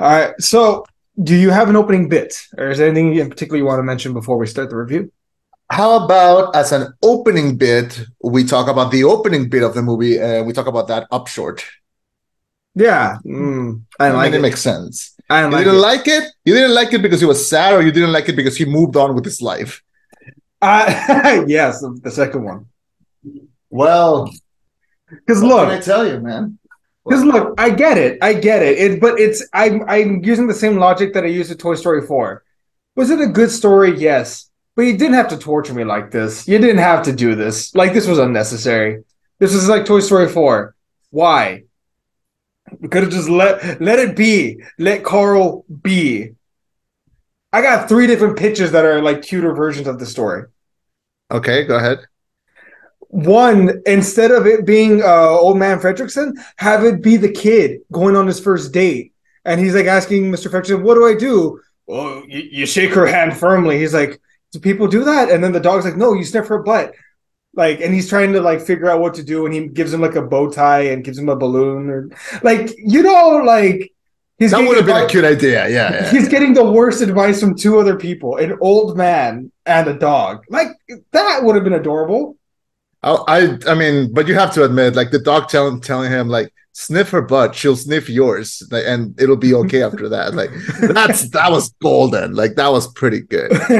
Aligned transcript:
All 0.00 0.10
right. 0.10 0.34
So, 0.40 0.84
do 1.22 1.36
you 1.36 1.50
have 1.50 1.68
an 1.68 1.76
opening 1.76 2.08
bit, 2.08 2.46
or 2.56 2.70
is 2.70 2.78
there 2.78 2.88
anything 2.88 3.16
in 3.16 3.28
particular 3.30 3.58
you 3.58 3.66
want 3.66 3.78
to 3.78 3.82
mention 3.84 4.12
before 4.14 4.38
we 4.38 4.46
start 4.46 4.70
the 4.70 4.76
review? 4.76 5.12
How 5.72 6.04
about 6.04 6.54
as 6.56 6.72
an 6.72 6.92
opening 7.02 7.56
bit, 7.56 8.00
we 8.22 8.44
talk 8.44 8.68
about 8.68 8.90
the 8.92 9.04
opening 9.04 9.48
bit 9.48 9.62
of 9.62 9.74
the 9.74 9.82
movie 9.82 10.18
and 10.18 10.46
we 10.46 10.52
talk 10.52 10.66
about 10.66 10.88
that 10.88 11.06
up 11.12 11.28
short. 11.28 11.64
Yeah, 12.74 13.18
mm, 13.26 13.82
I, 13.98 14.08
I 14.08 14.12
like 14.12 14.32
mean, 14.32 14.34
it 14.34 14.40
it. 14.40 14.42
makes 14.42 14.60
sense. 14.60 15.16
I 15.30 15.46
You 15.50 15.52
like 15.52 15.64
didn't 15.64 15.80
it. 15.80 15.80
like 15.80 16.06
it? 16.08 16.24
You 16.44 16.54
didn't 16.54 16.74
like 16.74 16.92
it 16.94 17.02
because 17.02 17.20
he 17.20 17.26
was 17.26 17.48
sad, 17.48 17.74
or 17.74 17.82
you 17.82 17.92
didn't 17.92 18.12
like 18.12 18.28
it 18.28 18.36
because 18.36 18.56
he 18.56 18.64
moved 18.64 18.96
on 18.96 19.14
with 19.14 19.24
his 19.24 19.42
life? 19.42 19.82
Uh, 20.62 21.44
yes, 21.48 21.80
the, 21.80 21.98
the 22.02 22.10
second 22.10 22.44
one. 22.44 22.66
Well, 23.70 24.30
Because 25.08 25.42
what 25.42 25.64
can 25.64 25.70
I 25.70 25.80
tell 25.80 26.06
you, 26.06 26.20
man? 26.20 26.58
Because 27.04 27.24
look, 27.24 27.54
I 27.58 27.70
get 27.70 27.98
it, 27.98 28.18
I 28.22 28.34
get 28.34 28.62
it. 28.62 28.78
It, 28.78 29.00
but 29.00 29.18
it's 29.18 29.46
I'm 29.52 29.82
I'm 29.88 30.22
using 30.24 30.46
the 30.46 30.54
same 30.54 30.76
logic 30.76 31.14
that 31.14 31.24
I 31.24 31.28
used 31.28 31.50
with 31.50 31.58
Toy 31.58 31.74
Story 31.74 32.06
Four. 32.06 32.44
Was 32.96 33.10
it 33.10 33.20
a 33.20 33.26
good 33.26 33.50
story? 33.50 33.98
Yes, 33.98 34.50
but 34.76 34.82
you 34.82 34.96
didn't 34.96 35.14
have 35.14 35.28
to 35.28 35.38
torture 35.38 35.74
me 35.74 35.84
like 35.84 36.10
this. 36.10 36.46
You 36.46 36.58
didn't 36.58 36.78
have 36.78 37.02
to 37.04 37.12
do 37.12 37.34
this. 37.34 37.74
Like 37.74 37.92
this 37.92 38.06
was 38.06 38.18
unnecessary. 38.18 39.04
This 39.38 39.54
is 39.54 39.68
like 39.68 39.86
Toy 39.86 40.00
Story 40.00 40.28
Four. 40.28 40.74
Why? 41.10 41.64
We 42.78 42.88
could 42.88 43.02
have 43.04 43.12
just 43.12 43.28
let 43.28 43.80
let 43.80 43.98
it 43.98 44.14
be. 44.16 44.62
Let 44.78 45.02
Carl 45.02 45.64
be. 45.82 46.34
I 47.52 47.62
got 47.62 47.88
three 47.88 48.06
different 48.06 48.38
pictures 48.38 48.72
that 48.72 48.84
are 48.84 49.02
like 49.02 49.22
cuter 49.22 49.52
versions 49.54 49.88
of 49.88 49.98
the 49.98 50.06
story. 50.06 50.44
Okay, 51.30 51.64
go 51.64 51.76
ahead. 51.76 52.00
One, 53.10 53.82
instead 53.86 54.30
of 54.30 54.46
it 54.46 54.64
being 54.64 55.02
uh, 55.02 55.30
old 55.30 55.58
man 55.58 55.80
Fredrickson, 55.80 56.32
have 56.56 56.84
it 56.84 57.02
be 57.02 57.16
the 57.16 57.30
kid 57.30 57.80
going 57.90 58.14
on 58.14 58.28
his 58.28 58.38
first 58.38 58.72
date, 58.72 59.12
and 59.44 59.60
he's 59.60 59.74
like 59.74 59.86
asking 59.86 60.30
Mr. 60.30 60.48
Fredrickson, 60.48 60.82
"What 60.82 60.94
do 60.94 61.06
I 61.06 61.14
do?" 61.14 61.60
Well, 61.86 62.22
you, 62.28 62.38
you 62.38 62.66
shake 62.66 62.94
her 62.94 63.06
hand 63.06 63.36
firmly. 63.36 63.78
He's 63.78 63.92
like, 63.92 64.20
"Do 64.52 64.60
people 64.60 64.86
do 64.86 65.02
that?" 65.04 65.28
And 65.28 65.42
then 65.42 65.50
the 65.50 65.58
dog's 65.58 65.84
like, 65.84 65.96
"No, 65.96 66.12
you 66.12 66.24
sniff 66.24 66.46
her 66.46 66.62
butt." 66.62 66.94
Like, 67.54 67.80
and 67.80 67.92
he's 67.92 68.08
trying 68.08 68.32
to 68.34 68.40
like 68.40 68.60
figure 68.60 68.88
out 68.88 69.00
what 69.00 69.14
to 69.14 69.24
do, 69.24 69.44
and 69.44 69.52
he 69.52 69.66
gives 69.66 69.92
him 69.92 70.00
like 70.00 70.14
a 70.14 70.22
bow 70.22 70.48
tie 70.48 70.82
and 70.82 71.02
gives 71.02 71.18
him 71.18 71.28
a 71.28 71.34
balloon, 71.34 71.90
or 71.90 72.08
like 72.44 72.72
you 72.78 73.02
know, 73.02 73.42
like 73.44 73.92
he's 74.38 74.52
That 74.52 74.66
would 74.68 74.76
have 74.76 74.86
been 74.86 75.04
a 75.04 75.08
cute 75.08 75.24
idea. 75.24 75.68
Yeah, 75.68 75.92
yeah. 75.94 76.10
He's 76.12 76.28
getting 76.28 76.54
the 76.54 76.70
worst 76.70 77.00
advice 77.00 77.40
from 77.40 77.56
two 77.56 77.80
other 77.80 77.96
people: 77.96 78.36
an 78.36 78.56
old 78.60 78.96
man 78.96 79.50
and 79.66 79.88
a 79.88 79.94
dog. 79.94 80.44
Like 80.48 80.68
that 81.10 81.42
would 81.42 81.56
have 81.56 81.64
been 81.64 81.72
adorable. 81.72 82.36
I, 83.02 83.12
I, 83.28 83.58
I 83.68 83.74
mean, 83.74 84.12
but 84.12 84.28
you 84.28 84.34
have 84.34 84.52
to 84.54 84.64
admit, 84.64 84.94
like 84.94 85.10
the 85.10 85.18
dog 85.18 85.48
telling 85.48 85.80
telling 85.80 86.10
him, 86.10 86.28
like 86.28 86.52
sniff 86.72 87.10
her 87.10 87.22
butt, 87.22 87.54
she'll 87.54 87.76
sniff 87.76 88.08
yours, 88.10 88.62
like, 88.70 88.84
and 88.86 89.18
it'll 89.20 89.36
be 89.36 89.54
okay 89.54 89.82
after 89.82 90.08
that. 90.10 90.34
Like 90.34 90.50
that's 90.94 91.30
that 91.30 91.50
was 91.50 91.70
golden. 91.82 92.34
Like 92.34 92.56
that 92.56 92.68
was 92.68 92.92
pretty 92.92 93.20
good. 93.20 93.50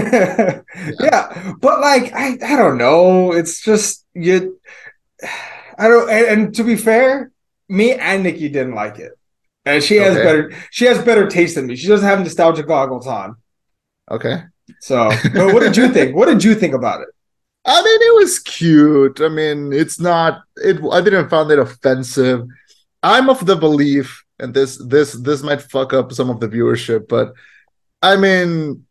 yeah. 1.00 1.52
but 1.60 1.80
like 1.80 2.12
I, 2.14 2.38
I 2.44 2.56
don't 2.56 2.78
know. 2.78 3.32
It's 3.32 3.60
just 3.60 4.06
you. 4.14 4.58
I 5.78 5.88
don't. 5.88 6.08
And, 6.10 6.26
and 6.26 6.54
to 6.56 6.64
be 6.64 6.76
fair, 6.76 7.30
me 7.68 7.92
and 7.94 8.22
Nikki 8.22 8.48
didn't 8.48 8.74
like 8.74 8.98
it, 8.98 9.12
and 9.66 9.82
she 9.82 9.96
has 9.96 10.16
Okay. 10.16 10.24
better. 10.24 10.52
She 10.70 10.86
has 10.86 10.98
better 11.02 11.26
taste 11.26 11.54
than 11.56 11.66
me. 11.66 11.76
She 11.76 11.88
doesn't 11.88 12.06
have 12.08 12.20
nostalgia 12.20 12.62
goggles 12.62 13.06
on. 13.06 13.36
Okay. 14.10 14.42
So, 14.80 15.10
but 15.34 15.52
what 15.52 15.60
did 15.60 15.76
you 15.80 15.92
think? 15.92 16.16
What 16.16 16.26
did 16.26 16.42
you 16.42 16.54
think 16.54 16.74
about 16.74 17.02
it? 17.02 17.08
I 17.70 17.82
mean, 17.82 18.00
it 18.02 18.14
was 18.16 18.40
cute. 18.40 19.20
I 19.20 19.28
mean, 19.28 19.72
it's 19.72 20.00
not. 20.00 20.42
It. 20.56 20.80
I 20.90 21.00
didn't 21.00 21.28
find 21.28 21.50
it 21.52 21.58
offensive. 21.60 22.44
I'm 23.02 23.30
of 23.30 23.46
the 23.46 23.54
belief, 23.54 24.24
and 24.40 24.52
this 24.52 24.76
this 24.88 25.12
this 25.12 25.42
might 25.44 25.62
fuck 25.62 25.92
up 25.92 26.12
some 26.12 26.30
of 26.30 26.40
the 26.40 26.48
viewership, 26.48 27.06
but 27.06 27.32
I 28.02 28.16
mean, 28.16 28.84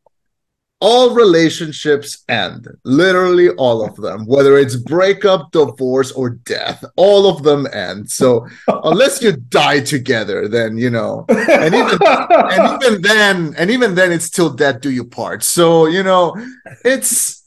all 0.80 1.14
relationships 1.14 2.24
end. 2.30 2.70
Literally 2.86 3.50
all 3.50 3.84
of 3.84 3.98
them, 3.98 4.26
whether 4.26 4.58
it's 4.58 4.78
breakup, 4.78 5.52
divorce, 5.52 6.14
or 6.14 6.30
death, 6.30 6.84
all 6.96 7.30
of 7.30 7.44
them 7.44 7.68
end. 7.74 8.10
So 8.10 8.48
unless 8.68 9.22
you 9.22 9.34
die 9.34 9.82
together, 9.82 10.48
then 10.48 10.78
you 10.78 10.90
know. 10.90 11.26
And 11.28 11.76
even 11.76 12.00
and 12.02 12.82
even 12.82 13.02
then, 13.02 13.56
and 13.58 13.70
even 13.70 13.96
then, 13.96 14.14
it's 14.14 14.26
still 14.26 14.52
death 14.52 14.80
do 14.80 14.90
you 14.90 15.04
part. 15.04 15.44
So 15.44 15.86
you 15.88 16.02
know, 16.02 16.34
it's 16.86 17.39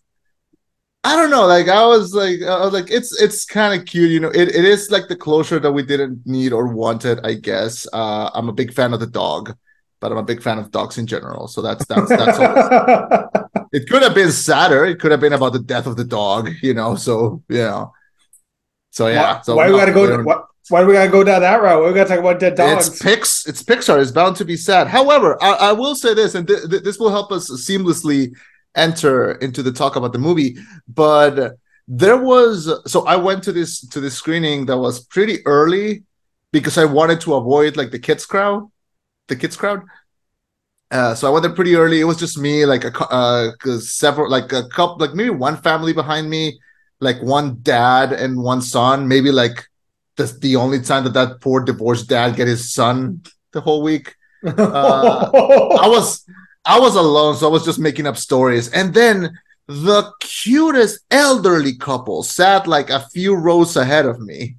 I 1.04 1.16
don't 1.16 1.30
know. 1.30 1.46
Like 1.46 1.68
I 1.68 1.84
was 1.84 2.14
like, 2.14 2.42
I 2.42 2.60
was 2.60 2.72
like, 2.72 2.90
it's 2.90 3.20
it's 3.20 3.44
kind 3.44 3.78
of 3.78 3.86
cute. 3.86 4.10
You 4.10 4.20
know, 4.20 4.28
it, 4.28 4.48
it 4.54 4.64
is 4.64 4.90
like 4.90 5.08
the 5.08 5.16
closure 5.16 5.58
that 5.58 5.72
we 5.72 5.82
didn't 5.82 6.24
need 6.24 6.52
or 6.52 6.68
wanted. 6.68 7.26
I 7.26 7.34
guess. 7.34 7.88
Uh, 7.92 8.30
I'm 8.32 8.48
a 8.48 8.52
big 8.52 8.72
fan 8.72 8.92
of 8.92 9.00
the 9.00 9.08
dog, 9.08 9.56
but 10.00 10.12
I'm 10.12 10.18
a 10.18 10.22
big 10.22 10.42
fan 10.42 10.58
of 10.58 10.70
dogs 10.70 10.98
in 10.98 11.06
general. 11.06 11.48
So 11.48 11.60
that's 11.60 11.84
that's 11.86 12.08
that's. 12.08 12.38
all. 12.38 13.28
It 13.74 13.88
could 13.88 14.02
have 14.02 14.14
been 14.14 14.30
sadder. 14.30 14.84
It 14.84 15.00
could 15.00 15.12
have 15.12 15.20
been 15.20 15.32
about 15.32 15.54
the 15.54 15.58
death 15.58 15.86
of 15.86 15.96
the 15.96 16.04
dog. 16.04 16.50
You 16.60 16.74
know. 16.74 16.94
So 16.94 17.42
you 17.48 17.58
know. 17.58 17.92
So 18.90 19.08
yeah. 19.08 19.36
Why, 19.36 19.40
so 19.40 19.56
why 19.56 19.70
we 19.70 19.78
gotta 19.78 19.92
go? 19.92 20.22
Why, 20.22 20.42
why 20.68 20.80
do 20.82 20.86
we 20.86 20.92
gotta 20.92 21.10
go 21.10 21.24
down 21.24 21.40
that 21.40 21.62
route? 21.62 21.84
We 21.84 21.94
gotta 21.94 22.10
talk 22.10 22.18
about 22.18 22.38
dead 22.38 22.54
dogs. 22.54 22.88
It's 22.88 23.02
Pix. 23.02 23.46
It's 23.46 23.62
Pixar. 23.62 24.00
It's 24.00 24.10
bound 24.10 24.36
to 24.36 24.44
be 24.44 24.56
sad. 24.56 24.88
However, 24.88 25.42
I, 25.42 25.52
I 25.52 25.72
will 25.72 25.94
say 25.94 26.12
this, 26.12 26.34
and 26.34 26.46
th- 26.46 26.68
th- 26.68 26.82
this 26.82 26.98
will 26.98 27.10
help 27.10 27.32
us 27.32 27.50
seamlessly 27.50 28.34
enter 28.74 29.32
into 29.32 29.62
the 29.62 29.72
talk 29.72 29.96
about 29.96 30.12
the 30.12 30.18
movie. 30.18 30.56
But 30.88 31.56
there 31.88 32.16
was 32.16 32.70
so 32.86 33.04
I 33.06 33.16
went 33.16 33.42
to 33.44 33.52
this 33.52 33.86
to 33.88 34.00
this 34.00 34.14
screening 34.14 34.66
that 34.66 34.78
was 34.78 35.04
pretty 35.04 35.44
early 35.46 36.04
because 36.52 36.78
I 36.78 36.84
wanted 36.84 37.20
to 37.22 37.34
avoid 37.34 37.76
like 37.76 37.90
the 37.90 37.98
kids 37.98 38.26
crowd, 38.26 38.70
the 39.28 39.36
kids 39.36 39.56
crowd. 39.56 39.82
Uh, 40.90 41.14
so 41.14 41.26
I 41.26 41.30
went 41.30 41.42
there 41.42 41.54
pretty 41.54 41.74
early. 41.74 42.00
It 42.00 42.04
was 42.04 42.18
just 42.18 42.38
me, 42.38 42.66
like 42.66 42.84
a 42.84 42.92
uh, 43.10 43.52
several, 43.78 44.30
like 44.30 44.52
a 44.52 44.68
couple, 44.68 44.98
like 44.98 45.14
maybe 45.14 45.30
one 45.30 45.56
family 45.56 45.94
behind 45.94 46.28
me, 46.28 46.58
like 47.00 47.20
one 47.22 47.58
dad 47.62 48.12
and 48.12 48.42
one 48.42 48.60
son. 48.60 49.08
Maybe 49.08 49.32
like 49.32 49.64
that's 50.18 50.38
the 50.38 50.56
only 50.56 50.80
time 50.80 51.04
that 51.04 51.14
that 51.14 51.40
poor 51.40 51.64
divorced 51.64 52.10
dad 52.10 52.36
get 52.36 52.46
his 52.46 52.72
son 52.72 53.22
the 53.52 53.60
whole 53.60 53.82
week. 53.82 54.14
Uh, 54.44 55.30
I 55.80 55.86
was 55.86 56.24
I 56.64 56.78
was 56.78 56.94
alone, 56.94 57.36
so 57.36 57.48
I 57.48 57.50
was 57.50 57.64
just 57.64 57.78
making 57.78 58.06
up 58.06 58.16
stories. 58.16 58.68
And 58.70 58.94
then 58.94 59.38
the 59.66 60.12
cutest 60.20 61.00
elderly 61.10 61.76
couple 61.76 62.22
sat 62.22 62.66
like 62.66 62.90
a 62.90 63.06
few 63.12 63.34
rows 63.34 63.76
ahead 63.76 64.06
of 64.06 64.20
me. 64.20 64.56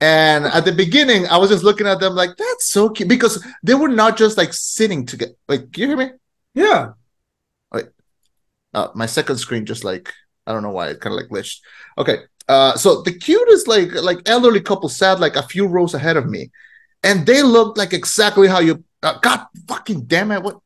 And 0.00 0.44
at 0.44 0.64
the 0.64 0.72
beginning, 0.72 1.26
I 1.28 1.38
was 1.38 1.50
just 1.50 1.64
looking 1.64 1.86
at 1.86 2.00
them 2.00 2.14
like, 2.14 2.36
that's 2.36 2.66
so 2.70 2.90
cute 2.90 3.08
because 3.08 3.44
they 3.62 3.74
were 3.74 3.88
not 3.88 4.18
just 4.18 4.36
like 4.36 4.52
sitting 4.52 5.06
together. 5.06 5.32
Like, 5.48 5.76
you 5.76 5.88
hear 5.88 5.96
me? 5.96 6.10
yeah. 6.54 6.90
uh, 8.74 8.88
my 8.94 9.06
second 9.06 9.38
screen 9.38 9.66
just 9.66 9.84
like 9.84 10.12
I 10.46 10.52
don't 10.52 10.62
know 10.62 10.70
why 10.70 10.88
it 10.88 11.00
kind 11.00 11.14
of 11.14 11.20
like 11.20 11.30
glitched. 11.30 11.60
Okay, 11.98 12.18
uh, 12.48 12.76
so 12.76 13.02
the 13.02 13.12
cutest 13.12 13.68
like 13.68 13.92
like 13.94 14.28
elderly 14.28 14.60
couple 14.60 14.88
sat 14.88 15.20
like 15.20 15.36
a 15.36 15.42
few 15.42 15.66
rows 15.66 15.94
ahead 15.94 16.16
of 16.16 16.26
me, 16.26 16.50
and 17.02 17.26
they 17.26 17.42
looked 17.42 17.78
like 17.78 17.92
exactly 17.92 18.48
how 18.48 18.60
you. 18.60 18.84
Uh, 19.02 19.18
God 19.18 19.46
fucking 19.66 20.02
damn 20.06 20.32
it! 20.32 20.42
What 20.42 20.58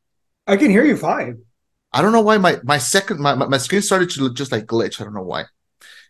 I 0.47 0.57
can 0.57 0.71
hear 0.71 0.85
you 0.85 0.97
fine. 0.97 1.43
I 1.93 2.01
don't 2.03 2.13
know 2.13 2.23
why 2.23 2.39
my 2.39 2.59
my 2.65 2.79
second 2.79 3.21
my 3.21 3.35
my 3.35 3.59
screen 3.59 3.83
started 3.83 4.11
to 4.11 4.23
look 4.23 4.37
just 4.37 4.53
like 4.53 4.67
glitch. 4.67 5.01
I 5.01 5.05
don't 5.05 5.15
know 5.15 5.23
why. 5.23 5.45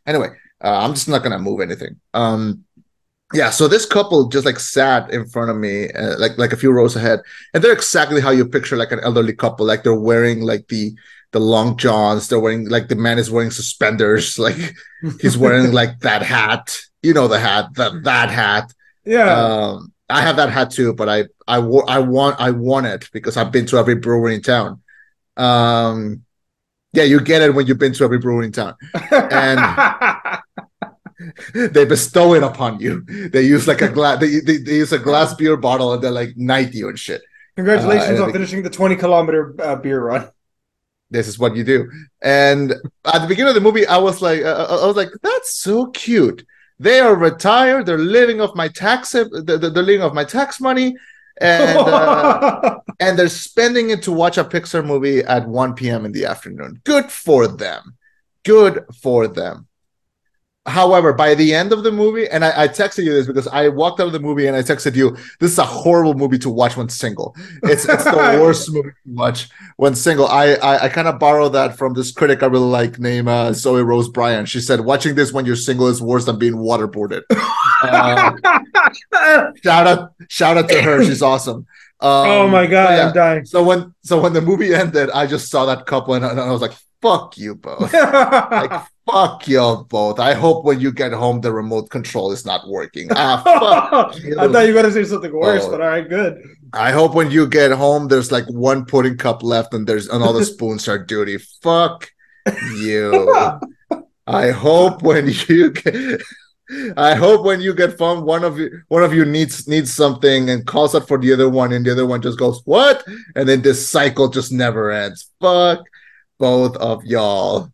Anyway, 0.07 0.29
uh, 0.63 0.79
I'm 0.79 0.95
just 0.95 1.09
not 1.09 1.23
gonna 1.23 1.39
move 1.39 1.61
anything. 1.61 2.01
Um, 2.15 2.65
yeah. 3.35 3.51
So 3.51 3.67
this 3.67 3.87
couple 3.87 4.29
just 4.29 4.47
like 4.47 4.61
sat 4.61 5.11
in 5.11 5.27
front 5.27 5.51
of 5.51 5.57
me, 5.57 5.91
uh, 5.91 6.19
like 6.19 6.39
like 6.39 6.53
a 6.53 6.57
few 6.57 6.71
rows 6.71 6.95
ahead, 6.95 7.21
and 7.53 7.63
they're 7.63 7.73
exactly 7.73 8.21
how 8.21 8.31
you 8.31 8.47
picture 8.47 8.77
like 8.77 8.93
an 8.93 9.01
elderly 9.01 9.35
couple. 9.35 9.67
Like 9.67 9.83
they're 9.83 9.95
wearing 9.95 10.43
like 10.43 10.69
the 10.69 10.93
the 11.33 11.41
long 11.41 11.77
johns. 11.77 12.29
They're 12.29 12.41
wearing 12.41 12.69
like 12.69 12.89
the 12.89 12.97
man 12.97 13.19
is 13.19 13.31
wearing 13.31 13.51
suspenders. 13.51 14.39
Like 14.43 14.75
he's 15.21 15.37
wearing 15.37 15.73
like 15.73 15.99
that 16.01 16.23
hat. 16.23 16.79
You 17.03 17.15
know 17.15 17.27
the 17.27 17.41
hat 17.41 17.75
that 17.75 18.05
that 18.05 18.31
hat. 18.31 18.73
yeah. 19.05 19.33
Um, 19.35 19.93
I 20.13 20.21
have 20.21 20.37
that 20.37 20.51
hat 20.51 20.71
too, 20.71 20.93
but 20.95 21.09
I 21.09 21.25
I 21.47 21.57
I 21.57 21.99
want 21.99 22.41
I 22.41 22.51
want 22.51 22.87
it 22.87 23.09
because 23.13 23.37
I've 23.37 23.53
been 23.53 23.67
to 23.67 23.79
every 23.79 23.97
brewery 23.97 24.35
in 24.35 24.43
town. 24.43 24.81
Um, 25.37 26.25
yeah, 26.93 27.05
you 27.05 27.21
get 27.21 27.43
it 27.43 27.55
when 27.55 27.67
you've 27.67 27.79
been 27.79 27.95
to 27.95 28.05
every 28.05 28.19
brewery 28.19 28.47
in 28.47 28.53
town. 28.53 28.75
And 29.11 29.59
they 31.73 31.85
bestow 31.85 32.35
it 32.35 32.43
upon 32.43 32.81
you. 32.81 33.03
They 33.31 33.43
use 33.43 33.67
like 33.67 33.83
a 33.83 33.89
glass. 33.89 34.21
They, 34.21 34.41
they 34.41 34.59
they 34.59 34.77
use 34.77 34.93
a 34.93 34.99
glass 34.99 35.35
beer 35.35 35.57
bottle 35.57 35.93
and 35.95 36.03
they're 36.03 36.11
like 36.11 36.37
knight 36.37 36.75
you 36.75 36.89
and 36.89 36.99
shit. 36.99 37.23
Congratulations 37.57 38.19
Uh, 38.19 38.25
on 38.25 38.33
finishing 38.33 38.63
the 38.63 38.71
20 38.71 38.97
kilometer 38.97 39.55
uh, 39.61 39.77
beer 39.77 40.03
run. 40.03 40.29
This 41.11 41.29
is 41.29 41.39
what 41.39 41.55
you 41.55 41.65
do. 41.65 41.91
And 42.23 42.73
at 43.05 43.19
the 43.21 43.27
beginning 43.29 43.51
of 43.51 43.55
the 43.55 43.61
movie, 43.61 43.87
I 43.87 43.99
was 43.99 44.23
like, 44.23 44.43
uh, 44.43 44.79
I 44.83 44.87
was 44.87 44.97
like, 44.97 45.11
that's 45.23 45.55
so 45.55 45.87
cute. 45.91 46.47
They 46.79 47.01
are 47.01 47.15
retired. 47.15 47.87
They're 47.87 47.99
living 47.99 48.41
off 48.41 48.55
my 48.55 48.69
tax. 48.69 49.13
They're, 49.13 49.25
they're 49.27 49.59
living 49.59 50.03
off 50.03 50.15
my 50.15 50.25
tax 50.25 50.61
money, 50.61 50.97
and 51.41 51.79
uh, 51.79 52.79
and 53.01 53.19
they're 53.19 53.29
spending 53.29 53.91
it 53.91 54.03
to 54.03 54.13
watch 54.13 54.39
a 54.39 54.45
Pixar 54.45 54.85
movie 54.85 55.21
at 55.21 55.47
1 55.47 55.75
p.m. 55.75 56.05
in 56.05 56.13
the 56.13 56.27
afternoon. 56.27 56.81
Good 56.85 57.11
for 57.11 57.47
them. 57.47 57.97
Good 58.45 58.85
for 59.01 59.29
them. 59.29 59.69
However, 60.67 61.13
by 61.13 61.35
the 61.35 61.53
end 61.53 61.73
of 61.73 61.83
the 61.83 61.91
movie, 61.91 62.29
and 62.29 62.45
I, 62.45 62.63
I, 62.63 62.69
texted 62.69 63.03
you 63.03 63.13
this 63.13 63.27
because 63.27 63.49
I 63.49 63.67
walked 63.67 63.99
out 63.99 64.07
of 64.07 64.13
the 64.13 64.21
movie 64.21 64.47
and 64.47 64.55
I 64.57 64.63
texted 64.63 64.95
you, 64.95 65.17
this 65.41 65.51
is 65.51 65.59
a 65.59 65.65
horrible 65.65 66.15
movie 66.15 66.39
to 66.39 66.51
watch 66.51 66.77
when 66.77 66.89
single. 66.89 67.35
It's 67.65 67.85
it's 67.85 68.05
the 68.05 68.39
worst 68.41 68.73
movie 68.73 68.91
to 68.91 69.13
watch 69.13 69.49
when 69.77 69.97
single. 69.97 70.29
I 70.29 70.55
I, 70.55 70.85
I 70.85 70.89
kind 70.89 71.09
of 71.09 71.19
borrow 71.19 71.49
that 71.49 71.77
from 71.77 71.95
this 71.95 72.13
critic 72.13 72.45
I 72.45 72.47
really 72.47 72.67
like 72.67 73.01
named 73.01 73.27
uh, 73.27 73.53
Zoe 73.53 73.83
Rose 73.83 74.09
Bryant. 74.09 74.49
She 74.49 74.61
said, 74.61 74.83
watching 74.83 75.17
this 75.17 75.33
when 75.33 75.47
you're 75.47 75.57
single 75.57 75.89
is 75.89 76.01
worse 76.01 76.27
than 76.27 76.39
being 76.39 76.55
waterboarded. 76.55 77.23
Uh, 77.83 78.31
shout 79.65 79.89
out, 79.89 80.13
shout 80.29 80.57
out 80.57 80.69
to 80.69 80.81
her. 80.81 81.05
She's 81.05 81.21
awesome. 81.21 81.67
Um, 81.99 82.29
oh 82.29 82.49
my 82.49 82.67
god, 82.67 82.91
yeah. 82.91 83.07
I'm 83.09 83.13
dying. 83.13 83.45
So 83.45 83.65
when 83.65 83.93
so 84.03 84.21
when 84.21 84.33
the 84.33 84.41
movie 84.41 84.73
ended, 84.85 85.11
I 85.11 85.27
just 85.27 85.51
saw 85.51 85.67
that 85.67 85.87
couple 85.87 86.15
and, 86.15 86.25
and 86.25 86.39
I 86.39 86.53
was 86.53 86.61
like, 86.61 86.75
fuck 87.03 87.37
you 87.37 87.55
both. 87.57 87.93
like 87.93 88.83
fuck 89.11 89.47
you 89.49 89.87
both. 89.91 90.19
I 90.19 90.33
hope 90.33 90.65
when 90.65 90.81
you 90.81 90.93
get 90.93 91.13
home 91.13 91.41
the 91.41 91.53
remote 91.53 91.91
control 91.91 92.33
is 92.33 92.47
not 92.47 92.67
working. 92.69 93.09
Ah, 93.11 93.43
fuck 93.45 94.17
I 94.39 94.49
thought 94.49 94.67
you 94.67 94.75
were 94.75 94.83
gonna 94.83 94.93
say 94.93 95.05
something 95.05 95.33
worse, 95.33 95.67
but 95.67 95.81
all 95.81 95.89
right, 95.89 96.09
good. 96.09 96.43
I 96.73 96.93
hope 96.93 97.15
when 97.15 97.31
you 97.31 97.47
get 97.47 97.73
home 97.73 98.09
there's 98.09 98.33
like 98.33 98.47
one 98.47 98.87
pudding 98.87 99.19
cup 99.19 99.43
left 99.43 99.75
and 99.75 99.87
there's 99.87 100.09
and 100.09 100.23
all 100.23 100.33
the 100.33 100.45
spoons 100.55 100.89
are 100.89 101.05
dirty. 101.05 101.39
Fuck 101.63 102.11
you. 102.77 103.61
I 104.27 104.51
hope 104.51 105.03
when 105.03 105.29
you 105.49 105.73
get 105.73 106.23
I 106.97 107.15
hope 107.17 107.45
when 107.45 107.61
you 107.61 107.75
get 107.75 107.99
phone, 107.99 108.25
one 108.25 108.45
of 108.45 108.59
you 108.59 108.81
one 108.89 109.03
of 109.03 109.13
you 109.13 109.25
needs 109.25 109.69
needs 109.69 109.93
something 109.93 110.49
and 110.49 110.65
calls 110.65 110.95
out 110.95 111.09
for 111.09 111.19
the 111.19 111.33
other 111.33 111.51
one, 111.51 111.73
and 111.73 111.85
the 111.85 111.93
other 111.93 112.07
one 112.07 112.23
just 112.23 112.39
goes, 112.39 112.63
What? 112.65 113.05
And 113.35 113.47
then 113.49 113.61
this 113.61 113.87
cycle 113.87 114.29
just 114.29 114.53
never 114.53 114.91
ends. 114.91 115.31
Fuck 115.41 115.85
both 116.39 116.77
of 116.77 117.05
y'all. 117.05 117.73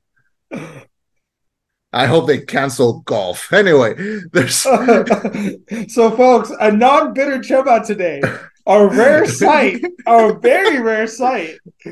I 1.92 2.06
hope 2.06 2.26
they 2.26 2.40
cancel 2.40 3.00
golf. 3.00 3.48
Anyway, 3.58 3.94
there's 4.32 4.56
so 5.88 6.10
folks, 6.16 6.52
a 6.60 6.70
non-bitter 6.70 7.38
Chema 7.38 7.84
today. 7.84 8.22
A 8.66 8.86
rare 8.86 9.26
sight, 9.26 9.82
a 10.06 10.34
very 10.34 10.78
rare 10.80 11.06
sight. 11.06 11.58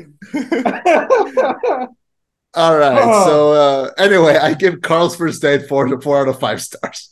All 2.53 2.77
right. 2.77 3.01
Oh. 3.03 3.25
So 3.25 3.51
uh, 3.51 3.91
anyway, 3.97 4.37
I 4.37 4.53
give 4.53 4.81
Carl's 4.81 5.15
first 5.15 5.41
date 5.41 5.67
four 5.67 5.99
four 6.01 6.21
out 6.21 6.27
of 6.27 6.39
five 6.39 6.61
stars. 6.61 7.09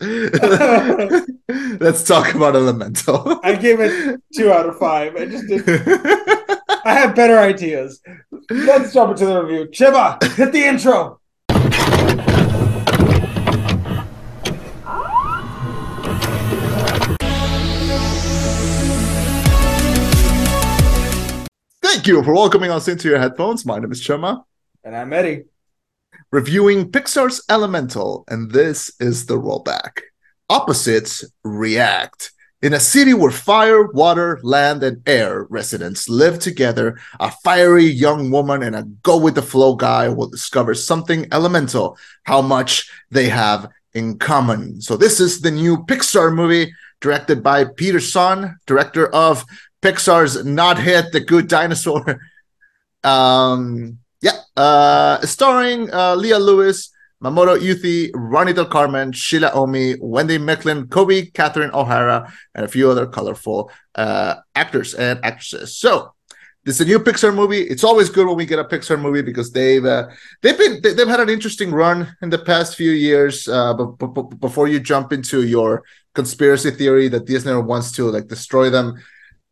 Let's 1.80 2.04
talk 2.04 2.34
about 2.36 2.56
Elemental. 2.56 3.40
I 3.44 3.56
gave 3.56 3.80
it 3.80 4.22
two 4.36 4.51
out 4.51 4.69
of 4.69 4.78
five. 4.78 5.16
I 5.16 5.25
just 5.25 5.48
did. 5.48 5.63
I 6.86 6.94
have 6.94 7.16
better 7.16 7.40
ideas. 7.40 8.00
Let's 8.50 8.94
jump 8.94 9.12
into 9.12 9.25
the 9.25 9.44
review. 9.44 9.65
Chiba, 9.68 10.21
hit 10.36 10.51
the 10.51 10.63
intro. 10.63 11.19
Thank 21.81 22.07
you 22.07 22.24
for 22.24 22.33
welcoming 22.33 22.69
us 22.69 22.88
into 22.88 23.09
your 23.09 23.18
headphones. 23.18 23.65
My 23.65 23.80
name 23.80 23.92
is 23.92 24.00
Chema. 24.01 24.44
And 24.83 24.95
I'm 24.95 25.12
Eddie. 25.12 25.45
Reviewing 26.31 26.91
Pixar's 26.91 27.44
Elemental, 27.50 28.25
and 28.27 28.51
this 28.51 28.91
is 29.00 29.25
the 29.25 29.39
rollback. 29.39 30.01
Opposites 30.50 31.25
react. 31.44 32.31
In 32.65 32.73
a 32.73 32.79
city 32.79 33.13
where 33.13 33.29
fire, 33.29 33.91
water, 33.91 34.39
land, 34.41 34.81
and 34.81 35.00
air 35.07 35.44
residents 35.51 36.09
live 36.09 36.39
together, 36.39 37.00
a 37.19 37.29
fiery 37.29 37.85
young 37.85 38.31
woman 38.31 38.63
and 38.63 38.75
a 38.75 38.81
go 39.03 39.17
with 39.17 39.35
the 39.35 39.44
flow 39.44 39.75
guy 39.75 40.09
will 40.09 40.29
discover 40.29 40.73
something 40.73 41.27
elemental, 41.31 41.95
how 42.23 42.41
much 42.41 42.89
they 43.12 43.29
have 43.29 43.69
in 43.94 44.17
common. 44.17 44.81
So, 44.81 44.97
this 44.97 45.19
is 45.19 45.41
the 45.41 45.51
new 45.51 45.85
Pixar 45.85 46.33
movie 46.33 46.73
directed 47.01 47.44
by 47.44 47.65
Peter 47.65 48.00
Sohn, 48.00 48.57
director 48.65 49.13
of 49.13 49.45
Pixar's 49.83 50.44
not 50.44 50.79
hit 50.79 51.12
The 51.12 51.19
Good 51.19 51.47
Dinosaur. 51.47 52.19
um, 53.03 54.00
yeah, 54.21 54.39
uh, 54.57 55.21
starring 55.21 55.94
uh, 55.94 56.15
Leah 56.15 56.39
Lewis, 56.39 56.89
Mamoudou 57.23 57.57
Athie, 57.57 58.12
Ronnie 58.13 58.53
Del 58.53 58.65
Carmen, 58.65 59.12
Shila 59.12 59.51
Ommi, 59.51 59.97
Wendy 60.00 60.38
Miquelin, 60.38 60.89
Kobe, 60.89 61.27
Catherine 61.27 61.71
O'Hara, 61.73 62.31
and 62.53 62.65
a 62.65 62.67
few 62.67 62.89
other 62.89 63.07
colorful 63.07 63.71
uh, 63.95 64.35
actors 64.53 64.94
and 64.94 65.19
actresses. 65.23 65.77
So 65.77 66.13
this 66.65 66.75
is 66.75 66.81
a 66.81 66.85
new 66.85 67.00
Pixar 67.00 67.33
movie. 67.33 67.62
It's 67.62 67.83
always 67.83 68.09
good 68.09 68.27
when 68.27 68.35
we 68.35 68.45
get 68.45 68.59
a 68.59 68.63
Pixar 68.63 69.00
movie 69.00 69.21
because 69.21 69.51
they've 69.51 69.85
uh, 69.85 70.07
they've 70.41 70.57
been 70.57 70.81
they've 70.81 71.07
had 71.07 71.19
an 71.19 71.29
interesting 71.29 71.71
run 71.71 72.15
in 72.21 72.29
the 72.31 72.39
past 72.39 72.75
few 72.75 72.91
years. 72.91 73.47
Uh, 73.47 73.73
but, 73.75 73.97
but, 74.00 74.07
but 74.07 74.39
before 74.39 74.67
you 74.67 74.79
jump 74.79 75.13
into 75.13 75.44
your 75.44 75.83
conspiracy 76.15 76.71
theory 76.71 77.07
that 77.09 77.25
Disney 77.25 77.56
wants 77.56 77.91
to 77.94 78.09
like 78.09 78.27
destroy 78.27 78.69
them, 78.71 78.95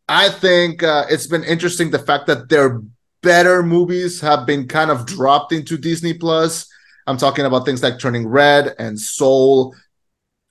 I 0.08 0.28
think 0.28 0.82
uh, 0.82 1.06
it's 1.08 1.28
been 1.28 1.44
interesting 1.44 1.90
the 1.90 2.00
fact 2.00 2.26
that 2.26 2.48
they're 2.48 2.80
better 3.22 3.62
movies 3.62 4.20
have 4.20 4.44
been 4.44 4.68
kind 4.68 4.90
of 4.90 5.06
dropped 5.06 5.52
into 5.52 5.78
Disney 5.78 6.14
Plus. 6.14 6.66
I'm 7.06 7.16
talking 7.16 7.44
about 7.44 7.64
things 7.64 7.82
like 7.82 7.98
Turning 7.98 8.26
Red 8.26 8.74
and 8.78 8.98
Soul, 8.98 9.74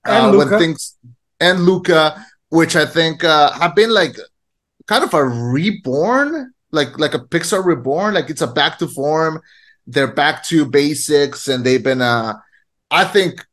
and 0.06 0.36
uh, 0.36 0.38
when 0.38 0.50
things 0.50 0.98
and 1.40 1.62
Luca, 1.62 2.24
which 2.50 2.76
I 2.76 2.86
think 2.86 3.24
uh, 3.24 3.52
have 3.54 3.76
been 3.76 3.90
like 3.92 4.16
kind 4.88 5.04
of 5.04 5.14
a 5.14 5.24
reborn, 5.24 6.54
like 6.72 6.98
like 7.00 7.14
a 7.14 7.20
Pixar 7.20 7.64
reborn. 7.64 8.14
Like 8.14 8.30
it's 8.30 8.42
a 8.42 8.48
back 8.48 8.78
to 8.80 8.88
form. 8.88 9.42
They're 9.88 10.14
back 10.14 10.44
to 10.46 10.66
basics, 10.66 11.48
and 11.48 11.64
they've 11.64 11.84
been 11.84 12.02
uh, 12.02 12.34
I 12.92 13.06
think 13.06 13.46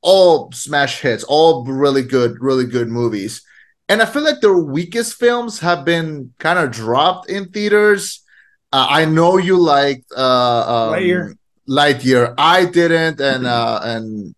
all 0.00 0.50
smash 0.52 1.00
hits, 1.00 1.24
all 1.24 1.64
really 1.64 2.02
good, 2.02 2.40
really 2.40 2.66
good 2.66 2.88
movies. 2.88 3.42
And 3.88 4.02
I 4.02 4.04
feel 4.06 4.22
like 4.22 4.40
their 4.40 4.56
weakest 4.58 5.14
films 5.14 5.60
have 5.60 5.84
been 5.84 6.32
kind 6.38 6.58
of 6.58 6.72
dropped 6.72 7.30
in 7.30 7.50
theaters 7.50 8.24
uh, 8.72 8.86
I 8.90 9.04
know 9.04 9.38
you 9.38 9.58
liked 9.58 10.12
uh, 10.14 10.90
um, 10.90 10.94
Lightyear. 10.94 11.34
Lightyear. 11.68 12.34
I 12.38 12.64
didn't, 12.66 13.20
and 13.20 13.46
uh, 13.46 13.80
and 13.82 14.34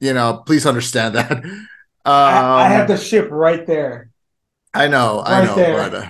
you 0.00 0.12
know, 0.12 0.42
please 0.46 0.66
understand 0.66 1.14
that. 1.14 1.32
Um, 1.32 1.66
I, 2.04 2.64
I, 2.64 2.68
have 2.68 2.88
the 2.88 2.96
ship 2.96 3.28
right 3.30 3.66
there. 3.66 4.10
I 4.72 4.88
know, 4.88 5.22
right 5.22 5.42
I 5.42 5.44
know, 5.44 5.54
there. 5.54 5.90
but 5.90 5.94
uh, 5.94 6.08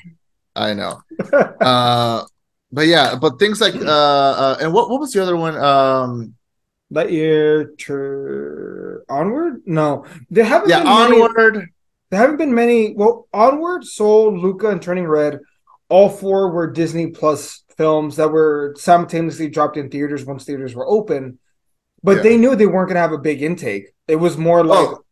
I 0.56 0.74
know. 0.74 1.02
uh, 1.60 2.24
but 2.70 2.86
yeah, 2.86 3.16
but 3.16 3.38
things 3.38 3.60
like 3.60 3.74
uh, 3.74 3.80
uh, 3.84 4.56
and 4.60 4.72
what 4.72 4.90
what 4.90 5.00
was 5.00 5.12
the 5.12 5.22
other 5.22 5.36
one? 5.36 5.56
Um, 5.56 6.34
Lightyear, 6.92 7.76
tr- 7.76 9.04
onward? 9.08 9.62
No, 9.66 10.06
there 10.30 10.44
haven't. 10.44 10.70
Yeah, 10.70 10.84
onward. 10.84 11.54
Many, 11.54 11.66
there 12.10 12.20
haven't 12.20 12.38
been 12.38 12.54
many. 12.54 12.94
Well, 12.94 13.28
onward, 13.32 13.84
Soul, 13.84 14.38
Luca, 14.38 14.70
and 14.70 14.80
Turning 14.80 15.06
Red 15.06 15.40
all 15.88 16.08
four 16.08 16.50
were 16.50 16.70
Disney 16.70 17.08
Plus 17.08 17.62
films 17.78 18.16
that 18.16 18.30
were 18.30 18.74
simultaneously 18.76 19.48
dropped 19.48 19.78
in 19.78 19.88
theaters 19.88 20.24
once 20.24 20.44
theaters 20.44 20.74
were 20.74 20.86
open. 20.86 21.38
But 22.02 22.18
yeah. 22.18 22.22
they 22.22 22.36
knew 22.36 22.54
they 22.54 22.66
weren't 22.66 22.88
going 22.88 22.96
to 22.96 23.00
have 23.00 23.12
a 23.12 23.18
big 23.18 23.40
intake. 23.40 23.94
It 24.06 24.16
was 24.16 24.36
more 24.36 24.64
like. 24.64 24.88
Oh. 24.88 25.04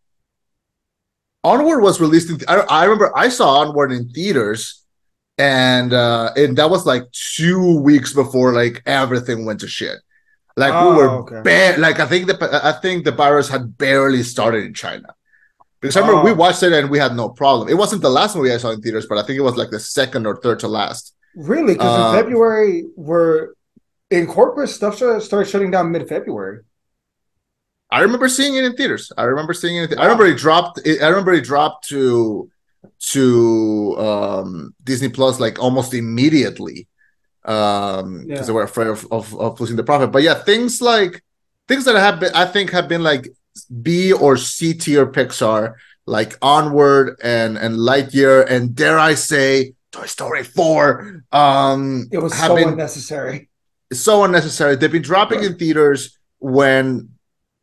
Onward 1.45 1.81
was 1.81 2.01
released 2.01 2.29
in. 2.29 2.39
Th- 2.39 2.49
I, 2.49 2.57
I 2.69 2.85
remember 2.85 3.17
I 3.17 3.29
saw 3.29 3.61
Onward 3.61 3.93
in 3.93 4.09
theaters, 4.09 4.85
and 5.39 5.93
uh 5.93 6.33
and 6.35 6.59
that 6.59 6.71
was 6.71 6.87
like 6.87 7.05
two 7.13 7.79
weeks 7.81 8.13
before 8.13 8.53
like 8.53 8.83
everything 8.85 9.45
went 9.45 9.61
to 9.61 9.69
shit. 9.69 9.99
Like 10.57 10.73
oh, 10.75 10.91
we 10.91 10.97
were 10.97 11.11
okay. 11.21 11.43
ba- 11.45 11.81
like 11.81 12.01
I 12.01 12.07
think 12.07 12.27
the 12.27 12.61
I 12.65 12.73
think 12.73 13.05
the 13.05 13.13
virus 13.13 13.49
had 13.49 13.79
barely 13.79 14.25
started 14.25 14.65
in 14.65 14.75
China. 14.75 15.15
Because 15.81 15.97
I 15.97 16.01
remember 16.01 16.23
oh. 16.23 16.25
we 16.25 16.33
watched 16.33 16.65
it 16.65 16.73
and 16.73 16.91
we 16.91 16.99
had 16.99 17.15
no 17.15 17.29
problem. 17.29 17.69
It 17.69 17.75
wasn't 17.75 18.03
the 18.03 18.11
last 18.11 18.35
movie 18.35 18.51
I 18.51 18.57
saw 18.57 18.71
in 18.71 18.81
theaters, 18.81 19.07
but 19.07 19.19
I 19.19 19.23
think 19.23 19.39
it 19.39 19.43
was 19.43 19.57
like 19.57 19.71
the 19.71 19.79
second 19.79 20.27
or 20.27 20.37
third 20.37 20.59
to 20.61 20.69
last. 20.69 21.15
Really? 21.37 21.75
Because 21.75 22.15
in 22.15 22.21
February, 22.21 22.85
we're 22.97 23.51
in 24.11 24.27
corporate 24.27 24.71
stuff 24.71 24.97
started 24.97 25.47
shutting 25.47 25.71
down 25.71 25.93
mid 25.93 26.09
February. 26.09 26.63
I 27.91 28.01
remember 28.01 28.29
seeing 28.29 28.57
it 28.57 28.65
in 28.65 28.75
theaters. 28.75 29.13
I 29.17 29.25
remember 29.25 29.53
seeing 29.53 29.77
it. 29.77 29.91
Wow. 29.91 29.97
I 29.99 30.03
remember 30.05 30.27
it 30.27 30.39
dropped. 30.39 30.81
It, 30.85 31.03
I 31.03 31.09
remember 31.09 31.33
it 31.35 31.45
dropped 31.45 31.89
to 31.89 32.51
to 33.11 33.97
um, 33.99 34.75
Disney 34.83 35.11
Plus 35.11 35.39
like 35.39 35.61
almost 35.61 35.93
immediately 35.93 36.89
because 37.43 38.03
um, 38.03 38.25
yeah. 38.27 38.41
they 38.43 38.53
were 38.53 38.65
afraid 38.65 38.89
of, 38.89 39.07
of, 39.13 39.39
of 39.39 39.61
losing 39.61 39.77
the 39.77 39.85
profit. 39.85 40.11
But 40.11 40.23
yeah, 40.23 40.35
things 40.35 40.83
like 40.83 41.23
things 41.69 41.85
that 41.85 41.95
have 41.95 42.19
been, 42.19 42.35
I 42.35 42.47
think, 42.47 42.71
have 42.73 42.89
been 42.89 43.05
like 43.05 43.29
B 43.83 44.13
or 44.13 44.37
C 44.37 44.75
tier 44.75 45.07
Pixar, 45.07 45.75
like 46.07 46.39
Onward 46.41 47.21
and 47.23 47.57
and 47.57 47.77
Lightyear, 47.77 48.51
and 48.51 48.75
dare 48.75 48.99
I 48.99 49.15
say 49.15 49.75
Toy 49.93 50.07
Story 50.07 50.43
4. 50.45 51.25
Um 51.33 52.09
it 52.13 52.19
was 52.19 52.35
so 52.37 52.55
been, 52.55 52.69
unnecessary. 52.71 53.49
So 53.93 54.25
unnecessary. 54.25 54.77
They've 54.77 54.91
been 54.93 55.03
dropping 55.03 55.45
in 55.45 55.57
theaters 55.57 56.19
when 56.39 57.11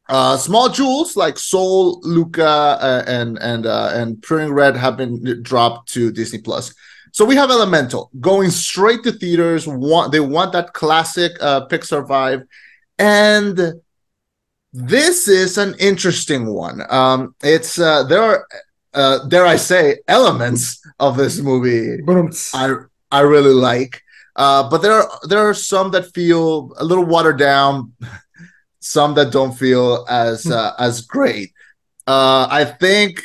uh 0.09 0.37
small 0.37 0.69
jewels 0.69 1.15
like 1.15 1.37
Soul, 1.37 2.01
Luca, 2.03 2.45
uh, 2.81 3.03
and 3.07 3.37
and 3.39 3.65
uh, 3.65 3.91
and 3.93 4.21
Turning 4.23 4.53
Red 4.53 4.75
have 4.75 4.97
been 4.97 5.41
dropped 5.43 5.91
to 5.93 6.11
Disney 6.11 6.39
Plus. 6.39 6.73
So 7.13 7.25
we 7.25 7.35
have 7.35 7.51
Elemental 7.51 8.09
going 8.19 8.49
straight 8.49 9.03
to 9.03 9.11
theaters. 9.11 9.67
Want 9.67 10.11
they 10.11 10.19
want 10.19 10.51
that 10.53 10.73
classic 10.73 11.31
uh, 11.41 11.67
Pixar 11.67 12.05
vibe, 12.07 12.45
and 12.97 13.59
This 14.73 15.27
is 15.27 15.57
an 15.57 15.75
interesting 15.79 16.47
one. 16.53 16.81
Um, 16.89 17.35
it's 17.43 17.77
uh, 17.79 18.03
there 18.03 18.23
are 18.23 18.47
uh, 18.93 19.25
dare 19.27 19.45
I 19.45 19.55
say 19.55 19.99
elements 20.07 20.81
of 20.99 21.17
this 21.17 21.39
movie 21.39 22.01
I 22.53 22.73
I 23.11 23.21
really 23.21 23.53
like. 23.53 24.01
Uh, 24.35 24.67
but 24.69 24.81
there 24.81 24.93
are 24.93 25.09
there 25.27 25.47
are 25.47 25.53
some 25.53 25.91
that 25.91 26.13
feel 26.13 26.73
a 26.77 26.83
little 26.83 27.05
watered 27.05 27.37
down, 27.37 27.93
some 28.79 29.13
that 29.15 29.31
don't 29.31 29.53
feel 29.53 30.05
as 30.09 30.49
uh, 30.49 30.73
as 30.79 31.01
great. 31.01 31.53
Uh, 32.07 32.47
I 32.49 32.65
think 32.65 33.23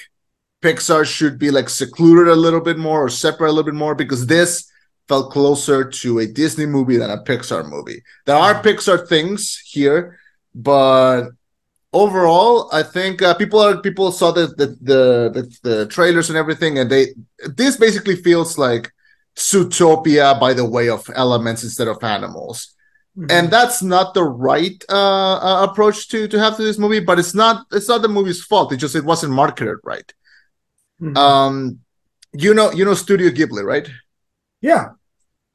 Pixar 0.62 1.04
should 1.04 1.38
be 1.38 1.50
like 1.50 1.68
secluded 1.68 2.28
a 2.28 2.37
little 2.37 2.60
bit 2.60 2.78
more 2.78 3.04
or 3.04 3.08
separate 3.08 3.48
a 3.48 3.52
little 3.52 3.70
bit 3.70 3.75
more 3.75 3.94
because 3.94 4.26
this 4.26 4.70
felt 5.08 5.32
closer 5.32 5.88
to 5.88 6.18
a 6.18 6.26
Disney 6.26 6.66
movie 6.66 6.98
than 6.98 7.10
a 7.10 7.22
Pixar 7.22 7.68
movie. 7.68 8.02
There 8.26 8.37
are 8.37 8.54
hmm. 8.54 8.66
Pixar 8.66 9.08
things 9.08 9.60
here, 9.64 10.18
but 10.54 11.30
overall, 11.92 12.68
I 12.73 12.83
think 12.83 13.23
uh, 13.23 13.35
people 13.35 13.61
are 13.61 13.80
people 13.80 14.12
saw 14.12 14.30
the 14.30 14.47
the, 14.49 14.66
the 14.80 15.30
the 15.35 15.59
the 15.62 15.87
trailers 15.87 16.28
and 16.28 16.38
everything, 16.38 16.78
and 16.78 16.90
they 16.90 17.09
this 17.57 17.76
basically 17.76 18.16
feels 18.16 18.59
like 18.59 18.92
Zootopia 19.37 20.38
by 20.38 20.52
the 20.54 20.64
way 20.64 20.88
of 20.88 21.09
elements 21.14 21.62
instead 21.62 21.88
of 21.88 22.02
animals. 22.02 22.75
Mm-hmm. 23.16 23.30
And 23.30 23.50
that's 23.50 23.83
not 23.83 24.14
the 24.14 24.23
right 24.23 24.83
uh, 24.88 25.37
uh, 25.37 25.66
approach 25.68 26.09
to 26.09 26.28
to 26.28 26.38
have 26.38 26.57
to 26.57 26.62
this 26.62 26.78
movie, 26.78 27.00
but 27.00 27.18
it's 27.18 27.35
not 27.35 27.66
it's 27.73 27.88
not 27.88 28.02
the 28.02 28.09
movie's 28.09 28.45
fault. 28.45 28.73
It 28.73 28.76
just 28.76 28.95
it 28.95 29.04
wasn't 29.04 29.33
marketed 29.33 29.78
right. 29.83 30.12
Mm-hmm. 31.00 31.16
Um, 31.16 31.80
you 32.33 32.54
know, 32.54 32.71
you 32.73 32.85
know 32.85 32.95
Studio 32.95 33.30
Ghibli, 33.30 33.64
right? 33.64 33.88
Yeah. 34.61 34.90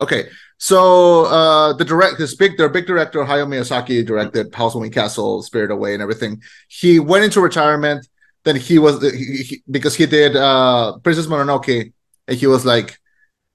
Okay. 0.02 0.28
So 0.70 1.25
uh 1.25 1.74
the 1.74 1.84
direct 1.84 2.17
this 2.20 2.36
big 2.36 2.55
their 2.55 2.70
big 2.70 2.86
director 2.86 3.20
Hayao 3.25 3.46
Miyazaki 3.51 4.05
directed 4.05 4.55
Howl's 4.55 4.75
Moving 4.75 4.93
Castle, 4.93 5.43
Spirit 5.43 5.72
Away, 5.72 5.93
and 5.93 6.01
everything. 6.01 6.41
He 6.70 7.00
went 7.00 7.25
into 7.25 7.41
retirement. 7.41 8.08
Then 8.46 8.55
he 8.55 8.79
was 8.79 9.01
he, 9.03 9.43
he, 9.48 9.63
because 9.70 9.93
he 9.93 10.05
did 10.05 10.38
uh 10.38 11.00
Princess 11.03 11.27
Mononoke, 11.27 11.91
and 12.29 12.38
he 12.38 12.48
was 12.48 12.65
like, 12.65 12.98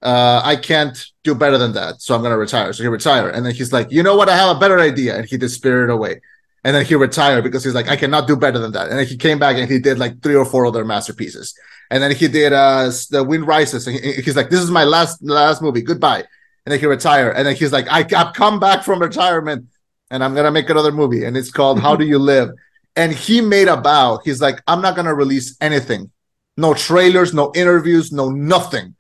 uh, 0.02 0.42
I 0.44 0.56
can't 0.56 1.02
do 1.24 1.34
better 1.34 1.56
than 1.56 1.72
that, 1.72 2.02
so 2.02 2.14
I'm 2.14 2.22
gonna 2.22 2.36
retire. 2.36 2.74
So 2.74 2.82
he 2.82 2.90
retired, 2.90 3.34
and 3.34 3.46
then 3.46 3.54
he's 3.54 3.72
like, 3.72 3.90
you 3.90 4.02
know 4.02 4.14
what? 4.14 4.28
I 4.28 4.36
have 4.36 4.54
a 4.54 4.60
better 4.60 4.78
idea, 4.78 5.16
and 5.16 5.24
he 5.24 5.38
did 5.38 5.48
Spirit 5.48 5.88
Away. 5.88 6.20
And 6.62 6.76
then 6.76 6.84
he 6.84 6.94
retired 6.94 7.42
because 7.42 7.64
he's 7.64 7.74
like, 7.74 7.88
I 7.88 7.96
cannot 7.96 8.26
do 8.26 8.36
better 8.36 8.58
than 8.58 8.72
that. 8.72 8.88
And 8.90 8.98
then 8.98 9.06
he 9.06 9.16
came 9.16 9.38
back 9.38 9.56
and 9.56 9.70
he 9.70 9.78
did 9.78 9.98
like 9.98 10.20
three 10.22 10.34
or 10.34 10.44
four 10.44 10.66
other 10.66 10.84
masterpieces 10.84 11.54
and 11.90 12.02
then 12.02 12.14
he 12.14 12.28
did 12.28 12.52
uh 12.52 12.90
the 13.10 13.24
Wind 13.24 13.46
Rises, 13.46 13.86
and 13.86 13.98
he, 13.98 14.12
he's 14.24 14.36
like, 14.36 14.50
"This 14.50 14.60
is 14.60 14.70
my 14.70 14.84
last 14.84 15.22
last 15.22 15.62
movie. 15.62 15.80
Goodbye." 15.80 16.24
And 16.68 16.72
then 16.75 16.80
he 16.80 16.87
retired, 16.87 17.34
and 17.34 17.46
then 17.46 17.56
he's 17.56 17.72
like, 17.72 17.88
I, 17.88 18.04
"I've 18.14 18.34
come 18.34 18.60
back 18.60 18.84
from 18.84 19.00
retirement, 19.00 19.68
and 20.10 20.22
I'm 20.22 20.34
gonna 20.34 20.50
make 20.50 20.68
another 20.68 20.92
movie, 20.92 21.25
and 21.25 21.34
it's 21.34 21.50
called 21.50 21.80
How 21.80 21.96
Do 21.96 22.04
You 22.04 22.18
Live." 22.18 22.50
And 22.94 23.10
he 23.10 23.40
made 23.40 23.68
a 23.68 23.78
bow. 23.78 24.20
He's 24.22 24.42
like, 24.42 24.60
"I'm 24.66 24.82
not 24.82 24.94
gonna 24.94 25.14
release 25.14 25.56
anything, 25.62 26.10
no 26.58 26.75
trailers, 26.75 27.32
no 27.32 27.52
interviews, 27.54 28.12
no 28.12 28.28
nothing. 28.28 28.94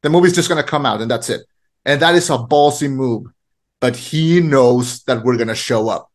The 0.00 0.08
movie's 0.08 0.32
just 0.32 0.48
gonna 0.48 0.62
come 0.62 0.86
out, 0.86 1.02
and 1.02 1.10
that's 1.10 1.28
it." 1.28 1.42
And 1.84 2.00
that 2.00 2.14
is 2.14 2.30
a 2.30 2.38
ballsy 2.38 2.90
move, 2.90 3.26
but 3.78 3.94
he 3.94 4.40
knows 4.40 5.02
that 5.02 5.22
we're 5.22 5.36
gonna 5.36 5.54
show 5.54 5.90
up. 5.90 6.10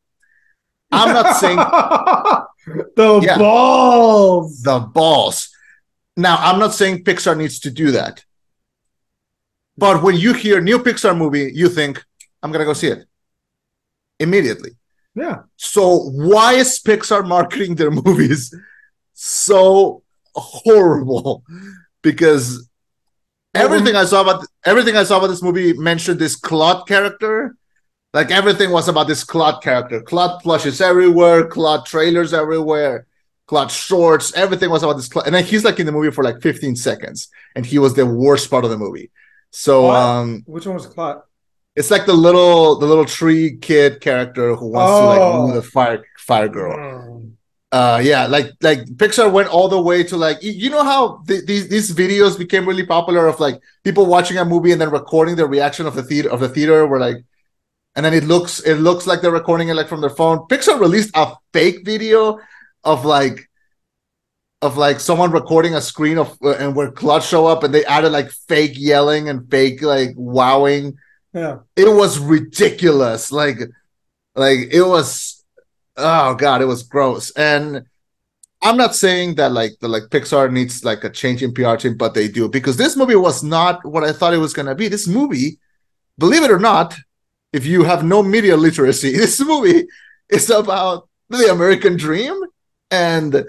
I'm 0.92 1.13
not 1.13 1.36
saying 1.36 1.58
the 2.96 3.20
yeah, 3.22 3.38
balls, 3.38 4.63
the 4.63 4.80
balls. 4.80 5.50
Now, 6.16 6.38
I'm 6.38 6.58
not 6.58 6.74
saying 6.74 7.04
Pixar 7.04 7.38
needs 7.38 7.60
to 7.60 7.70
do 7.70 7.92
that. 7.92 8.25
But 9.78 10.02
when 10.02 10.16
you 10.16 10.34
hear 10.34 10.60
new 10.60 10.80
Pixar 10.80 11.16
movie, 11.16 11.52
you 11.54 11.70
think, 11.70 12.04
I'm 12.42 12.52
going 12.52 12.60
to 12.60 12.66
go 12.66 12.74
see 12.74 12.88
it 12.88 13.06
immediately. 14.20 14.72
Yeah. 15.16 15.44
So 15.56 16.10
why 16.12 16.54
is 16.54 16.80
Pixar 16.80 17.28
marketing 17.28 17.76
their 17.76 17.92
movies 18.06 18.54
so 19.14 20.04
horrible? 20.36 21.44
Because 22.02 22.68
everything 23.54 23.96
I 23.96 24.06
saw 24.06 24.22
about 24.22 24.46
everything 24.66 24.96
I 24.96 25.04
saw 25.04 25.18
about 25.18 25.28
this 25.28 25.44
movie 25.44 25.74
mentioned 25.74 26.20
this 26.20 26.36
Clod 26.36 26.88
character. 26.88 27.56
Like 28.14 28.32
everything 28.32 28.72
was 28.72 28.88
about 28.88 29.08
this 29.08 29.24
Clod 29.24 29.62
character. 29.62 30.02
Clod 30.02 30.42
plushes 30.42 30.82
everywhere, 30.82 31.48
Clod 31.48 31.86
trailers 31.86 32.34
everywhere. 32.34 33.06
Clod 33.48 33.72
shorts, 33.72 34.34
everything 34.34 34.70
was 34.70 34.84
about 34.84 34.98
this. 34.98 35.08
Clod. 35.08 35.26
And 35.26 35.36
then 35.36 35.44
he's 35.44 35.64
like 35.64 35.80
in 35.80 35.86
the 35.86 35.92
movie 35.92 36.12
for 36.12 36.24
like 36.24 36.42
15 36.42 36.76
seconds, 36.76 37.30
and 37.56 37.66
he 37.66 37.80
was 37.80 37.94
the 37.94 38.06
worst 38.06 38.50
part 38.50 38.66
of 38.66 38.70
the 38.70 38.78
movie. 38.78 39.10
So, 39.51 39.84
what? 39.84 39.96
um, 39.96 40.44
which 40.46 40.66
one 40.66 40.75
was 40.75 40.88
Clod? 40.88 41.22
It's 41.75 41.92
like 41.92 42.06
the 42.06 42.13
little, 42.13 42.80
the 42.80 42.86
little 42.86 43.06
tree 43.06 43.58
kid 43.58 44.01
character 44.01 44.56
who 44.56 44.70
wants 44.70 44.92
oh. 44.94 45.01
to 45.01 45.08
like 45.08 45.39
woo 45.39 45.54
the 45.54 45.62
fire, 45.62 46.04
fire 46.18 46.50
girl. 46.50 46.75
Mm. 46.75 47.32
Uh, 47.70 48.01
yeah, 48.01 48.27
like 48.27 48.51
like 48.62 48.86
Pixar 48.86 49.30
went 49.30 49.50
all 49.50 49.68
the 49.68 49.82
way 49.82 50.01
to 50.01 50.16
like 50.16 50.38
you 50.42 50.70
know 50.70 50.86
how 50.86 51.22
th- 51.27 51.46
these 51.46 51.68
these 51.68 51.94
videos 51.94 52.38
became 52.38 52.66
really 52.66 52.86
popular 52.86 53.27
of 53.27 53.42
like 53.42 53.62
people 53.84 54.06
watching 54.06 54.38
a 54.38 54.46
movie 54.46 54.72
and 54.72 54.80
then 54.80 54.89
recording 54.89 55.36
the 55.36 55.46
reaction 55.46 55.86
of 55.86 55.94
the 55.94 56.01
theater 56.01 56.32
of 56.32 56.39
the 56.39 56.48
theater 56.48 56.88
where 56.88 57.00
like 57.00 57.18
and 57.98 58.06
then 58.06 58.13
it 58.13 58.24
looks 58.24 58.62
it 58.62 58.75
looks 58.75 59.06
like 59.06 59.22
they're 59.22 59.32
recording 59.32 59.68
it 59.68 59.74
like 59.74 59.89
from 59.89 60.00
their 60.00 60.10
phone. 60.10 60.48
Pixar 60.48 60.80
released 60.80 61.12
a 61.13 61.34
fake 61.51 61.84
video 61.84 62.39
of 62.86 63.04
like 63.04 63.50
of 64.62 64.78
like 64.78 65.00
someone 65.00 65.32
recording 65.32 65.76
a 65.76 65.82
screen 65.82 66.18
of 66.18 66.38
uh, 66.44 66.56
and 66.56 66.76
where 66.76 66.92
Clod 66.92 67.24
show 67.24 67.46
up 67.46 67.64
and 67.64 67.74
they 67.74 67.86
added 67.86 68.12
like 68.12 68.32
fake 68.32 68.74
yelling 68.76 69.30
and 69.30 69.50
fake 69.50 69.82
like 69.82 70.14
wowing. 70.16 70.98
Yeah. 71.34 71.60
It 71.76 71.90
was 71.90 72.18
ridiculous. 72.18 73.32
Like 73.32 73.60
like 74.36 74.60
it 74.72 74.82
was 74.82 75.44
oh 75.96 76.36
god, 76.36 76.62
it 76.62 76.66
was 76.66 76.84
gross. 76.84 77.32
And 77.32 77.84
I'm 78.64 78.78
not 78.78 78.96
saying 78.96 79.36
that 79.36 79.52
like 79.52 79.74
the 79.80 79.88
like 79.88 80.04
Pixar 80.04 80.52
needs 80.52 80.84
like 80.84 81.04
a 81.04 81.10
change 81.12 81.44
in 81.44 81.54
PR 81.54 81.76
team, 81.76 81.96
but 81.96 82.16
they 82.16 82.28
do 82.28 82.50
because 82.50 82.78
this 82.78 82.98
movie 82.98 83.16
was 83.16 83.44
not 83.44 83.86
what 83.86 84.04
I 84.04 84.12
thought 84.12 84.34
it 84.34 84.38
was 84.38 84.54
gonna 84.54 84.76
be. 84.76 84.88
This 84.88 85.08
movie, 85.08 85.60
believe 86.18 86.44
it 86.44 86.52
or 86.52 86.60
not, 86.60 86.96
if 87.54 87.66
you 87.66 87.84
have 87.84 88.04
no 88.04 88.24
media 88.24 88.58
literacy, 88.58 89.12
this 89.16 89.40
movie 89.40 89.88
is 90.30 90.50
about 90.50 91.08
the 91.30 91.52
American 91.52 91.96
dream 91.96 92.34
and 92.90 93.46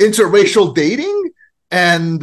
interracial 0.00 0.74
dating 0.74 1.30
and 1.70 2.20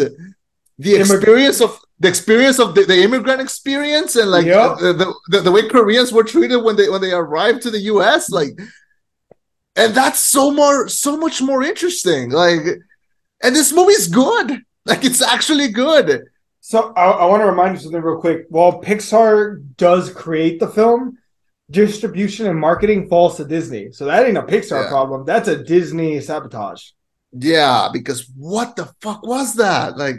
the 0.79 0.95
experience 0.95 1.61
of 1.61 1.79
the 1.99 2.07
experience 2.07 2.59
of 2.59 2.75
the, 2.75 2.83
the 2.83 3.01
immigrant 3.01 3.41
experience 3.41 4.15
and 4.15 4.29
like 4.29 4.45
yep. 4.45 4.77
the, 4.77 5.13
the, 5.29 5.41
the, 5.41 5.51
way 5.51 5.67
Koreans 5.67 6.11
were 6.11 6.23
treated 6.23 6.57
when 6.57 6.75
they 6.75 6.89
when 6.89 7.01
they 7.01 7.11
arrived 7.11 7.61
to 7.63 7.71
the 7.71 7.79
US 7.93 8.29
like 8.29 8.59
and 9.75 9.93
that's 9.95 10.19
so 10.19 10.51
more 10.51 10.87
so 10.87 11.17
much 11.17 11.41
more 11.41 11.63
interesting 11.63 12.29
like 12.29 12.61
and 13.41 13.55
this 13.55 13.71
movie's 13.73 14.07
good 14.07 14.61
like 14.85 15.03
it's 15.03 15.21
actually 15.21 15.69
good 15.69 16.23
so 16.61 16.93
I, 16.95 17.05
I 17.05 17.25
want 17.25 17.41
to 17.41 17.47
remind 17.47 17.75
you 17.75 17.81
something 17.81 18.01
real 18.01 18.19
quick 18.19 18.45
while 18.49 18.81
Pixar 18.81 19.63
does 19.77 20.11
create 20.11 20.59
the 20.59 20.67
film 20.67 21.17
distribution 21.69 22.47
and 22.47 22.59
marketing 22.59 23.07
falls 23.07 23.37
to 23.37 23.45
Disney. 23.45 23.91
So 23.91 24.05
that 24.05 24.25
ain't 24.25 24.37
a 24.37 24.43
Pixar 24.43 24.83
yeah. 24.83 24.89
problem. 24.89 25.25
That's 25.25 25.47
a 25.47 25.63
Disney 25.63 26.19
sabotage. 26.21 26.91
Yeah, 27.39 27.89
because 27.91 28.29
what 28.35 28.75
the 28.75 28.85
fuck 29.01 29.23
was 29.23 29.55
that? 29.55 29.97
Like, 29.97 30.17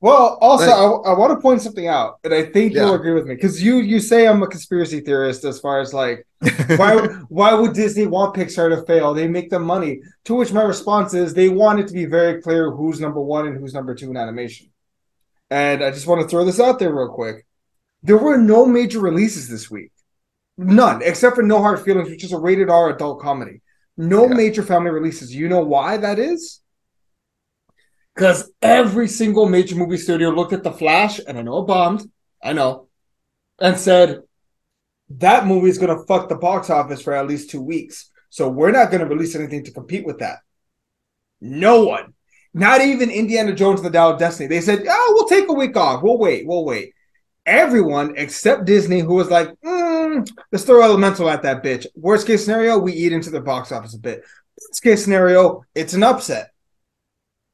well, 0.00 0.36
also 0.40 0.66
like, 0.66 1.06
I, 1.06 1.12
I 1.12 1.18
want 1.18 1.32
to 1.32 1.40
point 1.40 1.62
something 1.62 1.86
out, 1.86 2.18
and 2.24 2.34
I 2.34 2.44
think 2.44 2.74
you'll 2.74 2.94
agree 2.94 3.12
with 3.12 3.24
me 3.26 3.34
because 3.34 3.62
you 3.62 3.78
you 3.78 4.00
say 4.00 4.26
I'm 4.26 4.42
a 4.42 4.46
conspiracy 4.46 5.00
theorist 5.00 5.44
as 5.44 5.60
far 5.60 5.80
as 5.80 5.94
like 5.94 6.26
why 6.76 7.06
why 7.28 7.54
would 7.54 7.72
Disney 7.72 8.06
want 8.06 8.34
Pixar 8.34 8.68
to 8.68 8.84
fail? 8.84 9.14
They 9.14 9.28
make 9.28 9.48
them 9.48 9.64
money. 9.64 10.02
To 10.26 10.34
which 10.34 10.52
my 10.52 10.62
response 10.62 11.14
is 11.14 11.32
they 11.32 11.48
want 11.48 11.80
it 11.80 11.88
to 11.88 11.94
be 11.94 12.04
very 12.04 12.42
clear 12.42 12.70
who's 12.70 13.00
number 13.00 13.20
one 13.20 13.46
and 13.46 13.56
who's 13.56 13.72
number 13.72 13.94
two 13.94 14.10
in 14.10 14.16
animation. 14.16 14.70
And 15.50 15.82
I 15.82 15.90
just 15.90 16.06
want 16.06 16.20
to 16.20 16.28
throw 16.28 16.44
this 16.44 16.60
out 16.60 16.78
there 16.78 16.94
real 16.94 17.08
quick. 17.08 17.46
There 18.02 18.18
were 18.18 18.36
no 18.36 18.66
major 18.66 19.00
releases 19.00 19.48
this 19.48 19.70
week. 19.70 19.90
None, 20.58 21.02
except 21.02 21.36
for 21.36 21.42
No 21.42 21.60
Hard 21.60 21.80
Feelings, 21.80 22.10
which 22.10 22.24
is 22.24 22.32
a 22.32 22.38
rated 22.38 22.70
R 22.70 22.90
adult 22.90 23.20
comedy. 23.20 23.62
No 23.96 24.26
yeah. 24.28 24.34
major 24.34 24.62
family 24.62 24.90
releases. 24.90 25.34
You 25.34 25.48
know 25.48 25.60
why 25.60 25.96
that 25.98 26.18
is? 26.18 26.60
Because 28.14 28.50
every 28.62 29.08
single 29.08 29.48
major 29.48 29.76
movie 29.76 29.96
studio 29.96 30.30
looked 30.30 30.52
at 30.52 30.62
The 30.62 30.72
Flash, 30.72 31.20
and 31.26 31.36
I 31.36 31.42
know 31.42 31.58
it 31.58 31.66
bombed, 31.66 32.08
I 32.42 32.52
know, 32.52 32.88
and 33.58 33.76
said, 33.76 34.22
that 35.10 35.46
movie 35.46 35.68
is 35.68 35.78
going 35.78 35.96
to 35.96 36.04
fuck 36.06 36.28
the 36.28 36.36
box 36.36 36.70
office 36.70 37.02
for 37.02 37.12
at 37.12 37.26
least 37.26 37.50
two 37.50 37.60
weeks. 37.60 38.10
So 38.30 38.48
we're 38.48 38.70
not 38.70 38.90
going 38.90 39.00
to 39.00 39.12
release 39.12 39.34
anything 39.34 39.64
to 39.64 39.72
compete 39.72 40.06
with 40.06 40.20
that. 40.20 40.38
No 41.40 41.84
one. 41.84 42.14
Not 42.52 42.80
even 42.80 43.10
Indiana 43.10 43.52
Jones 43.52 43.80
and 43.80 43.86
the 43.86 43.92
Dial 43.92 44.12
of 44.12 44.18
Destiny. 44.18 44.48
They 44.48 44.60
said, 44.60 44.84
oh, 44.88 45.12
we'll 45.14 45.28
take 45.28 45.48
a 45.48 45.52
week 45.52 45.76
off. 45.76 46.02
We'll 46.02 46.18
wait. 46.18 46.46
We'll 46.46 46.64
wait 46.64 46.94
everyone 47.46 48.14
except 48.16 48.64
Disney, 48.64 49.00
who 49.00 49.14
was 49.14 49.30
like, 49.30 49.48
mm, 49.48 49.83
let's 50.52 50.64
throw 50.64 50.82
Elemental 50.82 51.28
at 51.30 51.42
that 51.42 51.62
bitch. 51.62 51.86
Worst 51.94 52.26
case 52.26 52.44
scenario, 52.44 52.78
we 52.78 52.92
eat 52.92 53.12
into 53.12 53.30
the 53.30 53.40
box 53.40 53.72
office 53.72 53.94
a 53.94 53.98
bit. 53.98 54.22
Best 54.70 54.82
case 54.82 55.04
scenario, 55.04 55.64
it's 55.74 55.94
an 55.94 56.02
upset. 56.02 56.50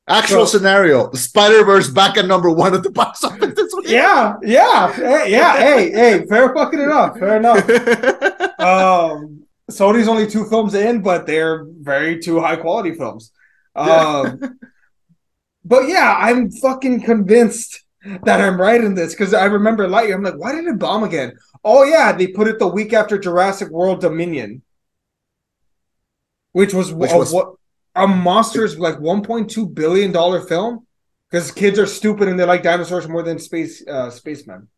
Actual 0.08 0.46
so, 0.46 0.58
scenario: 0.58 1.10
Spider 1.12 1.64
Verse 1.64 1.88
back 1.88 2.16
at 2.16 2.26
number 2.26 2.50
one 2.50 2.74
at 2.74 2.82
the 2.82 2.90
box 2.90 3.22
office. 3.22 3.54
Yeah, 3.84 4.36
yeah, 4.42 4.92
hey, 4.92 5.30
yeah. 5.30 5.56
hey, 5.58 5.90
hey, 5.90 6.26
fair 6.26 6.52
fucking 6.52 6.80
enough. 6.80 7.18
Fair 7.18 7.36
enough. 7.36 7.68
um, 8.60 9.44
Sony's 9.70 10.08
only 10.08 10.26
two 10.26 10.44
films 10.46 10.74
in, 10.74 11.00
but 11.00 11.26
they're 11.26 11.64
very 11.64 12.18
two 12.18 12.40
high 12.40 12.56
quality 12.56 12.94
films. 12.94 13.30
Um, 13.76 14.58
but 15.64 15.88
yeah, 15.88 16.16
I'm 16.18 16.50
fucking 16.50 17.02
convinced 17.02 17.84
that 18.24 18.40
I'm 18.40 18.60
right 18.60 18.82
in 18.82 18.94
this 18.94 19.14
because 19.14 19.34
I 19.34 19.44
remember 19.44 19.86
Lightyear. 19.86 20.14
I'm 20.14 20.22
like, 20.22 20.38
why 20.38 20.54
did 20.54 20.66
it 20.66 20.78
bomb 20.78 21.02
again? 21.02 21.36
Oh 21.64 21.84
yeah, 21.84 22.12
they 22.12 22.28
put 22.28 22.48
it 22.48 22.58
the 22.58 22.66
week 22.66 22.92
after 22.92 23.18
Jurassic 23.18 23.68
World 23.68 24.00
Dominion, 24.00 24.62
which 26.52 26.72
was, 26.72 26.92
Which 26.92 27.10
a, 27.12 27.18
was- 27.18 27.32
what 27.32 27.54
a 27.94 28.06
monster's 28.06 28.78
like 28.78 28.96
1.2 28.96 29.74
billion 29.74 30.12
dollar 30.12 30.40
film 30.40 30.86
because 31.28 31.50
kids 31.50 31.78
are 31.78 31.86
stupid 31.86 32.28
and 32.28 32.38
they 32.38 32.44
like 32.44 32.62
dinosaurs 32.62 33.08
more 33.08 33.22
than 33.22 33.38
space 33.38 33.86
uh, 33.86 34.10
spacemen. 34.10 34.68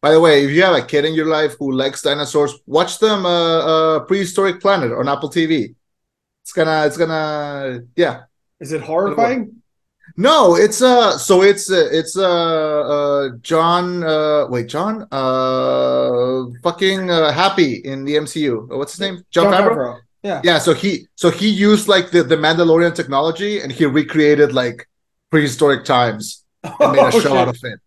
By 0.00 0.12
the 0.12 0.20
way, 0.20 0.44
if 0.44 0.52
you 0.52 0.62
have 0.62 0.76
a 0.76 0.86
kid 0.86 1.04
in 1.04 1.14
your 1.14 1.26
life 1.26 1.56
who 1.58 1.72
likes 1.72 2.02
dinosaurs, 2.02 2.54
watch 2.66 2.98
them 3.00 3.26
uh, 3.26 3.58
uh 3.58 4.00
Prehistoric 4.00 4.60
Planet 4.60 4.92
on 4.92 5.08
Apple 5.08 5.28
TV. 5.28 5.74
It's 6.42 6.52
gonna 6.52 6.86
it's 6.86 6.96
gonna 6.96 7.80
yeah. 7.96 8.22
Is 8.60 8.72
it 8.72 8.80
horrifying? 8.80 9.57
No, 10.16 10.56
it's 10.56 10.82
uh 10.82 11.16
so 11.18 11.42
it's 11.42 11.70
uh, 11.70 11.88
it's 11.92 12.16
uh 12.16 12.80
uh 12.96 13.28
John 13.42 14.02
uh 14.04 14.46
wait, 14.48 14.68
John 14.68 15.06
uh 15.12 16.44
fucking 16.62 17.10
uh 17.10 17.32
happy 17.32 17.74
in 17.84 18.04
the 18.04 18.16
MCU. 18.16 18.68
What's 18.76 18.92
his 18.92 19.00
name? 19.00 19.22
John, 19.30 19.52
Favreau? 19.52 20.00
Yeah. 20.22 20.40
Yeah, 20.44 20.58
so 20.58 20.74
he 20.74 21.06
so 21.14 21.30
he 21.30 21.48
used 21.48 21.86
like 21.88 22.10
the, 22.10 22.22
the 22.22 22.36
Mandalorian 22.36 22.94
technology 22.94 23.60
and 23.60 23.70
he 23.70 23.84
recreated 23.86 24.52
like 24.52 24.88
prehistoric 25.30 25.84
times 25.84 26.44
and 26.64 26.92
made 26.92 27.02
a 27.02 27.06
Oh, 27.14 27.20
show 27.20 27.36
out 27.36 27.48
of 27.48 27.58
it. 27.62 27.78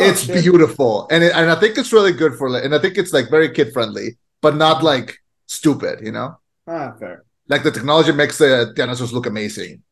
Oh, 0.00 0.04
It's 0.08 0.22
shit. 0.24 0.42
beautiful, 0.42 1.08
and 1.10 1.24
it, 1.24 1.32
and 1.34 1.50
I 1.50 1.54
think 1.58 1.78
it's 1.78 1.92
really 1.92 2.12
good 2.12 2.34
for 2.36 2.46
and 2.56 2.74
I 2.74 2.78
think 2.78 2.98
it's 2.98 3.12
like 3.12 3.30
very 3.30 3.48
kid 3.50 3.72
friendly, 3.72 4.18
but 4.42 4.54
not 4.56 4.82
like 4.82 5.18
stupid. 5.46 6.00
You 6.04 6.12
know, 6.12 6.38
Ah, 6.66 6.92
fair. 7.00 7.24
like 7.48 7.62
the 7.62 7.70
technology 7.70 8.12
makes 8.12 8.36
the 8.38 8.72
dinosaurs 8.76 9.12
look 9.12 9.26
amazing. 9.26 9.82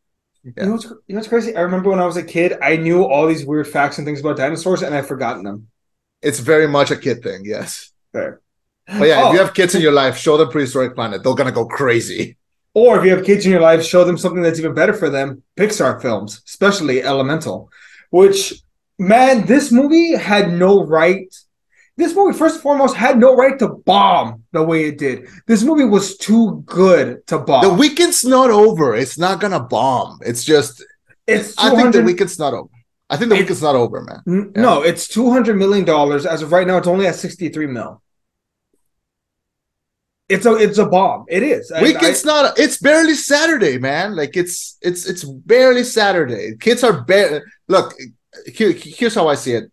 You 0.46 0.52
know 0.64 0.72
what's 0.72 0.84
you 0.84 0.96
know 1.08 1.16
what's 1.16 1.28
crazy? 1.28 1.56
I 1.56 1.60
remember 1.62 1.90
when 1.90 1.98
I 1.98 2.06
was 2.06 2.16
a 2.16 2.22
kid, 2.22 2.56
I 2.62 2.76
knew 2.76 3.04
all 3.04 3.26
these 3.26 3.44
weird 3.44 3.66
facts 3.66 3.98
and 3.98 4.06
things 4.06 4.20
about 4.20 4.36
dinosaurs, 4.36 4.82
and 4.82 4.94
I've 4.94 5.08
forgotten 5.08 5.42
them. 5.42 5.68
It's 6.22 6.38
very 6.38 6.68
much 6.68 6.90
a 6.90 6.96
kid 6.96 7.22
thing, 7.22 7.42
yes. 7.44 7.90
Fair. 8.12 8.40
But 8.86 9.08
yeah, 9.08 9.22
Oh, 9.24 9.28
if 9.28 9.34
you 9.34 9.40
oh. 9.40 9.44
have 9.44 9.54
kids 9.54 9.74
in 9.74 9.82
your 9.82 9.92
life, 9.92 10.16
show 10.16 10.36
them 10.36 10.48
Prehistoric 10.48 10.94
Planet. 10.94 11.24
They're 11.24 11.34
gonna 11.34 11.50
go 11.50 11.66
crazy. 11.66 12.36
Or 12.74 12.98
if 12.98 13.04
you 13.04 13.10
have 13.16 13.24
kids 13.24 13.44
in 13.44 13.50
your 13.50 13.60
life, 13.60 13.82
show 13.82 14.04
them 14.04 14.18
something 14.18 14.42
that's 14.42 14.58
even 14.58 14.74
better 14.74 14.92
for 14.92 15.10
them. 15.10 15.42
Pixar 15.56 16.00
films, 16.00 16.42
especially 16.46 17.02
Elemental, 17.02 17.70
which 18.10 18.54
man, 18.98 19.46
this 19.46 19.72
movie 19.72 20.14
had 20.14 20.52
no 20.52 20.84
right. 20.84 21.34
This 21.98 22.14
movie, 22.14 22.36
first 22.36 22.56
and 22.56 22.62
foremost, 22.62 22.94
had 22.94 23.18
no 23.18 23.34
right 23.34 23.58
to 23.58 23.68
bomb 23.68 24.42
the 24.52 24.62
way 24.62 24.84
it 24.84 24.98
did. 24.98 25.28
This 25.46 25.62
movie 25.62 25.84
was 25.86 26.16
too 26.18 26.62
good 26.66 27.26
to 27.28 27.38
bomb. 27.38 27.62
The 27.64 27.72
weekend's 27.72 28.22
not 28.24 28.50
over. 28.50 28.94
It's 28.94 29.18
not 29.18 29.40
gonna 29.40 29.60
bomb. 29.60 30.18
It's 30.24 30.44
just 30.44 30.84
it's 31.26 31.54
I 31.58 31.74
think 31.74 31.92
the 31.94 32.02
weekend's 32.02 32.38
not 32.38 32.52
over. 32.52 32.68
I 33.08 33.16
think 33.16 33.30
the 33.30 33.36
It- 33.36 33.40
weekend's 33.40 33.62
not 33.62 33.76
over, 33.76 34.02
man. 34.02 34.20
N- 34.28 34.52
Yeah. 34.54 34.60
No, 34.62 34.82
it's 34.82 35.08
two 35.08 35.30
hundred 35.30 35.56
million 35.56 35.84
dollars. 35.86 36.26
As 36.26 36.42
of 36.42 36.52
right 36.52 36.66
now, 36.66 36.76
it's 36.76 36.86
only 36.86 37.06
at 37.06 37.14
sixty 37.14 37.48
three 37.48 37.66
mil. 37.66 38.02
It's 40.28 40.44
a 40.44 40.54
it's 40.56 40.78
a 40.78 40.86
bomb. 40.86 41.24
It 41.28 41.42
is. 41.44 41.70
I- 41.70 41.82
Weekend's 41.82 42.24
not. 42.24 42.58
It's 42.58 42.78
barely 42.78 43.14
Saturday, 43.14 43.78
man. 43.78 44.14
Like 44.16 44.36
it's 44.36 44.76
it's 44.82 45.06
it's 45.06 45.24
barely 45.24 45.84
Saturday. 45.84 46.56
Kids 46.58 46.82
are 46.84 47.04
bare. 47.04 47.44
Look, 47.68 47.94
here, 48.52 48.72
here's 48.72 49.14
how 49.14 49.28
I 49.28 49.36
see 49.36 49.52
it. 49.52 49.70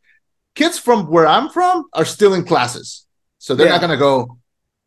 Kids 0.56 0.78
from 0.78 1.08
where 1.08 1.28
I'm 1.28 1.50
from 1.50 1.86
are 1.94 2.06
still 2.06 2.34
in 2.34 2.44
classes, 2.46 3.06
so 3.40 3.56
they're 3.56 3.68
Yeah. 3.68 3.74
not 3.74 3.82
gonna 3.82 3.98
go. 3.98 4.38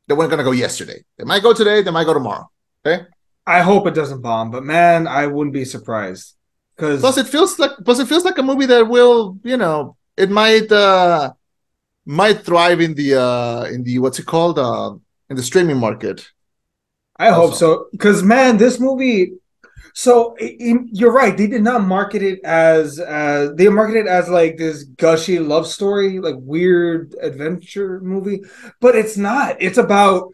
They 0.06 0.14
weren't 0.14 0.30
gonna 0.30 0.44
go 0.44 0.52
yesterday. 0.52 1.04
They 1.18 1.25
might 1.25 1.42
go 1.42 1.52
today. 1.52 1.82
They 1.82 1.90
might 1.90 2.04
go 2.04 2.14
tomorrow. 2.14 2.49
Okay. 2.87 3.04
I 3.46 3.61
hope 3.62 3.87
it 3.87 3.94
doesn't 3.94 4.23
bomb, 4.23 4.50
but 4.50 4.64
man, 4.64 5.06
I 5.06 5.26
wouldn't 5.26 5.54
be 5.54 5.64
surprised 5.64 6.35
because 6.76 7.00
Plus, 7.00 7.16
it 7.18 7.26
feels 7.28 7.58
like 7.58 7.73
plus 7.85 7.99
it 7.99 8.06
feels 8.08 8.25
like 8.25 8.38
a 8.38 8.42
movie 8.42 8.66
that 8.66 8.88
will, 8.88 9.38
you 9.44 9.56
know, 9.56 9.96
it 10.16 10.30
might 10.30 10.70
uh 10.70 11.32
might 12.04 12.44
thrive 12.44 12.80
in 12.80 12.94
the 12.94 13.14
uh 13.20 13.64
in 13.64 13.82
the 13.82 13.99
what's 13.99 14.18
it 14.20 14.26
called 14.26 14.58
uh 14.58 14.95
in 15.30 15.36
the 15.36 15.43
streaming 15.43 15.78
market. 15.78 16.28
I 17.19 17.30
hope 17.30 17.54
so. 17.54 17.86
Because 17.93 18.23
man, 18.23 18.56
this 18.58 18.78
movie. 18.78 19.32
So 19.94 20.36
i- 20.40 20.56
i- 20.60 20.84
you're 20.92 21.12
right. 21.12 21.36
They 21.36 21.46
did 21.46 21.62
not 21.62 21.86
market 21.86 22.22
it 22.22 22.40
as 22.44 22.99
as 22.99 23.54
they 23.54 23.68
marketed 23.68 24.06
it 24.06 24.08
as 24.08 24.28
like 24.28 24.56
this 24.56 24.84
gushy 24.84 25.38
love 25.38 25.66
story, 25.66 26.18
like 26.20 26.36
weird 26.38 27.14
adventure 27.20 28.00
movie. 28.00 28.42
But 28.80 28.96
it's 28.96 29.16
not. 29.16 29.56
It's 29.60 29.78
about 29.78 30.32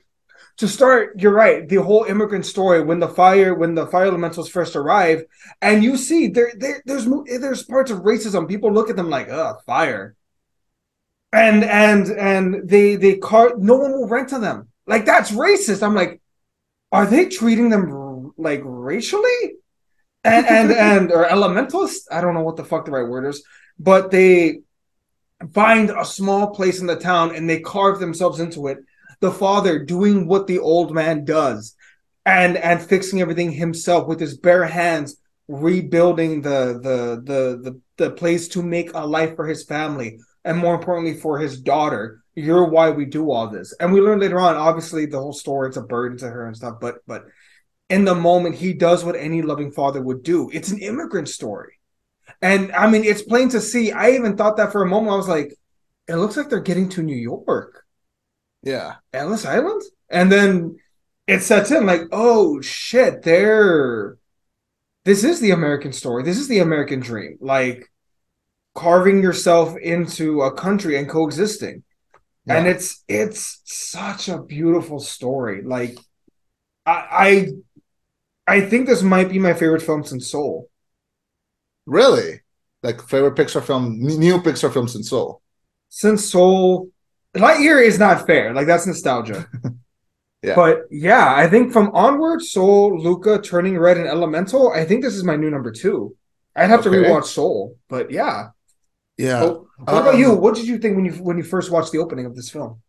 to 0.59 0.69
start. 0.69 1.21
You're 1.21 1.35
right. 1.35 1.69
The 1.69 1.77
whole 1.77 2.05
immigrant 2.05 2.47
story 2.47 2.83
when 2.83 3.01
the 3.01 3.09
fire 3.09 3.55
when 3.55 3.75
the 3.75 3.87
fire 3.87 4.07
elementals 4.07 4.49
first 4.49 4.77
arrive, 4.77 5.25
and 5.63 5.85
you 5.85 5.97
see 5.97 6.29
there 6.29 6.53
there 6.57 6.83
there's 6.87 7.07
there's 7.27 7.63
parts 7.65 7.91
of 7.91 8.01
racism. 8.01 8.49
People 8.49 8.73
look 8.73 8.91
at 8.91 8.97
them 8.97 9.11
like, 9.11 9.29
ugh, 9.31 9.57
fire. 9.67 10.17
And 11.33 11.65
and 11.65 12.09
and 12.11 12.69
they 12.69 12.97
they 12.97 13.17
car 13.17 13.53
no 13.57 13.77
one 13.77 13.93
will 13.93 14.09
rent 14.09 14.29
to 14.31 14.39
them. 14.39 14.69
Like 14.87 15.07
that's 15.07 15.31
racist. 15.31 15.83
I'm 15.83 15.95
like, 15.95 16.21
are 16.91 17.07
they 17.07 17.27
treating 17.27 17.71
them 17.71 17.91
like 18.37 18.61
racially? 18.65 19.55
And 20.25 20.47
and 20.47 20.73
and 20.89 21.13
or 21.13 21.27
elementals? 21.27 22.07
I 22.11 22.21
don't 22.21 22.35
know 22.35 22.43
what 22.43 22.57
the 22.57 22.65
fuck 22.65 22.85
the 22.85 22.93
right 22.93 23.09
word 23.09 23.27
is. 23.27 23.45
But 23.79 24.11
they 24.11 24.61
find 25.53 25.91
a 25.91 26.05
small 26.05 26.51
place 26.51 26.81
in 26.81 26.87
the 26.87 26.97
town 26.97 27.35
and 27.35 27.49
they 27.49 27.61
carve 27.61 27.99
themselves 27.99 28.41
into 28.41 28.69
it. 28.69 28.79
The 29.21 29.33
father 29.33 29.85
doing 29.85 30.27
what 30.27 30.47
the 30.47 30.59
old 30.59 30.95
man 30.95 31.25
does 31.25 31.75
and 32.25 32.57
and 32.57 32.81
fixing 32.81 33.21
everything 33.21 33.53
himself 33.53 34.07
with 34.07 34.21
his 34.21 34.37
bare 34.37 34.65
hands 34.65 35.17
rebuilding 35.49 36.43
the 36.43 36.81
the 36.83 37.23
the 37.25 37.71
the, 37.71 37.81
the 37.97 38.11
place 38.11 38.49
to 38.49 38.63
make 38.63 38.93
a 38.95 39.07
life 39.07 39.35
for 39.37 39.47
his 39.47 39.65
family 39.65 40.19
and 40.45 40.59
more 40.59 40.75
importantly 40.75 41.15
for 41.15 41.39
his 41.39 41.61
daughter. 41.61 42.23
You're 42.35 42.65
why 42.65 42.91
we 42.91 43.05
do 43.05 43.31
all 43.31 43.49
this. 43.49 43.75
And 43.79 43.93
we 43.93 44.01
learn 44.01 44.21
later 44.21 44.41
on 44.41 44.57
obviously 44.57 45.07
the 45.07 45.19
whole 45.19 45.33
story 45.33 45.69
it's 45.69 45.77
a 45.77 45.83
burden 45.83 46.19
to 46.19 46.29
her 46.29 46.47
and 46.47 46.57
stuff 46.57 46.77
but 46.81 46.97
but 47.07 47.25
in 47.93 48.07
the 48.07 48.15
moment 48.15 48.55
he 48.55 48.73
does 48.73 49.05
what 49.05 49.17
any 49.17 49.43
loving 49.43 49.71
father 49.71 50.01
would 50.01 50.23
do. 50.23 50.49
It's 50.51 50.71
an 50.71 50.79
immigrant 50.79 51.29
story. 51.29 51.75
And 52.41 52.73
i 52.73 52.89
mean 52.91 53.05
it's 53.05 53.23
plain 53.23 53.51
to 53.51 53.61
see. 53.61 53.93
I 53.93 54.13
even 54.13 54.35
thought 54.35 54.57
that 54.57 54.73
for 54.73 54.83
a 54.83 54.89
moment. 54.89 55.13
I 55.13 55.17
was 55.17 55.29
like 55.29 55.55
it 56.09 56.17
looks 56.17 56.37
like 56.37 56.49
they're 56.49 56.61
getting 56.61 56.89
to 56.91 57.03
new 57.03 57.15
york. 57.15 57.85
Yeah. 58.63 58.95
ellis 59.13 59.45
island? 59.45 59.83
And 60.09 60.33
then 60.33 60.79
it 61.27 61.41
sets 61.41 61.71
in 61.71 61.85
like 61.85 62.03
oh 62.13 62.63
shit 62.63 63.23
they're 63.23 64.17
this 65.05 65.23
is 65.23 65.41
the 65.41 65.51
american 65.51 65.93
story. 65.93 66.23
This 66.23 66.39
is 66.39 66.49
the 66.49 66.61
american 66.61 67.01
dream. 67.01 67.37
Like 67.41 67.93
carving 68.75 69.23
yourself 69.23 69.77
into 69.77 70.41
a 70.41 70.55
country 70.55 70.97
and 70.97 71.11
coexisting. 71.11 71.83
And 72.49 72.67
it's 72.67 73.05
it's 73.07 73.61
such 73.65 74.31
a 74.31 74.43
beautiful 74.43 74.99
story. 74.99 75.63
Like 75.63 75.99
i 76.87 77.49
i 78.47 78.61
think 78.61 78.87
this 78.87 79.03
might 79.03 79.29
be 79.31 79.39
my 79.39 79.55
favorite 79.55 79.83
film 79.83 80.05
since 80.05 80.31
soul 80.31 80.69
Really? 81.87 82.41
Like 82.85 83.03
favorite 83.03 83.35
Pixar 83.35 83.63
film, 83.63 83.99
new 84.01 84.39
Pixar 84.39 84.73
film 84.73 84.87
since 84.89 85.09
Soul. 85.11 85.43
since 85.89 86.31
soul 86.31 86.91
lightyear 87.37 87.85
is 87.85 87.99
not 87.99 88.27
fair 88.27 88.53
like 88.55 88.67
that's 88.67 88.87
nostalgia 88.87 89.47
Yeah. 90.43 90.57
but 90.57 90.83
yeah 90.91 91.35
i 91.37 91.47
think 91.49 91.73
from 91.73 91.91
onward 91.95 92.43
soul 92.43 92.99
luca 93.01 93.41
turning 93.41 93.79
red 93.79 93.97
and 93.97 94.09
elemental 94.09 94.73
i 94.73 94.85
think 94.85 95.03
this 95.03 95.15
is 95.15 95.23
my 95.25 95.37
new 95.37 95.51
number 95.51 95.71
two 95.71 96.17
i'd 96.57 96.69
have 96.69 96.83
to 96.83 96.91
rewatch 96.91 97.27
soul 97.27 97.77
but 97.89 98.11
yeah 98.11 98.49
Yeah. 99.17 99.43
Oh, 99.45 99.69
what 99.79 100.01
about 100.03 100.15
Um, 100.15 100.21
you 100.21 100.35
what 100.35 100.55
did 100.57 100.67
you 100.67 100.79
think 100.79 100.97
when 100.97 101.05
you 101.07 101.13
when 101.23 101.39
you 101.39 101.45
first 101.45 101.71
watched 101.71 101.93
the 101.93 101.99
opening 101.99 102.27
of 102.27 102.35
this 102.35 102.51
film 102.51 102.83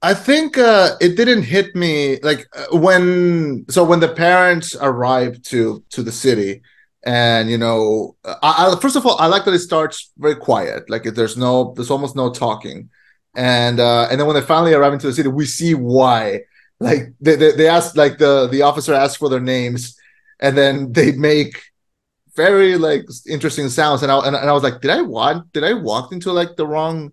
I 0.00 0.14
think 0.14 0.56
uh, 0.56 0.94
it 1.00 1.16
didn't 1.16 1.42
hit 1.42 1.74
me 1.74 2.18
like 2.22 2.46
uh, 2.56 2.76
when 2.78 3.64
so 3.68 3.82
when 3.82 4.00
the 4.00 4.08
parents 4.08 4.76
arrived 4.80 5.44
to 5.50 5.82
to 5.90 6.02
the 6.02 6.12
city, 6.12 6.62
and 7.04 7.50
you 7.50 7.58
know, 7.58 8.16
I, 8.24 8.72
I, 8.76 8.80
first 8.80 8.94
of 8.96 9.04
all, 9.06 9.18
I 9.18 9.26
like 9.26 9.44
that 9.44 9.54
it 9.54 9.58
starts 9.60 10.12
very 10.18 10.36
quiet. 10.36 10.88
Like 10.88 11.02
there's 11.02 11.36
no, 11.36 11.72
there's 11.74 11.90
almost 11.90 12.14
no 12.14 12.30
talking, 12.32 12.90
and 13.34 13.80
uh, 13.80 14.06
and 14.10 14.20
then 14.20 14.26
when 14.26 14.36
they 14.36 14.42
finally 14.42 14.72
arrive 14.72 14.92
into 14.92 15.08
the 15.08 15.12
city, 15.12 15.28
we 15.28 15.46
see 15.46 15.74
why. 15.74 16.42
Like 16.80 17.12
they 17.20 17.34
they, 17.34 17.50
they 17.52 17.68
ask 17.68 17.96
like 17.96 18.18
the 18.18 18.46
the 18.46 18.62
officer 18.62 18.94
asks 18.94 19.16
for 19.16 19.28
their 19.28 19.40
names, 19.40 19.96
and 20.38 20.56
then 20.56 20.92
they 20.92 21.10
make 21.10 21.60
very 22.36 22.78
like 22.78 23.04
interesting 23.28 23.68
sounds, 23.68 24.02
and 24.04 24.12
I 24.12 24.18
and, 24.26 24.36
and 24.36 24.48
I 24.48 24.52
was 24.52 24.62
like, 24.62 24.80
did 24.80 24.92
I 24.92 25.02
want 25.02 25.52
did 25.52 25.64
I 25.64 25.72
walk 25.72 26.12
into 26.12 26.32
like 26.32 26.54
the 26.56 26.66
wrong 26.68 27.12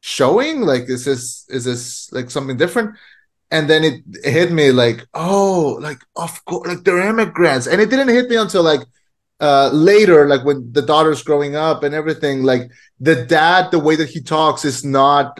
showing? 0.00 0.62
Like 0.62 0.84
is 0.88 1.04
this 1.04 1.46
is 1.48 1.64
this 1.64 2.10
like 2.12 2.30
something 2.30 2.56
different? 2.56 2.96
And 3.50 3.68
then 3.68 3.82
it 3.84 4.02
hit 4.24 4.52
me 4.52 4.70
like 4.72 5.06
oh 5.14 5.78
like 5.80 5.98
of 6.16 6.44
course 6.44 6.68
like 6.68 6.84
they're 6.84 7.08
immigrants. 7.08 7.66
And 7.66 7.80
it 7.80 7.90
didn't 7.90 8.08
hit 8.08 8.28
me 8.28 8.36
until 8.36 8.62
like 8.62 8.80
uh 9.40 9.70
later 9.72 10.28
like 10.28 10.44
when 10.44 10.72
the 10.72 10.82
daughter's 10.82 11.22
growing 11.22 11.56
up 11.56 11.82
and 11.82 11.94
everything. 11.94 12.42
Like 12.42 12.70
the 13.00 13.24
dad 13.24 13.70
the 13.70 13.78
way 13.78 13.96
that 13.96 14.10
he 14.10 14.20
talks 14.20 14.64
is 14.64 14.84
not 14.84 15.38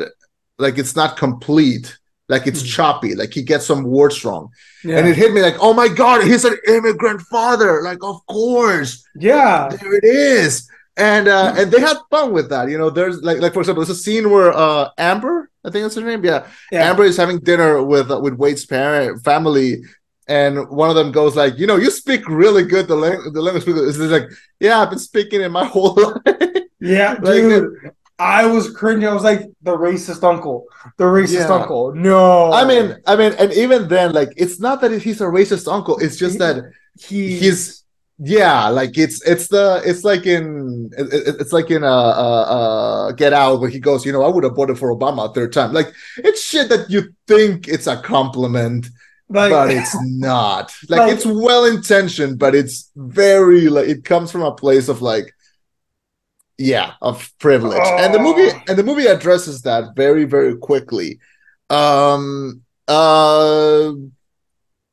like 0.59 0.79
it's 0.79 0.97
not 0.97 1.17
complete. 1.17 1.97
Like 2.29 2.47
it's 2.47 2.63
Mhm. 2.63 2.67
choppy, 2.77 3.15
like 3.17 3.33
he 3.35 3.43
gets 3.43 3.67
some 3.67 3.83
words 3.83 4.25
wrong, 4.25 4.51
Yeah. 4.85 4.99
and 4.99 5.09
it 5.09 5.17
hit 5.17 5.33
me 5.33 5.43
like, 5.43 5.57
oh 5.59 5.73
my 5.75 5.89
god, 5.89 6.23
he's 6.23 6.45
an 6.45 6.57
immigrant 6.69 7.23
father, 7.23 7.83
like 7.83 7.99
of 8.05 8.25
course, 8.29 9.03
yeah. 9.17 9.69
there 9.69 9.95
it 9.95 10.05
is, 10.05 10.69
and 11.01 11.29
uh, 11.29 11.55
and 11.57 11.71
they 11.73 11.81
had 11.81 11.97
fun 12.11 12.33
with 12.33 12.49
that, 12.51 12.69
you 12.71 12.79
know. 12.79 12.91
There's 12.91 13.23
like 13.23 13.39
like 13.41 13.53
for 13.55 13.61
example, 13.61 13.83
there's 13.85 13.97
a 13.99 14.03
scene 14.03 14.31
where 14.31 14.53
uh 14.53 14.91
Amber, 14.99 15.51
I 15.65 15.71
think 15.71 15.83
that's 15.85 15.97
her 15.97 16.03
name, 16.03 16.25
yeah, 16.25 16.47
Yeah. 16.71 16.89
Amber 16.91 17.05
is 17.05 17.17
having 17.17 17.39
dinner 17.41 17.83
with 17.83 18.11
uh, 18.11 18.21
with 18.21 18.35
Wade's 18.35 18.67
parent 18.67 19.25
family, 19.25 19.83
and 20.29 20.69
one 20.69 20.91
of 20.91 20.97
them 20.97 21.11
goes 21.13 21.35
like, 21.37 21.59
you 21.59 21.67
know, 21.67 21.77
you 21.77 21.91
speak 21.91 22.29
really 22.29 22.65
good 22.65 22.87
the 22.89 22.95
language. 22.97 23.33
The 23.33 23.43
language 23.43 23.67
is 23.67 23.99
like, 23.99 24.29
yeah, 24.61 24.81
I've 24.81 24.91
been 24.91 24.99
speaking 24.99 25.41
it 25.41 25.51
my 25.51 25.65
whole 25.75 25.95
life. 25.95 26.65
Yeah, 26.81 27.13
Like, 27.23 27.43
dude. 27.43 27.93
I 28.19 28.45
was 28.45 28.71
cringing. 28.77 29.09
I 29.09 29.15
was 29.15 29.23
like, 29.25 29.41
the 29.63 29.75
racist 29.75 30.23
uncle. 30.23 30.67
The 30.99 31.05
racist 31.05 31.49
Yeah. 31.49 31.55
uncle. 31.59 31.95
No. 31.95 32.53
I 32.53 32.67
mean, 32.67 32.97
I 33.07 33.17
mean, 33.17 33.33
and 33.39 33.51
even 33.55 33.89
then, 33.89 34.13
like, 34.13 34.29
it's 34.37 34.61
not 34.61 34.83
that 34.83 34.93
he's 35.01 35.23
a 35.23 35.25
racist 35.25 35.67
uncle. 35.73 35.99
It's 35.99 36.17
just 36.19 36.39
that 36.39 36.57
he 36.99 37.39
he's 37.39 37.80
yeah, 38.23 38.69
like 38.69 38.99
it's 38.99 39.23
it's 39.27 39.49
the 39.49 39.81
it's 39.85 40.05
like 40.05 40.27
in 40.27 40.91
it, 40.99 41.07
it- 41.13 41.37
it's 41.41 41.53
like 41.53 41.71
in 41.71 41.83
uh, 41.85 41.89
uh 41.89 42.47
uh 42.57 43.13
Get 43.13 43.33
Out 43.33 43.61
where 43.61 43.71
he 43.71 43.81
goes, 43.81 44.05
you 44.05 44.13
know, 44.13 44.23
I 44.23 44.29
would 44.29 44.45
have 44.45 44.55
voted 44.57 44.79
for 44.79 44.95
Obama 44.95 45.31
a 45.31 45.33
third 45.33 45.53
time. 45.55 45.73
Like 45.73 45.93
it's 46.19 46.43
shit 46.45 46.69
that 46.69 46.91
you 46.91 47.15
think 47.27 47.67
it's 47.67 47.87
a 47.87 47.97
compliment, 47.97 48.89
like 49.31 49.51
but 49.51 49.71
it's 49.71 49.97
not. 50.05 50.71
Like, 50.91 51.01
Like- 51.01 51.13
it's 51.15 51.25
well 51.27 51.65
intentioned, 51.65 52.39
but 52.39 52.55
it's 52.55 52.91
very 52.95 53.69
like 53.69 53.89
it 53.89 54.05
comes 54.05 54.31
from 54.31 54.43
a 54.43 54.55
place 54.55 54.89
of 54.89 55.01
like 55.03 55.35
yeah, 56.59 56.93
of 57.01 57.33
privilege. 57.39 57.81
And 58.03 58.13
the 58.13 58.19
movie 58.19 58.51
Oh. 58.53 58.61
and 58.69 58.77
the 58.79 58.85
movie 58.85 59.07
addresses 59.07 59.63
that 59.63 59.97
very 59.97 60.25
very 60.25 60.57
quickly. 60.59 61.21
Um 61.71 62.61
uh 62.87 63.93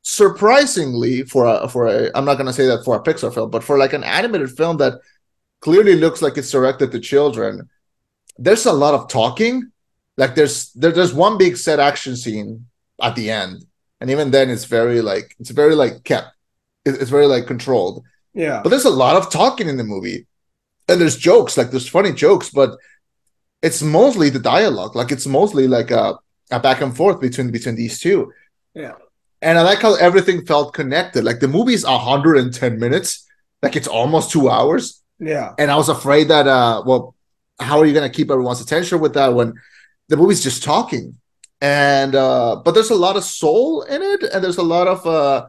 surprisingly 0.08 1.22
for 1.24 1.44
a 1.46 1.68
for 1.68 1.86
a 1.86 2.10
I'm 2.14 2.24
not 2.24 2.36
going 2.38 2.46
to 2.46 2.52
say 2.52 2.66
that 2.66 2.84
for 2.84 2.96
a 2.96 3.02
Pixar 3.02 3.32
film, 3.32 3.50
but 3.50 3.62
for 3.62 3.76
like 3.78 3.92
an 3.92 4.04
animated 4.04 4.50
film 4.56 4.78
that 4.78 4.94
clearly 5.60 5.94
looks 5.96 6.22
like 6.22 6.36
it's 6.38 6.50
directed 6.50 6.90
to 6.92 7.00
children, 7.00 7.68
there's 8.38 8.66
a 8.66 8.72
lot 8.72 8.94
of 8.94 9.08
talking. 9.08 9.70
Like 10.16 10.34
there's 10.34 10.72
there, 10.72 10.92
there's 10.92 11.14
one 11.14 11.36
big 11.38 11.56
set 11.56 11.78
action 11.78 12.16
scene 12.16 12.66
at 13.00 13.14
the 13.14 13.30
end 13.30 13.64
and 14.00 14.10
even 14.10 14.30
then 14.32 14.50
it's 14.50 14.64
very 14.64 15.00
like 15.00 15.36
it's 15.38 15.50
very 15.50 15.74
like 15.82 16.02
kept 16.04 16.28
it- 16.84 17.00
it's 17.00 17.10
very 17.10 17.26
like 17.26 17.46
controlled 17.46 18.02
yeah. 18.34 18.60
but 18.62 18.70
there's 18.70 18.84
a 18.92 18.98
lot 19.04 19.14
of 19.16 19.30
talking 19.30 19.68
in 19.68 19.76
the 19.76 19.84
movie 19.94 20.26
and 20.88 21.00
there's 21.00 21.16
jokes 21.16 21.56
like 21.56 21.70
there's 21.70 21.88
funny 21.88 22.12
jokes 22.12 22.50
but 22.50 22.70
it's 23.62 23.82
mostly 23.82 24.30
the 24.30 24.40
dialogue 24.54 24.96
like 24.96 25.12
it's 25.12 25.26
mostly 25.26 25.68
like 25.68 25.92
a, 25.92 26.18
a 26.50 26.58
back 26.58 26.80
and 26.80 26.96
forth 26.96 27.20
between 27.20 27.52
between 27.52 27.76
these 27.76 28.00
two 28.00 28.32
Yeah. 28.74 28.94
And 29.42 29.58
i 29.58 29.62
like 29.62 29.80
how 29.80 29.94
everything 29.94 30.44
felt 30.46 30.74
connected. 30.74 31.24
Like 31.24 31.40
the 31.40 31.48
movie's 31.48 31.84
110 31.84 32.78
minutes. 32.78 33.26
Like 33.62 33.76
it's 33.76 33.88
almost 33.88 34.30
two 34.30 34.48
hours. 34.48 35.02
Yeah. 35.20 35.52
and 35.58 35.68
I 35.70 35.76
was 35.76 35.88
afraid 35.88 36.28
that 36.28 36.46
uh 36.46 36.82
well 36.86 37.14
how 37.60 37.80
are 37.80 37.86
you 37.86 37.92
gonna 37.94 38.10
keep 38.10 38.30
everyone's 38.30 38.60
attention 38.60 39.00
with 39.00 39.14
that 39.14 39.34
when 39.34 39.54
the 40.08 40.16
movie's 40.16 40.42
just 40.42 40.62
talking? 40.62 41.18
And 41.60 42.14
uh 42.14 42.62
but 42.64 42.72
there's 42.72 42.90
a 42.90 42.94
lot 43.06 43.16
of 43.16 43.24
soul 43.24 43.82
in 43.82 44.00
it 44.02 44.22
and 44.32 44.42
there's 44.44 44.58
a 44.58 44.62
lot 44.62 44.86
of 44.86 45.04
uh 45.06 45.48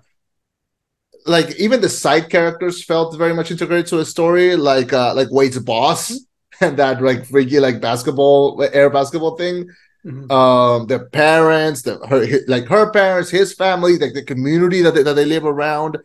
like 1.25 1.55
even 1.59 1.81
the 1.81 1.89
side 1.89 2.29
characters 2.29 2.83
felt 2.83 3.17
very 3.17 3.33
much 3.33 3.51
integrated 3.51 3.87
to 3.87 3.99
a 3.99 4.05
story 4.05 4.55
like 4.55 4.91
uh 4.93 5.13
like 5.13 5.27
Wade's 5.29 5.59
boss 5.59 6.17
and 6.61 6.77
that 6.77 7.01
like 7.01 7.25
freaky 7.25 7.59
like 7.59 7.79
basketball 7.81 8.67
air 8.73 8.89
basketball 8.89 9.37
thing 9.37 9.69
Mhm. 10.05 10.31
um 10.31 10.87
their 10.87 11.05
parents 11.09 11.81
the 11.81 11.97
her 12.07 12.25
like 12.47 12.67
her 12.67 12.89
parents 12.91 13.29
his 13.29 13.53
family 13.53 13.97
like 13.97 14.13
the 14.13 14.23
community 14.23 14.81
that 14.81 14.93
they, 14.93 15.03
that 15.03 15.13
they 15.15 15.25
live 15.25 15.45
around 15.45 15.97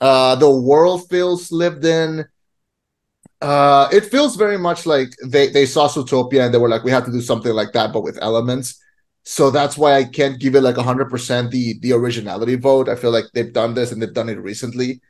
uh 0.00 0.34
the 0.36 0.50
world 0.50 1.08
feels 1.10 1.52
lived 1.52 1.84
in. 1.84 2.26
Uh 3.40 3.88
it 3.92 4.04
feels 4.04 4.36
very 4.36 4.56
much 4.58 4.86
like 4.86 5.10
they 5.24 5.48
they 5.48 5.66
saw 5.66 5.88
Zootopia 5.88 6.44
and 6.44 6.54
they 6.54 6.58
were 6.58 6.68
like 6.68 6.84
we 6.84 6.92
have 6.92 7.04
to 7.06 7.12
do 7.12 7.20
something 7.20 7.52
like 7.52 7.72
that 7.72 7.92
but 7.92 8.02
with 8.02 8.18
elements. 8.22 8.78
So 9.24 9.50
that's 9.50 9.76
why 9.76 9.94
I 9.94 10.04
can't 10.04 10.40
give 10.40 10.54
it 10.54 10.60
like 10.62 10.76
100% 10.76 11.50
the 11.50 11.78
the 11.80 11.92
originality 11.92 12.54
vote. 12.56 12.88
I 12.88 12.94
feel 12.94 13.10
like 13.10 13.24
they've 13.34 13.52
done 13.52 13.74
this 13.74 13.90
and 13.90 14.00
they've 14.00 14.12
done 14.14 14.28
it 14.28 14.38
recently. 14.40 15.00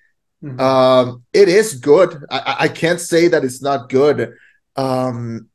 Mhm. 0.45 0.61
um 0.61 1.25
it 1.33 1.49
is 1.49 1.75
good. 1.77 2.25
I, 2.31 2.39
I- 2.41 2.57
I 2.65 2.69
can't 2.69 3.01
say 3.01 3.29
that 3.29 3.45
it's 3.45 3.63
not 3.63 3.89
good. 3.91 4.35
Um 4.77 5.49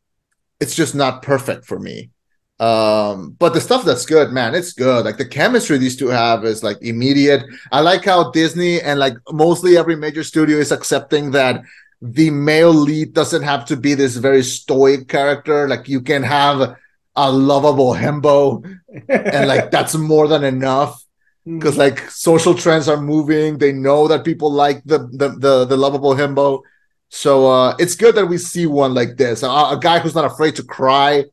it's 0.60 0.75
just 0.75 0.95
not 0.95 1.23
perfect 1.23 1.65
for 1.65 1.80
me 1.80 2.12
um 2.60 3.36
but 3.38 3.54
the 3.54 3.62
stuff 3.62 3.86
that's 3.86 4.06
good 4.06 4.32
man 4.32 4.56
it's 4.56 4.74
good. 4.74 5.06
Like 5.06 5.17
the 5.17 5.26
chemistry 5.26 5.78
these 5.78 5.96
two 5.96 6.08
have 6.08 6.43
is 6.43 6.63
like 6.63 6.78
immediate. 6.82 7.43
I 7.72 7.82
like 7.82 8.06
how 8.06 8.32
disney 8.32 8.82
and 8.82 9.00
like 9.00 9.13
mostly 9.32 9.78
every 9.78 9.96
major 9.96 10.24
studio 10.24 10.58
is 10.58 10.72
accepting 10.72 11.32
that 11.32 11.62
the 12.02 12.30
male 12.30 12.74
lead 12.74 13.13
doesn't 13.13 13.43
have 13.43 13.65
to 13.65 13.78
be 13.78 13.93
this 13.93 14.17
very 14.17 14.43
stoic 14.43 15.08
character. 15.08 15.67
Like 15.67 15.88
you 15.88 16.02
can 16.02 16.24
have 16.24 16.78
a 17.15 17.32
lovable 17.32 17.93
himbo 17.93 18.63
and 19.08 19.48
like 19.48 19.72
that's 19.76 19.96
more 19.96 20.28
than 20.28 20.43
enough 20.43 21.04
because 21.46 21.78
like 21.78 22.10
social 22.10 22.54
trends 22.56 22.88
are 22.88 23.02
moving. 23.02 23.58
They 23.58 23.72
know 23.72 24.08
that 24.08 24.26
people 24.26 24.52
like 24.52 24.84
the 24.84 25.00
the 25.00 25.30
the, 25.38 25.65
the 25.65 25.78
lovable 25.78 26.15
himbo. 26.15 26.62
So 27.10 27.52
uh 27.52 27.76
it's 27.78 27.96
good 27.96 28.15
that 28.15 28.26
we 28.26 28.38
see 28.38 28.65
one 28.65 28.96
like 28.96 29.15
this. 29.15 29.43
A, 29.43 29.48
a 29.48 29.80
guy 29.80 30.00
who's 30.00 30.15
not 30.15 30.26
afraid 30.26 30.56
to 30.56 30.63
cry 30.63 31.26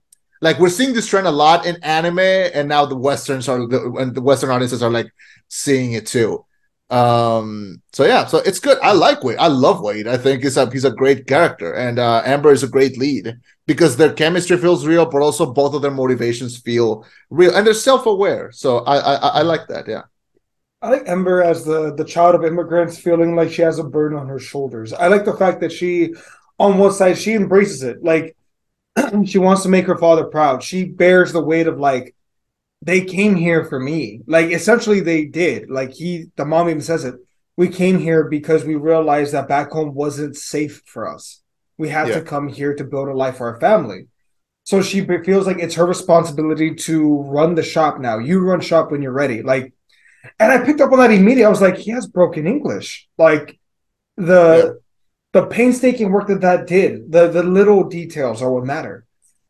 like 0.44 0.58
we're 0.58 0.68
seeing 0.68 0.92
this 0.92 1.06
trend 1.06 1.26
a 1.26 1.30
lot 1.30 1.64
in 1.66 1.82
anime 1.82 2.18
and 2.18 2.68
now 2.68 2.84
the 2.84 2.96
westerns 2.96 3.48
are 3.48 3.66
the, 3.66 3.80
and 3.98 4.14
the 4.14 4.20
western 4.20 4.50
audiences 4.50 4.82
are 4.82 4.90
like 4.90 5.10
seeing 5.48 5.92
it 5.92 6.06
too. 6.06 6.44
Um 6.90 7.82
so 7.92 8.04
yeah 8.04 8.26
so 8.26 8.38
it's 8.38 8.60
good. 8.60 8.78
I 8.82 8.92
like 8.92 9.24
wade. 9.24 9.38
I 9.38 9.48
love 9.48 9.80
wade. 9.80 10.06
I 10.06 10.18
think 10.18 10.42
he's 10.42 10.58
a 10.58 10.70
he's 10.70 10.84
a 10.84 10.90
great 10.90 11.26
character. 11.26 11.72
And 11.72 11.98
uh 11.98 12.22
amber 12.26 12.52
is 12.52 12.62
a 12.62 12.68
great 12.68 12.98
lead 12.98 13.36
because 13.66 13.96
their 13.96 14.12
chemistry 14.12 14.58
feels 14.58 14.86
real 14.86 15.06
but 15.06 15.22
also 15.22 15.52
both 15.52 15.74
of 15.74 15.80
their 15.82 15.90
motivations 15.90 16.58
feel 16.58 17.06
real 17.30 17.54
and 17.56 17.66
they're 17.66 17.74
self-aware. 17.74 18.52
So 18.52 18.78
i 18.80 18.96
i, 18.98 19.14
I 19.40 19.42
like 19.42 19.66
that 19.68 19.88
yeah. 19.88 20.02
I 20.82 20.90
like 20.90 21.08
Ember 21.08 21.42
as 21.42 21.64
the 21.64 21.94
the 21.94 22.04
child 22.04 22.34
of 22.34 22.44
immigrants 22.44 22.98
feeling 22.98 23.34
like 23.34 23.50
she 23.50 23.62
has 23.62 23.78
a 23.78 23.84
burden 23.96 24.18
on 24.18 24.28
her 24.28 24.38
shoulders. 24.38 24.92
I 24.92 25.06
like 25.08 25.24
the 25.24 25.38
fact 25.42 25.60
that 25.62 25.72
she 25.72 26.12
on 26.58 26.76
one 26.76 26.92
side 26.92 27.16
she 27.16 27.32
embraces 27.32 27.82
it. 27.82 28.04
Like 28.04 28.36
she 29.24 29.38
wants 29.38 29.62
to 29.62 29.68
make 29.68 29.86
her 29.86 29.98
father 29.98 30.24
proud. 30.24 30.62
She 30.62 30.84
bears 30.84 31.32
the 31.32 31.42
weight 31.42 31.66
of 31.66 31.78
like 31.78 32.14
they 32.82 33.02
came 33.02 33.34
here 33.34 33.64
for 33.64 33.80
me. 33.80 34.20
Like 34.26 34.50
essentially 34.50 35.00
they 35.00 35.24
did. 35.24 35.70
Like 35.70 35.92
he 35.92 36.26
the 36.36 36.44
mom 36.44 36.68
even 36.68 36.82
says 36.82 37.04
it. 37.04 37.14
We 37.56 37.68
came 37.68 37.98
here 37.98 38.24
because 38.24 38.64
we 38.64 38.74
realized 38.74 39.32
that 39.32 39.48
back 39.48 39.70
home 39.70 39.94
wasn't 39.94 40.36
safe 40.36 40.82
for 40.86 41.08
us. 41.08 41.42
We 41.78 41.88
had 41.88 42.08
Yeah. 42.08 42.14
to 42.16 42.22
come 42.22 42.48
here 42.48 42.74
to 42.74 42.84
build 42.84 43.08
a 43.08 43.14
life 43.14 43.36
for 43.38 43.52
our 43.52 43.60
family. 43.60 44.08
So 44.64 44.80
she 44.82 45.04
feels 45.04 45.46
like 45.46 45.58
it's 45.58 45.74
her 45.74 45.86
responsibility 45.86 46.74
to 46.74 47.22
run 47.22 47.54
the 47.54 47.62
shop 47.62 48.00
now. 48.00 48.18
You 48.18 48.40
run 48.40 48.60
shop 48.60 48.90
when 48.90 49.02
you're 49.02 49.12
ready. 49.12 49.42
Like 49.42 49.72
and 50.40 50.50
I 50.50 50.64
picked 50.64 50.80
up 50.80 50.92
on 50.92 50.98
that 50.98 51.10
immediately. 51.10 51.44
I 51.44 51.50
was 51.50 51.60
like, 51.60 51.76
he 51.76 51.90
has 51.90 52.06
broken 52.06 52.46
English. 52.46 53.08
Like 53.18 53.58
the 54.16 54.80
the 55.34 55.46
painstaking 55.46 56.12
work 56.12 56.28
that 56.28 56.42
that 56.42 56.66
did, 56.68 57.10
the 57.10 57.26
the 57.28 57.42
little 57.42 57.84
details 57.88 58.40
are 58.40 58.50
what 58.50 58.64
matter. 58.64 59.04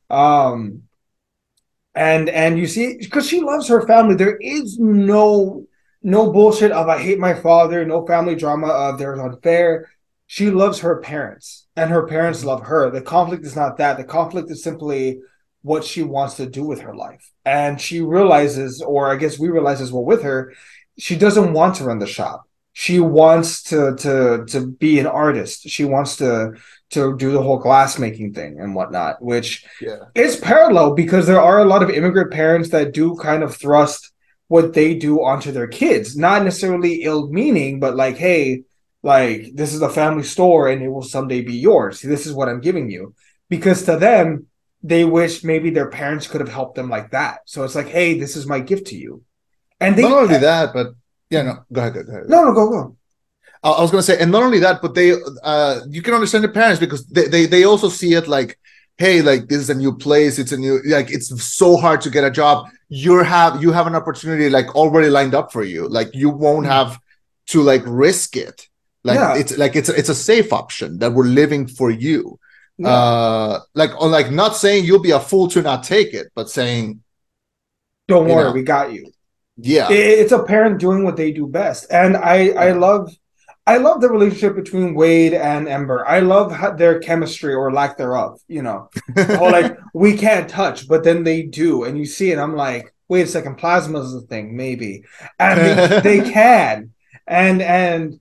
Um, 0.08 0.84
and 1.94 2.30
and 2.30 2.58
you 2.58 2.66
see, 2.66 2.96
because 2.96 3.28
she 3.28 3.42
loves 3.42 3.68
her 3.68 3.86
family, 3.86 4.14
there 4.14 4.38
is 4.38 4.78
no 4.78 5.66
no 6.02 6.32
bullshit 6.32 6.72
of 6.72 6.88
I 6.88 6.98
hate 6.98 7.18
my 7.18 7.34
father, 7.34 7.84
no 7.84 8.06
family 8.06 8.34
drama 8.34 8.68
of 8.68 8.98
there's 8.98 9.20
unfair. 9.20 9.90
She 10.26 10.50
loves 10.50 10.80
her 10.80 11.02
parents, 11.02 11.66
and 11.76 11.90
her 11.90 12.06
parents 12.06 12.44
love 12.44 12.62
her. 12.62 12.90
The 12.90 13.02
conflict 13.02 13.44
is 13.44 13.54
not 13.54 13.76
that. 13.76 13.98
The 13.98 14.04
conflict 14.04 14.50
is 14.50 14.62
simply 14.62 15.20
what 15.60 15.84
she 15.84 16.02
wants 16.02 16.36
to 16.36 16.46
do 16.46 16.64
with 16.64 16.80
her 16.80 16.94
life. 16.94 17.30
And 17.44 17.78
she 17.78 18.00
realizes, 18.00 18.80
or 18.80 19.12
I 19.12 19.16
guess 19.16 19.38
we 19.38 19.48
realize 19.48 19.82
as 19.82 19.92
well 19.92 20.04
with 20.04 20.22
her, 20.22 20.54
she 20.98 21.14
doesn't 21.14 21.52
want 21.52 21.76
to 21.76 21.84
run 21.84 21.98
the 21.98 22.06
shop. 22.06 22.48
She 22.74 22.98
wants 23.00 23.62
to 23.64 23.94
to 23.96 24.44
to 24.48 24.66
be 24.66 24.98
an 24.98 25.06
artist. 25.06 25.68
She 25.68 25.84
wants 25.84 26.16
to 26.16 26.54
to 26.90 27.16
do 27.16 27.30
the 27.30 27.40
whole 27.40 27.58
glass 27.58 27.98
making 27.98 28.34
thing 28.34 28.60
and 28.60 28.74
whatnot, 28.74 29.22
which 29.22 29.64
yeah 29.80 30.00
is 30.14 30.36
parallel 30.36 30.94
because 30.94 31.26
there 31.26 31.40
are 31.40 31.60
a 31.60 31.64
lot 31.64 31.82
of 31.82 31.90
immigrant 31.90 32.32
parents 32.32 32.70
that 32.70 32.92
do 32.92 33.16
kind 33.16 33.42
of 33.42 33.56
thrust 33.56 34.12
what 34.48 34.74
they 34.74 34.94
do 34.94 35.22
onto 35.22 35.52
their 35.52 35.68
kids. 35.68 36.16
Not 36.16 36.44
necessarily 36.44 37.02
ill 37.04 37.30
meaning, 37.30 37.80
but 37.80 37.96
like, 37.96 38.16
hey, 38.16 38.64
like 39.04 39.50
this 39.54 39.72
is 39.72 39.82
a 39.82 39.88
family 39.88 40.24
store 40.24 40.68
and 40.68 40.82
it 40.82 40.88
will 40.88 41.02
someday 41.02 41.42
be 41.42 41.54
yours. 41.54 42.00
This 42.00 42.26
is 42.26 42.32
what 42.32 42.48
I'm 42.48 42.60
giving 42.60 42.90
you. 42.90 43.14
Because 43.48 43.84
to 43.84 43.96
them, 43.96 44.46
they 44.82 45.04
wish 45.04 45.44
maybe 45.44 45.70
their 45.70 45.90
parents 45.90 46.26
could 46.26 46.40
have 46.40 46.50
helped 46.50 46.74
them 46.74 46.90
like 46.90 47.12
that. 47.12 47.40
So 47.46 47.64
it's 47.64 47.74
like, 47.74 47.88
hey, 47.88 48.18
this 48.18 48.36
is 48.36 48.46
my 48.46 48.60
gift 48.60 48.88
to 48.88 48.96
you. 48.96 49.22
And 49.80 49.96
they 49.96 50.02
not 50.02 50.24
only 50.24 50.38
that, 50.38 50.74
but 50.74 50.94
yeah, 51.34 51.42
no, 51.48 51.54
go 51.74 51.80
ahead, 51.80 51.94
go 51.94 52.00
ahead. 52.00 52.28
no, 52.32 52.38
no, 52.46 52.52
go, 52.58 52.64
go. 52.70 52.82
I 53.62 53.68
I 53.78 53.82
was 53.84 53.90
gonna 53.92 54.02
say, 54.10 54.18
and 54.22 54.30
not 54.34 54.42
only 54.48 54.60
that, 54.66 54.76
but 54.84 54.92
they, 54.98 55.08
uh, 55.52 55.74
you 55.94 56.02
can 56.06 56.14
understand 56.18 56.42
the 56.44 56.48
parents 56.60 56.78
because 56.84 57.02
they, 57.16 57.26
they, 57.32 57.44
they 57.54 57.64
also 57.64 57.88
see 57.88 58.12
it 58.20 58.26
like 58.36 58.50
hey 59.04 59.16
like 59.30 59.42
this 59.50 59.58
is 59.64 59.70
a 59.70 59.74
new 59.84 59.92
place 60.06 60.34
it's 60.42 60.52
a 60.52 60.56
new 60.64 60.74
like 60.96 61.08
it's 61.16 61.28
so 61.60 61.68
hard 61.84 62.00
to 62.00 62.10
get 62.16 62.22
a 62.22 62.30
job 62.40 62.56
You're 63.04 63.24
have 63.36 63.52
you 63.62 63.70
have 63.78 63.88
an 63.88 63.96
opportunity 64.00 64.46
like 64.58 64.68
already 64.82 65.10
lined 65.18 65.34
up 65.40 65.48
for 65.54 65.64
you 65.72 65.82
like 65.98 66.10
you 66.22 66.28
won't 66.44 66.66
have 66.76 66.90
to 67.52 67.58
like 67.70 67.82
risk 68.06 68.30
it 68.36 68.58
like 69.08 69.18
Yeah. 69.18 69.34
it's 69.40 69.52
like 69.62 69.74
it's 69.80 69.88
it's 70.00 70.12
a 70.16 70.20
safe 70.30 70.50
option 70.62 70.90
that 71.00 71.10
we're 71.16 71.32
living 71.42 71.64
for 71.78 71.88
you 72.06 72.20
Yeah. 72.78 72.88
uh 72.98 73.52
like 73.80 73.92
or 74.00 74.08
like 74.18 74.28
not 74.42 74.52
saying 74.62 74.78
you'll 74.86 75.06
be 75.10 75.16
a 75.20 75.24
fool 75.30 75.46
to 75.54 75.60
not 75.70 75.80
take 75.94 76.10
it 76.20 76.26
but 76.36 76.46
saying 76.58 76.84
Don't 78.06 78.28
you 78.28 78.34
worry, 78.34 78.48
know. 78.50 78.52
we 78.58 78.62
got 78.62 78.86
you. 78.96 79.04
Yeah 79.56 79.90
It- 79.90 80.18
It's 80.20 80.32
a 80.32 80.42
parent 80.42 80.78
doing 80.80 81.04
what 81.04 81.16
they 81.16 81.32
do 81.32 81.46
best, 81.46 81.86
and 81.90 82.16
I 82.16 82.48
I 82.50 82.72
love 82.72 83.10
I 83.66 83.78
love 83.78 84.00
the 84.00 84.10
relationship 84.10 84.54
between 84.56 84.94
Wade 84.94 85.32
and 85.32 85.68
Ember. 85.68 86.06
I 86.06 86.20
love 86.20 86.52
how, 86.52 86.72
their 86.72 86.98
chemistry 87.00 87.54
or 87.54 87.72
lack 87.72 87.96
thereof. 87.96 88.40
You 88.48 88.62
know, 88.62 88.90
oh 89.16 89.44
like 89.44 89.76
we 89.94 90.16
can't 90.16 90.48
touch, 90.48 90.88
but 90.88 91.04
then 91.04 91.24
they 91.24 91.42
do, 91.42 91.84
and 91.84 91.96
you 91.98 92.04
see 92.06 92.30
it. 92.32 92.38
I'm 92.38 92.56
like, 92.56 92.94
wait 93.08 93.22
a 93.22 93.26
second, 93.26 93.56
plasma 93.56 94.00
is 94.00 94.14
a 94.14 94.20
thing, 94.22 94.56
maybe, 94.56 95.04
and 95.38 95.60
they, 95.60 96.00
they 96.20 96.30
can, 96.30 96.92
and 97.26 97.62
and 97.62 98.20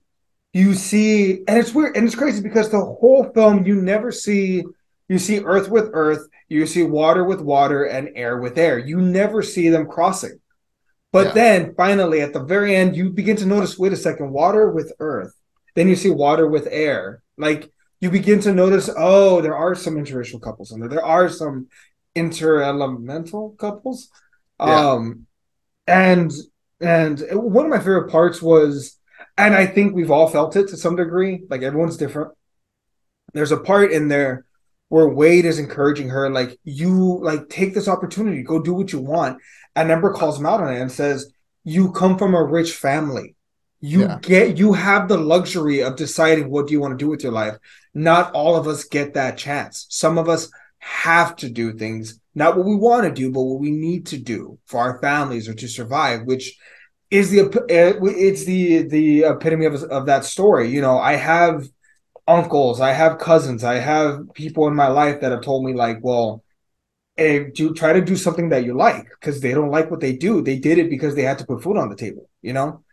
you 0.52 0.74
see, 0.74 1.42
and 1.48 1.58
it's 1.58 1.74
weird, 1.74 1.96
and 1.96 2.06
it's 2.06 2.14
crazy 2.14 2.42
because 2.42 2.70
the 2.70 2.78
whole 2.80 3.30
film 3.34 3.66
you 3.66 3.76
never 3.82 4.12
see. 4.12 4.64
You 5.08 5.18
see 5.18 5.40
Earth 5.44 5.68
with 5.68 5.90
Earth, 5.92 6.26
you 6.48 6.66
see 6.66 6.82
water 6.84 7.24
with 7.24 7.40
water, 7.40 7.84
and 7.84 8.08
air 8.16 8.38
with 8.38 8.56
air. 8.58 8.78
You 8.78 9.00
never 9.02 9.42
see 9.42 9.68
them 9.68 9.86
crossing. 9.86 10.38
But 11.14 11.26
Yeah. 11.26 11.32
then 11.40 11.74
finally, 11.76 12.20
at 12.22 12.32
the 12.32 12.42
very 12.54 12.74
end, 12.74 12.96
you 12.96 13.04
begin 13.20 13.36
to 13.36 13.46
notice 13.46 13.78
wait 13.78 13.92
a 13.92 13.96
second, 14.08 14.32
water 14.32 14.64
with 14.76 14.92
earth. 14.98 15.32
Then 15.76 15.88
you 15.88 15.94
see 15.94 16.10
water 16.10 16.46
with 16.48 16.66
air. 16.86 17.22
Like 17.38 17.70
you 18.00 18.10
begin 18.10 18.40
to 18.40 18.52
notice, 18.52 18.90
oh, 19.10 19.40
there 19.40 19.56
are 19.64 19.76
some 19.76 19.94
interracial 19.94 20.42
couples 20.42 20.72
in 20.72 20.80
there. 20.80 20.88
There 20.88 21.04
are 21.04 21.28
some 21.28 21.68
interelemental 22.16 23.56
couples. 23.64 23.98
Yeah. 24.58 24.90
Um 24.90 25.26
and 25.86 26.32
and 26.80 27.22
one 27.32 27.66
of 27.66 27.70
my 27.70 27.78
favorite 27.78 28.10
parts 28.10 28.42
was, 28.42 28.98
and 29.38 29.54
I 29.54 29.66
think 29.66 29.94
we've 29.94 30.10
all 30.10 30.28
felt 30.28 30.56
it 30.56 30.66
to 30.68 30.76
some 30.76 30.96
degree, 30.96 31.44
like 31.48 31.62
everyone's 31.62 31.96
different. 31.96 32.32
There's 33.34 33.52
a 33.52 33.64
part 33.70 33.92
in 33.92 34.08
there 34.08 34.46
where 34.88 35.08
Wade 35.08 35.44
is 35.44 35.58
encouraging 35.58 36.08
her, 36.10 36.28
like, 36.30 36.58
you 36.64 37.18
like 37.22 37.48
take 37.48 37.72
this 37.74 37.88
opportunity, 37.88 38.42
go 38.42 38.58
do 38.60 38.74
what 38.74 38.92
you 38.92 39.00
want. 39.00 39.38
And 39.76 39.90
Ember 39.90 40.12
calls 40.12 40.38
him 40.38 40.46
out 40.46 40.60
on 40.60 40.72
it 40.72 40.80
and 40.80 40.90
says, 40.92 41.30
You 41.64 41.92
come 41.92 42.18
from 42.18 42.34
a 42.34 42.44
rich 42.44 42.72
family. 42.74 43.34
You 43.80 44.00
Yeah. 44.02 44.18
get 44.22 44.56
you 44.58 44.72
have 44.72 45.08
the 45.08 45.18
luxury 45.18 45.82
of 45.82 45.96
deciding 45.96 46.50
what 46.50 46.66
do 46.66 46.72
you 46.72 46.80
want 46.80 46.98
to 46.98 47.04
do 47.04 47.10
with 47.10 47.22
your 47.22 47.32
life. 47.32 47.56
Not 47.92 48.32
all 48.32 48.56
of 48.56 48.66
us 48.66 48.84
get 48.84 49.14
that 49.14 49.36
chance. 49.38 49.86
Some 49.90 50.18
of 50.18 50.28
us 50.28 50.48
have 50.78 51.36
to 51.36 51.48
do 51.50 51.72
things, 51.72 52.20
not 52.34 52.56
what 52.56 52.66
we 52.66 52.76
want 52.76 53.04
to 53.04 53.12
do, 53.12 53.30
but 53.32 53.42
what 53.42 53.60
we 53.60 53.70
need 53.70 54.06
to 54.06 54.18
do 54.18 54.58
for 54.66 54.80
our 54.80 55.00
families 55.00 55.48
or 55.48 55.54
to 55.54 55.68
survive, 55.68 56.22
which 56.24 56.56
is 57.10 57.30
the 57.30 57.42
uh, 57.42 58.04
it's 58.04 58.44
the 58.44 58.82
the 58.88 59.24
epitome 59.24 59.66
of 59.66 59.74
of 59.84 60.06
that 60.06 60.24
story. 60.24 60.70
You 60.70 60.80
know, 60.82 60.98
I 60.98 61.14
have 61.16 61.66
uncles, 62.28 62.80
I 62.80 62.92
have 62.92 63.18
cousins, 63.18 63.64
I 63.64 63.76
have 63.76 64.20
people 64.34 64.68
in 64.68 64.74
my 64.74 64.88
life 64.88 65.20
that 65.20 65.32
have 65.32 65.42
told 65.42 65.64
me 65.64 65.74
like, 65.74 65.98
well, 66.02 66.43
eh, 67.16 67.44
do 67.54 67.74
try 67.74 67.92
to 67.92 68.00
do 68.00 68.16
something 68.16 68.48
that 68.50 68.64
you 68.64 68.74
like 68.74 69.06
because 69.20 69.40
they 69.40 69.52
don't 69.54 69.70
like 69.70 69.90
what 69.90 70.00
they 70.00 70.12
do. 70.16 70.42
They 70.42 70.58
did 70.58 70.78
it 70.78 70.90
because 70.90 71.14
they 71.14 71.22
had 71.22 71.38
to 71.38 71.46
put 71.46 71.62
food 71.62 71.76
on 71.76 71.88
the 71.88 71.96
table. 71.96 72.28
You 72.42 72.52
know, 72.54 72.84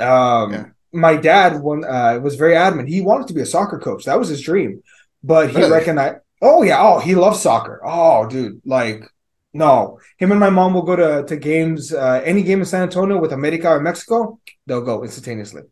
um, 0.00 0.52
Yeah. 0.52 0.66
my 0.92 1.16
dad 1.16 1.60
one 1.62 1.84
uh, 1.84 2.18
was 2.22 2.36
very 2.36 2.56
adamant. 2.56 2.88
He 2.88 3.00
wanted 3.00 3.28
to 3.28 3.34
be 3.34 3.42
a 3.42 3.46
soccer 3.46 3.78
coach. 3.78 4.04
That 4.04 4.18
was 4.18 4.28
his 4.28 4.42
dream, 4.42 4.82
but 5.22 5.50
he 5.50 5.62
Really? 5.62 5.70
recognized. 5.70 6.18
Oh 6.42 6.62
yeah, 6.62 6.82
oh 6.82 6.98
he 6.98 7.14
loves 7.14 7.40
soccer. 7.40 7.80
Oh 7.84 8.26
dude, 8.28 8.60
like 8.64 9.02
no, 9.54 9.98
him 10.18 10.30
and 10.32 10.40
my 10.40 10.50
mom 10.50 10.74
will 10.74 10.82
go 10.82 10.96
to 10.96 11.24
to 11.26 11.36
games. 11.36 11.92
Uh, 11.92 12.20
any 12.24 12.42
game 12.42 12.60
in 12.60 12.66
San 12.66 12.82
Antonio 12.82 13.18
with 13.18 13.32
America 13.32 13.68
or 13.70 13.80
Mexico, 13.80 14.38
they'll 14.66 14.82
go 14.82 15.02
instantaneously. 15.02 15.62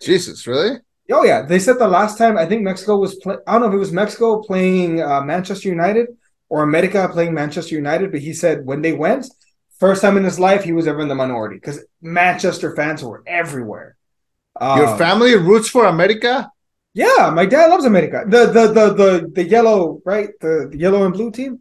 jesus 0.00 0.46
really 0.46 0.78
Oh 1.12 1.24
yeah, 1.24 1.42
they 1.42 1.58
said 1.58 1.78
the 1.78 1.88
last 1.88 2.18
time 2.18 2.38
I 2.38 2.46
think 2.46 2.62
Mexico 2.62 2.96
was 2.96 3.16
play- 3.16 3.38
I 3.46 3.52
don't 3.52 3.62
know 3.62 3.68
if 3.68 3.74
it 3.74 3.78
was 3.78 3.92
Mexico 3.92 4.40
playing 4.42 5.02
uh, 5.02 5.20
Manchester 5.22 5.68
United 5.68 6.06
or 6.50 6.64
America 6.64 7.08
playing 7.12 7.34
Manchester 7.34 7.76
United, 7.76 8.12
but 8.12 8.20
he 8.22 8.34
said 8.34 8.66
when 8.66 8.82
they 8.82 8.92
went, 8.94 9.26
first 9.80 10.02
time 10.02 10.18
in 10.18 10.24
his 10.24 10.40
life 10.40 10.64
he 10.64 10.72
was 10.72 10.88
ever 10.88 11.00
in 11.02 11.08
the 11.08 11.16
minority 11.16 11.56
because 11.56 11.80
Manchester 12.02 12.76
fans 12.76 13.04
were 13.04 13.24
everywhere. 13.26 13.96
your 14.72 14.88
Um, 14.88 14.98
family 14.98 15.34
roots 15.36 15.68
for 15.68 15.86
america 15.86 16.50
Yeah, 16.92 17.30
my 17.34 17.46
dad 17.46 17.70
loves 17.70 17.84
America. 17.84 18.24
The 18.26 18.46
the 18.46 18.66
the 18.72 18.94
the 18.94 19.30
the 19.34 19.44
yellow 19.44 20.00
right 20.04 20.30
the, 20.40 20.68
the 20.70 20.78
yellow 20.78 21.04
and 21.04 21.12
blue 21.14 21.30
team. 21.30 21.60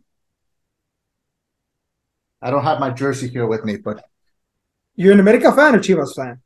i 2.41 2.49
don't 2.51 2.63
have 2.63 2.79
my 2.79 2.89
jersey 2.89 3.27
here 3.29 3.45
with 3.47 3.63
me 3.65 3.77
but 3.77 4.03
You're 4.95 5.13
an 5.13 5.19
America 5.19 5.51
fan 5.51 5.73
or 5.75 5.79
Chivas 5.79 6.13
fan? 6.15 6.41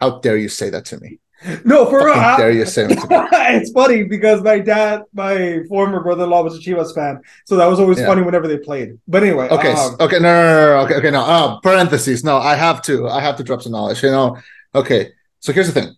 how 0.00 0.18
dare 0.20 0.36
you 0.36 0.48
say 0.48 0.70
that 0.70 0.84
to 0.86 0.98
me 1.00 1.20
No, 1.64 1.86
for 1.88 2.04
real. 2.04 2.14
I- 2.14 2.36
dare 2.36 2.50
you 2.50 2.66
say 2.66 2.86
that 2.86 2.98
to 2.98 3.06
me 3.08 3.28
it's 3.56 3.70
funny 3.70 4.02
because 4.04 4.42
my 4.42 4.58
dad, 4.58 5.02
my 5.12 5.60
former 5.68 6.02
brother-in-law, 6.02 6.42
was 6.42 6.56
a 6.56 6.60
Chivas 6.60 6.92
fan, 6.94 7.20
so 7.46 7.56
that 7.56 7.66
was 7.66 7.78
always 7.78 7.98
Yeah. 7.98 8.06
funny 8.06 8.22
whenever 8.22 8.48
they 8.48 8.58
played. 8.58 8.98
But 9.06 9.22
anyway, 9.22 9.48
Okay, 9.48 9.72
um, 9.72 9.96
okay, 10.00 10.18
no, 10.18 10.30
no, 10.32 10.76
no, 10.76 10.84
okay, 10.84 10.94
okay, 10.96 11.10
no. 11.12 11.22
Uh, 11.22 11.60
parentheses. 11.60 12.24
No, 12.24 12.38
I 12.38 12.54
have 12.56 12.82
to. 12.82 13.08
I 13.08 13.20
have 13.20 13.36
to 13.36 13.44
drop 13.44 13.62
some 13.62 13.72
knowledge. 13.72 14.02
You 14.02 14.10
know. 14.10 14.36
Okay, 14.74 15.12
so 15.38 15.52
here's 15.52 15.72
the 15.72 15.80
thing. 15.80 15.94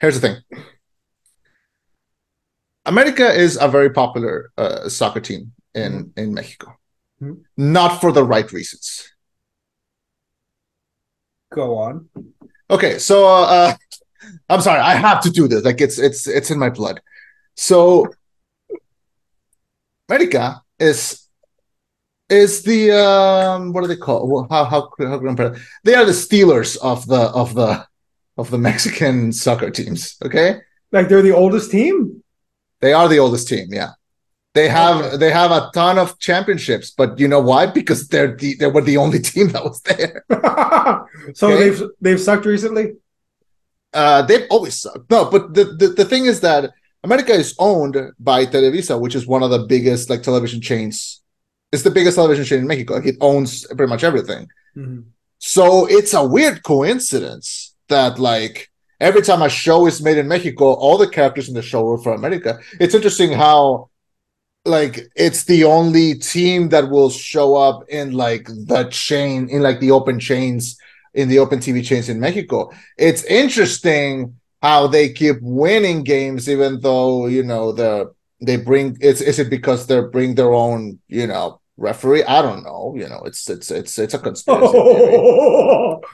Here's 0.00 0.18
the 0.18 0.26
thing. 0.26 0.36
America 2.86 3.30
is 3.30 3.58
a 3.60 3.68
very 3.68 3.90
popular 3.90 4.50
uh, 4.56 4.88
soccer 4.88 5.20
team 5.20 5.52
in 5.74 6.12
in 6.16 6.32
Mexico, 6.32 6.78
Mhm. 7.22 7.42
not 7.58 8.00
for 8.00 8.10
the 8.12 8.24
right 8.24 8.50
reasons. 8.52 9.06
go 11.52 11.76
on. 11.78 12.08
Okay, 12.70 12.98
so 12.98 13.26
uh, 13.26 13.74
I'm 14.48 14.60
sorry, 14.60 14.80
I 14.80 14.94
have 14.94 15.20
to 15.22 15.30
do 15.30 15.48
this. 15.48 15.64
Like 15.64 15.80
it's 15.80 15.98
it's 15.98 16.26
it's 16.26 16.50
in 16.50 16.58
my 16.58 16.70
blood. 16.70 17.00
So 17.56 18.06
America 20.08 20.62
is 20.78 21.26
is 22.28 22.62
the 22.62 22.92
um 22.92 23.72
what 23.72 23.82
do 23.82 23.88
they 23.88 23.96
call 23.96 24.28
well, 24.28 24.46
how 24.50 24.64
how 24.64 24.90
how 24.98 25.18
can 25.18 25.28
I 25.28 25.34
put 25.34 25.56
it? 25.56 25.62
They 25.84 25.94
are 25.94 26.04
the 26.04 26.12
Steelers 26.12 26.76
of 26.82 27.06
the 27.06 27.22
of 27.42 27.54
the 27.54 27.86
of 28.36 28.50
the 28.50 28.58
Mexican 28.58 29.32
soccer 29.32 29.70
teams. 29.70 30.16
Okay, 30.24 30.60
Like 30.92 31.08
they're 31.08 31.22
the 31.22 31.34
oldest 31.34 31.70
team. 31.70 32.22
they 32.80 32.92
are 32.92 33.08
the 33.08 33.18
oldest 33.18 33.48
team. 33.48 33.68
Yeah, 33.70 33.90
they 34.54 34.68
have 34.68 34.96
Okay. 35.04 35.16
they 35.16 35.30
have 35.30 35.50
a 35.52 35.70
ton 35.74 35.98
of 35.98 36.18
championships, 36.18 36.90
but 36.90 37.18
you 37.18 37.28
know 37.28 37.40
why? 37.40 37.66
Because 37.66 38.08
they're 38.08 38.34
the 38.36 38.56
they 38.56 38.66
were 38.66 38.82
the 38.82 38.96
only 38.96 39.18
team 39.30 39.48
that 39.48 39.64
was 39.64 39.80
there. 39.82 40.24
so 41.34 41.48
Okay. 41.50 41.58
they've 41.70 41.82
they've 42.00 42.20
sucked 42.20 42.46
recently. 42.46 42.94
Uh, 43.92 44.22
they've 44.22 44.46
always 44.50 44.80
sucked. 44.80 45.10
No, 45.10 45.30
but 45.30 45.54
the, 45.54 45.64
the 45.64 45.88
the 45.88 46.04
thing 46.04 46.26
is 46.26 46.40
that 46.40 46.70
America 47.02 47.32
is 47.32 47.54
owned 47.58 47.96
by 48.18 48.46
Televisa, 48.46 49.00
which 49.00 49.14
is 49.14 49.26
one 49.26 49.42
of 49.42 49.50
the 49.50 49.60
biggest 49.66 50.10
like 50.10 50.22
television 50.22 50.60
chains. 50.60 51.22
It's 51.72 51.82
the 51.82 51.90
biggest 51.90 52.16
television 52.16 52.44
chain 52.44 52.58
in 52.60 52.66
Mexico. 52.66 52.94
Like 52.94 53.06
it 53.06 53.16
owns 53.20 53.66
pretty 53.66 53.86
much 53.90 54.04
everything. 54.04 54.48
So 55.38 55.86
it's 55.86 56.14
a 56.14 56.24
weird 56.24 56.62
coincidence 56.62 57.74
that 57.88 58.18
like 58.18 58.68
every 59.00 59.22
time 59.22 59.42
a 59.42 59.48
show 59.48 59.86
is 59.86 60.02
made 60.02 60.18
in 60.18 60.28
Mexico, 60.28 60.72
all 60.74 60.98
the 60.98 61.08
characters 61.08 61.48
in 61.48 61.54
the 61.54 61.62
show 61.62 61.88
are 61.90 61.98
from 61.98 62.14
America. 62.18 62.58
It's 62.78 62.94
interesting 62.94 63.32
how 63.32 63.89
like 64.64 65.10
it's 65.16 65.44
the 65.44 65.64
only 65.64 66.14
team 66.14 66.68
that 66.68 66.90
will 66.90 67.10
show 67.10 67.56
up 67.56 67.84
in 67.88 68.12
like 68.12 68.46
the 68.46 68.88
chain 68.90 69.48
in 69.48 69.62
like 69.62 69.80
the 69.80 69.90
open 69.90 70.18
chains 70.20 70.76
in 71.14 71.28
the 71.28 71.38
open 71.38 71.58
TV 71.58 71.84
chains 71.84 72.08
in 72.08 72.20
Mexico. 72.20 72.70
It's 72.96 73.24
interesting 73.24 74.36
how 74.62 74.86
they 74.86 75.12
keep 75.12 75.36
winning 75.40 76.04
games 76.04 76.48
even 76.48 76.80
though 76.80 77.26
you 77.26 77.42
know 77.42 77.72
the 77.72 78.12
they 78.42 78.56
bring 78.56 78.96
it's 79.00 79.20
is 79.20 79.38
it 79.38 79.48
because 79.50 79.86
they 79.86 80.00
bring 80.00 80.34
their 80.34 80.52
own 80.52 80.98
you 81.08 81.26
know 81.26 81.60
referee 81.78 82.22
i 82.24 82.42
don't 82.42 82.62
know 82.62 82.92
you 82.94 83.08
know 83.08 83.22
it's 83.24 83.48
it's 83.48 83.70
it's 83.70 83.98
it's 83.98 84.12
a 84.12 84.18
conspiracy. 84.18 84.76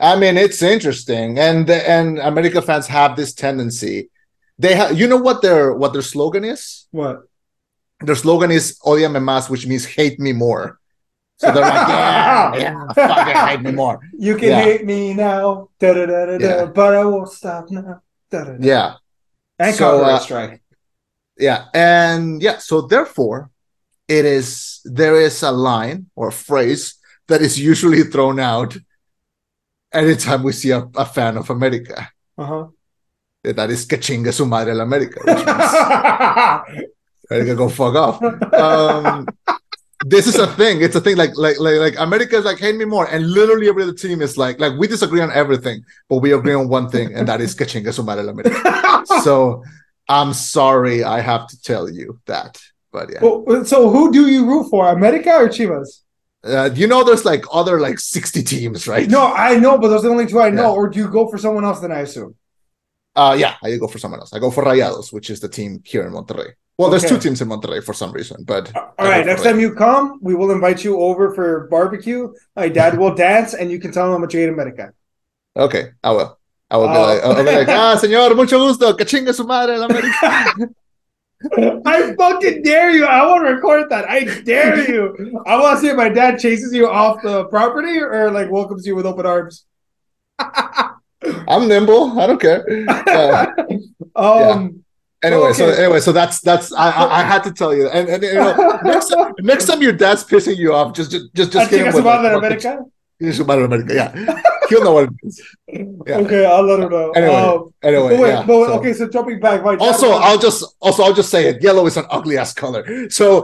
I 0.00 0.14
mean, 0.16 0.36
it's 0.36 0.62
interesting, 0.62 1.38
and 1.38 1.68
and 1.68 2.18
America 2.18 2.62
fans 2.62 2.86
have 2.86 3.16
this 3.16 3.34
tendency. 3.34 4.10
They 4.58 4.74
have, 4.76 4.98
you 4.98 5.08
know, 5.08 5.16
what 5.16 5.42
their 5.42 5.74
what 5.74 5.92
their 5.92 6.02
slogan 6.02 6.44
is. 6.44 6.86
what? 6.92 7.22
Their 8.00 8.14
slogan 8.16 8.50
is 8.50 8.78
"Odiame 8.84 9.18
más," 9.20 9.50
which 9.50 9.66
means 9.66 9.84
"hate 9.84 10.18
me 10.20 10.32
more." 10.32 10.78
So 11.38 11.50
they're 11.52 11.62
like, 11.62 11.88
"Yeah, 11.88 12.54
yeah, 12.64 12.86
fucking 12.94 13.36
hate 13.48 13.62
me 13.62 13.72
more." 13.72 13.98
You 14.18 14.36
can 14.36 14.48
Yeah. 14.50 14.62
hate 14.62 14.84
me 14.84 15.14
now, 15.14 15.68
da, 15.80 15.92
da, 15.94 16.06
da, 16.06 16.36
Yeah. 16.38 16.64
but 16.66 16.94
I 16.94 17.04
won't 17.04 17.30
stop 17.30 17.70
now. 17.70 18.00
Da, 18.30 18.44
da, 18.44 18.52
da. 18.52 18.58
Yeah, 18.60 18.94
And 19.58 19.74
So, 19.74 19.84
copyright 19.98 20.14
uh, 20.14 20.18
strike. 20.20 20.62
yeah, 21.38 21.64
and 21.74 22.40
yeah. 22.42 22.58
So 22.58 22.82
therefore, 22.82 23.50
it 24.06 24.24
is 24.24 24.80
there 24.84 25.16
is 25.20 25.42
a 25.42 25.50
line 25.50 26.06
or 26.14 26.30
phrase 26.30 26.94
that 27.28 27.40
is 27.42 27.58
usually 27.58 28.02
thrown 28.04 28.38
out 28.40 28.76
anytime 29.92 30.42
we 30.44 30.52
see 30.52 30.70
a, 30.70 30.86
a 30.96 31.04
fan 31.04 31.36
of 31.36 31.50
America. 31.50 32.08
Uh 32.38 32.44
huh. 32.46 32.66
that 33.42 33.70
is 33.70 33.84
que 33.86 33.98
chingue 33.98 34.32
su 34.32 34.44
madre 34.46 34.72
la 34.74 34.84
América, 34.84 35.18
means 37.30 37.42
America 37.42 37.54
go 37.56 37.68
fuck 37.68 37.94
off. 37.94 38.22
Um, 38.54 39.26
this 40.06 40.26
is 40.26 40.36
a 40.36 40.46
thing. 40.46 40.80
It's 40.82 40.94
a 40.94 41.00
thing. 41.00 41.16
Like 41.16 41.36
like 41.36 41.58
like 41.58 41.78
like 41.78 41.94
America 41.98 42.36
is 42.36 42.44
like 42.44 42.58
hate 42.58 42.76
me 42.76 42.84
more, 42.84 43.06
and 43.06 43.30
literally 43.30 43.68
every 43.68 43.82
other 43.82 43.92
team 43.92 44.22
is 44.22 44.38
like 44.38 44.60
like 44.60 44.78
we 44.78 44.86
disagree 44.86 45.20
on 45.20 45.30
everything, 45.32 45.84
but 46.08 46.18
we 46.18 46.32
agree 46.32 46.54
on 46.54 46.68
one 46.68 46.88
thing, 46.88 47.14
and 47.14 47.26
that 47.28 47.40
is 47.40 47.54
que 47.54 47.66
chingue 47.66 47.92
su 47.92 48.02
madre 48.02 48.22
la 48.22 48.32
América. 48.32 49.06
so 49.22 49.62
I'm 50.08 50.32
sorry, 50.32 51.04
I 51.04 51.20
have 51.20 51.46
to 51.48 51.60
tell 51.60 51.90
you 51.90 52.20
that. 52.26 52.60
But 52.92 53.12
yeah. 53.12 53.18
Well, 53.22 53.64
so 53.64 53.90
who 53.90 54.12
do 54.12 54.28
you 54.28 54.46
root 54.46 54.70
for, 54.70 54.88
America 54.88 55.30
or 55.30 55.48
Chivas? 55.48 56.02
Uh, 56.44 56.70
you 56.74 56.86
know, 56.86 57.04
there's 57.04 57.24
like 57.24 57.44
other 57.52 57.80
like 57.80 57.98
60 57.98 58.42
teams, 58.44 58.86
right? 58.86 59.08
No, 59.08 59.26
I 59.26 59.56
know, 59.56 59.76
but 59.76 59.88
those 59.88 60.04
are 60.04 60.08
the 60.08 60.10
only 60.10 60.26
two 60.26 60.40
I 60.40 60.50
know. 60.50 60.72
Yeah. 60.72 60.78
Or 60.78 60.88
do 60.88 60.98
you 60.98 61.08
go 61.08 61.28
for 61.28 61.36
someone 61.36 61.64
else? 61.64 61.80
Then 61.80 61.92
I 61.92 62.00
assume. 62.00 62.36
Uh, 63.14 63.36
yeah, 63.38 63.56
I 63.62 63.76
go 63.76 63.88
for 63.88 63.98
someone 63.98 64.20
else. 64.20 64.32
I 64.32 64.38
go 64.38 64.50
for 64.50 64.64
Rayados, 64.64 65.12
which 65.12 65.28
is 65.28 65.40
the 65.40 65.48
team 65.48 65.82
here 65.84 66.06
in 66.06 66.12
Monterrey. 66.12 66.52
Well, 66.78 66.90
there's 66.90 67.04
Okay. 67.04 67.14
two 67.16 67.20
teams 67.20 67.40
in 67.42 67.48
Monterrey 67.48 67.82
for 67.82 67.92
some 67.92 68.12
reason, 68.12 68.44
but 68.46 68.70
All 68.76 68.94
right, 69.08 69.26
next 69.26 69.42
time 69.42 69.58
you 69.58 69.74
come, 69.74 70.20
we 70.22 70.36
will 70.36 70.52
invite 70.52 70.84
you 70.84 71.00
over 71.00 71.34
for 71.34 71.66
barbecue. 71.70 72.32
My 72.54 72.68
dad 72.68 72.96
will 72.96 73.14
dance, 73.16 73.52
and 73.52 73.68
you 73.70 73.80
can 73.80 73.90
tell 73.90 74.06
him 74.06 74.12
how 74.12 74.18
much 74.18 74.32
you 74.34 74.40
hate 74.40 74.48
America. 74.48 74.92
Okay, 75.56 75.90
I 76.04 76.12
will. 76.12 76.38
I 76.70 76.76
will 76.76 76.86
be 76.88 76.94
Oh. 76.94 77.02
like, 77.02 77.22
I'll 77.24 77.34
be 77.34 77.42
like, 77.42 77.68
ah, 77.68 77.96
señor, 78.00 78.36
mucho 78.36 78.58
gusto, 78.58 78.94
que 78.94 79.04
chingue 79.04 79.34
su 79.34 79.44
madre 79.44 79.76
la 79.76 79.88
América. 79.88 80.70
I 81.86 82.14
fucking 82.16 82.62
dare 82.62 82.90
you. 82.90 83.06
I 83.06 83.26
want 83.26 83.44
to 83.46 83.54
record 83.54 83.90
that. 83.90 84.08
I 84.08 84.24
dare 84.42 84.88
you. 84.88 85.40
I 85.46 85.56
want 85.58 85.76
to 85.78 85.80
see 85.80 85.88
if 85.88 85.96
my 85.96 86.08
dad 86.08 86.38
chases 86.38 86.72
you 86.72 86.88
off 86.88 87.22
the 87.22 87.44
property 87.46 88.00
or 88.00 88.30
like 88.30 88.50
welcomes 88.50 88.84
you 88.86 88.94
with 88.96 89.06
open 89.06 89.24
arms. 89.26 89.64
I'm 90.38 91.66
nimble. 91.68 92.18
I 92.20 92.26
don't 92.26 92.40
care. 92.40 92.64
Uh, 92.88 93.46
um, 94.16 94.84
anyway, 95.22 95.52
so 95.52 95.68
anyway, 95.68 96.00
so 96.00 96.12
that's 96.12 96.40
that's 96.40 96.72
I, 96.72 96.90
I 96.90 97.20
I 97.20 97.22
had 97.22 97.42
to 97.44 97.52
tell 97.52 97.74
you, 97.74 97.88
and 97.88 98.08
and 98.08 98.22
you 98.22 98.34
know, 98.34 98.78
next 98.84 99.08
time, 99.08 99.32
next 99.40 99.64
time 99.66 99.82
your 99.82 99.92
dad's 99.92 100.24
pissing 100.24 100.56
you 100.56 100.74
off, 100.74 100.92
just 100.94 101.10
just 101.10 101.34
just, 101.34 101.52
just 101.52 101.70
hit 101.70 101.80
him 101.80 101.86
Chicas 101.86 101.94
with 101.96 102.04
like, 102.04 102.34
America? 102.36 102.84
Madre 103.20 103.66
la 103.66 103.76
América. 103.76 103.94
Yeah, 103.94 104.42
he'll 104.68 104.84
know 104.84 104.92
what 104.92 105.04
it 105.04 105.10
is. 105.24 105.42
Yeah. 105.66 106.18
Okay, 106.18 106.44
I'll 106.46 106.62
let 106.62 106.78
him 106.80 106.90
know. 106.90 107.10
Anyway, 107.10 107.34
Um, 107.34 107.74
Anyway, 107.82 108.08
but 108.10 108.20
wait, 108.22 108.28
yeah, 108.28 108.44
but 108.46 108.58
wait, 108.58 108.66
so- 108.66 108.72
okay, 108.78 108.92
so 108.92 109.08
jumping 109.08 109.40
back, 109.40 109.64
my 109.64 109.74
Also, 109.76 110.10
was- 110.10 110.20
I'll 110.22 110.38
just 110.38 110.64
also 110.80 111.02
I'll 111.02 111.14
just 111.14 111.30
say 111.30 111.48
it. 111.48 111.62
Yellow 111.62 111.84
is 111.86 111.96
an 111.96 112.06
ugly 112.10 112.38
ass 112.38 112.54
color. 112.54 113.10
So 113.10 113.42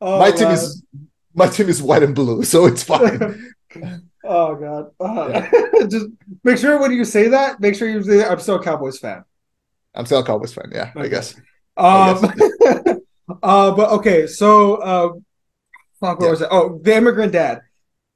Oh, 0.00 0.18
my 0.18 0.30
team 0.30 0.44
man. 0.48 0.52
is 0.54 0.82
my 1.34 1.48
team 1.48 1.68
is 1.68 1.82
white 1.82 2.02
and 2.02 2.14
blue, 2.14 2.42
so 2.42 2.64
it's 2.66 2.82
fine. 2.82 3.52
oh 4.26 4.54
god. 4.56 4.90
Uh, 5.00 5.86
just 5.88 6.06
make 6.44 6.58
sure 6.58 6.78
when 6.80 6.92
you 6.92 7.04
say 7.04 7.28
that, 7.28 7.60
make 7.60 7.74
sure 7.74 7.88
you 7.88 8.02
say 8.02 8.24
I'm 8.24 8.38
still 8.40 8.56
a 8.56 8.62
Cowboys 8.62 8.98
fan. 8.98 9.24
I'm 9.94 10.06
still 10.06 10.20
a 10.20 10.24
Cowboys 10.24 10.52
fan. 10.54 10.70
Yeah, 10.72 10.92
I 10.96 11.08
guess. 11.08 11.34
Um, 11.76 12.18
uh, 13.42 13.70
but 13.74 13.90
okay, 13.92 14.26
so 14.26 14.76
uh, 14.76 15.08
fuck, 16.00 16.20
what 16.20 16.26
Yeah. 16.26 16.30
was 16.30 16.42
it? 16.42 16.48
Oh, 16.50 16.78
the 16.82 16.96
immigrant 16.96 17.32
dad. 17.32 17.62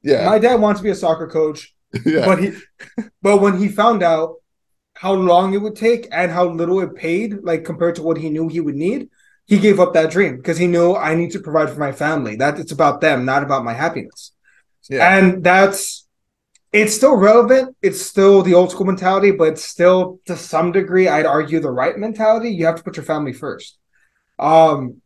Yeah, 0.03 0.25
My 0.27 0.39
dad 0.39 0.57
wants 0.61 0.81
to 0.81 0.85
be 0.85 0.91
a 0.91 0.95
soccer 0.95 1.29
coach, 1.29 1.75
yeah, 2.07 2.25
but 2.25 2.43
he, 2.43 2.53
but 3.23 3.39
when 3.39 3.59
he 3.59 3.69
found 3.69 4.03
out 4.03 4.37
how 4.95 5.13
long 5.15 5.55
it 5.55 5.59
would 5.59 5.77
take 5.77 6.09
and 6.13 6.31
how 6.33 6.47
little 6.49 6.81
it 6.81 6.95
paid, 6.95 7.43
like 7.43 7.65
compared 7.65 7.97
to 7.97 8.03
what 8.03 8.19
he 8.19 8.31
knew 8.31 8.49
he 8.49 8.61
would 8.61 8.77
need, 8.77 9.09
he 9.47 9.59
gave 9.59 9.81
up 9.81 9.95
that 9.95 10.11
dream 10.11 10.37
because 10.37 10.59
he 10.59 10.67
knew 10.67 10.95
I 10.97 11.15
need 11.15 11.33
to 11.33 11.41
provide 11.41 11.71
for 11.71 11.81
my 11.81 11.93
family. 11.93 12.37
That 12.37 12.59
it's 12.59 12.73
about 12.73 13.01
them, 13.01 13.25
not 13.25 13.43
about 13.43 13.65
my 13.65 13.75
happiness. 13.75 14.33
yeah. 14.89 15.19
And 15.19 15.45
that's 15.45 16.00
it's 16.73 16.95
still 16.95 17.17
relevant. 17.17 17.77
It's 17.83 18.01
still 18.01 18.43
the 18.43 18.55
old 18.55 18.71
school 18.71 18.87
mentality, 18.87 19.33
but 19.33 19.49
it's 19.49 19.65
still 19.65 20.21
to 20.27 20.37
some 20.37 20.73
degree, 20.73 21.09
I'd 21.09 21.27
argue 21.27 21.61
the 21.61 21.71
right 21.71 21.97
mentality. 21.97 22.51
You 22.51 22.67
have 22.67 22.77
to 22.77 22.83
put 22.83 22.97
your 22.97 23.05
family 23.05 23.33
first. 23.33 23.77
Um, 24.39 25.03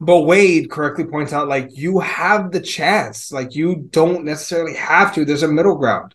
but 0.00 0.22
Wade 0.22 0.70
correctly 0.70 1.04
points 1.04 1.32
out, 1.32 1.48
like 1.48 1.76
you 1.76 2.00
have 2.00 2.52
the 2.52 2.60
chance, 2.60 3.32
like 3.32 3.54
you 3.54 3.88
don't 3.90 4.24
necessarily 4.24 4.74
have 4.74 5.14
to. 5.14 5.24
There's 5.24 5.42
a 5.42 5.48
middle 5.48 5.76
ground. 5.76 6.14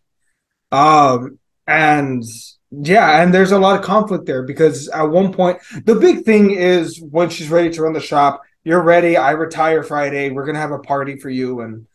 Um, 0.71 1.39
and 1.67 2.23
yeah, 2.71 3.21
and 3.21 3.33
there's 3.33 3.51
a 3.51 3.59
lot 3.59 3.77
of 3.77 3.85
conflict 3.85 4.25
there 4.25 4.43
because 4.43 4.87
at 4.89 5.03
one 5.03 5.33
point, 5.33 5.59
the 5.85 5.95
big 5.95 6.23
thing 6.23 6.51
is 6.51 7.01
when 7.01 7.29
she's 7.29 7.49
ready 7.49 7.69
to 7.71 7.83
run 7.83 7.93
the 7.93 7.99
shop, 7.99 8.41
you're 8.63 8.81
ready. 8.81 9.17
I 9.17 9.31
retire 9.31 9.83
Friday. 9.83 10.29
We're 10.29 10.45
gonna 10.45 10.59
have 10.59 10.71
a 10.71 10.79
party 10.79 11.17
for 11.17 11.29
you, 11.29 11.61
and 11.61 11.85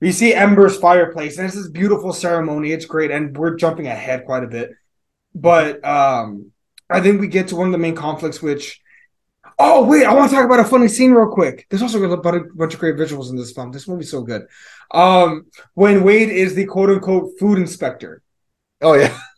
you 0.00 0.12
see 0.12 0.34
Ember's 0.34 0.76
fireplace, 0.78 1.38
and 1.38 1.46
it's 1.46 1.56
this 1.56 1.68
beautiful 1.68 2.12
ceremony. 2.12 2.72
It's 2.72 2.84
great, 2.84 3.10
and 3.10 3.36
we're 3.36 3.56
jumping 3.56 3.86
ahead 3.86 4.24
quite 4.26 4.44
a 4.44 4.48
bit. 4.48 4.70
But 5.34 5.84
um, 5.84 6.52
I 6.90 7.00
think 7.00 7.20
we 7.20 7.28
get 7.28 7.48
to 7.48 7.56
one 7.56 7.68
of 7.68 7.72
the 7.72 7.78
main 7.78 7.94
conflicts, 7.94 8.42
which 8.42 8.80
oh 9.58 9.84
wait, 9.86 10.04
I 10.06 10.14
want 10.14 10.30
to 10.30 10.36
talk 10.36 10.44
about 10.44 10.60
a 10.60 10.64
funny 10.64 10.88
scene 10.88 11.12
real 11.12 11.32
quick. 11.32 11.66
There's 11.70 11.82
also 11.82 12.02
a 12.02 12.16
bunch 12.18 12.74
of 12.74 12.80
great 12.80 12.96
visuals 12.96 13.30
in 13.30 13.36
this 13.36 13.52
film. 13.52 13.72
This 13.72 13.88
movie's 13.88 14.10
so 14.10 14.22
good. 14.22 14.46
Um, 14.92 15.46
when 15.74 16.04
Wade 16.04 16.30
is 16.30 16.54
the 16.54 16.66
quote 16.66 16.90
unquote 16.90 17.38
food 17.38 17.58
inspector. 17.58 18.22
Oh 18.82 18.94
yeah. 18.94 19.18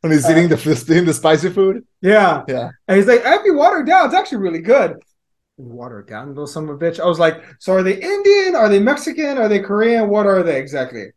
When 0.00 0.12
he's 0.12 0.24
Uh, 0.26 0.30
eating 0.30 0.48
the 0.48 0.84
eating 0.90 1.04
the 1.04 1.14
spicy 1.14 1.50
food. 1.50 1.84
Yeah. 2.00 2.42
Yeah. 2.48 2.70
And 2.88 2.96
he's 2.96 3.06
like, 3.06 3.22
if 3.24 3.44
you 3.44 3.54
water 3.54 3.80
it 3.80 3.86
down, 3.86 4.06
it's 4.06 4.14
actually 4.14 4.38
really 4.38 4.60
good. 4.60 4.96
Water 5.58 6.00
it 6.00 6.08
down, 6.08 6.28
little 6.28 6.46
son 6.46 6.64
of 6.64 6.70
a 6.70 6.78
bitch. 6.78 6.98
I 6.98 7.04
was 7.06 7.18
like, 7.18 7.42
so 7.58 7.74
are 7.74 7.82
they 7.82 8.00
Indian? 8.00 8.56
Are 8.56 8.68
they 8.68 8.80
Mexican? 8.80 9.38
Are 9.38 9.48
they 9.48 9.60
Korean? 9.60 10.08
What 10.08 10.26
are 10.26 10.42
they 10.42 10.58
exactly? 10.58 11.12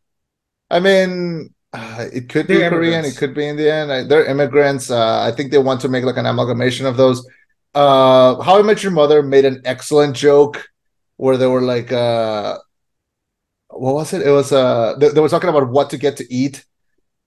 I 0.70 0.80
mean, 0.80 1.54
uh, 1.74 2.06
it 2.14 2.30
could 2.30 2.48
be 2.48 2.58
They're 2.58 2.70
Korean, 2.70 3.06
immigrants. 3.06 3.18
it 3.18 3.18
could 3.20 3.34
be 3.34 3.48
Indian. 3.48 3.90
Uh, 3.90 4.04
They're 4.08 4.26
immigrants. 4.26 4.92
Uh, 4.92 5.22
I 5.22 5.32
think 5.32 5.52
they 5.52 5.58
want 5.58 5.82
to 5.82 5.90
make 5.90 6.04
like 6.04 6.18
an 6.18 6.26
amalgamation 6.26 6.86
of 6.86 6.98
those. 6.98 7.26
Uh, 7.74 8.42
How 8.42 8.60
I 8.60 8.62
Met 8.62 8.84
Your 8.84 8.92
Mother 8.92 9.24
made 9.24 9.46
an 9.46 9.62
excellent 9.66 10.16
joke 10.16 10.68
where 11.18 11.38
they 11.38 11.48
were 11.48 11.62
like, 11.62 11.92
uh, 11.92 12.58
what 13.70 13.96
was 13.96 14.14
it? 14.14 14.22
It 14.26 14.32
was 14.32 14.52
uh, 14.52 14.96
they, 15.00 15.10
they 15.10 15.20
were 15.22 15.30
talking 15.30 15.50
about 15.50 15.70
what 15.70 15.90
to 15.92 15.98
get 15.98 16.18
to 16.18 16.34
eat, 16.34 16.64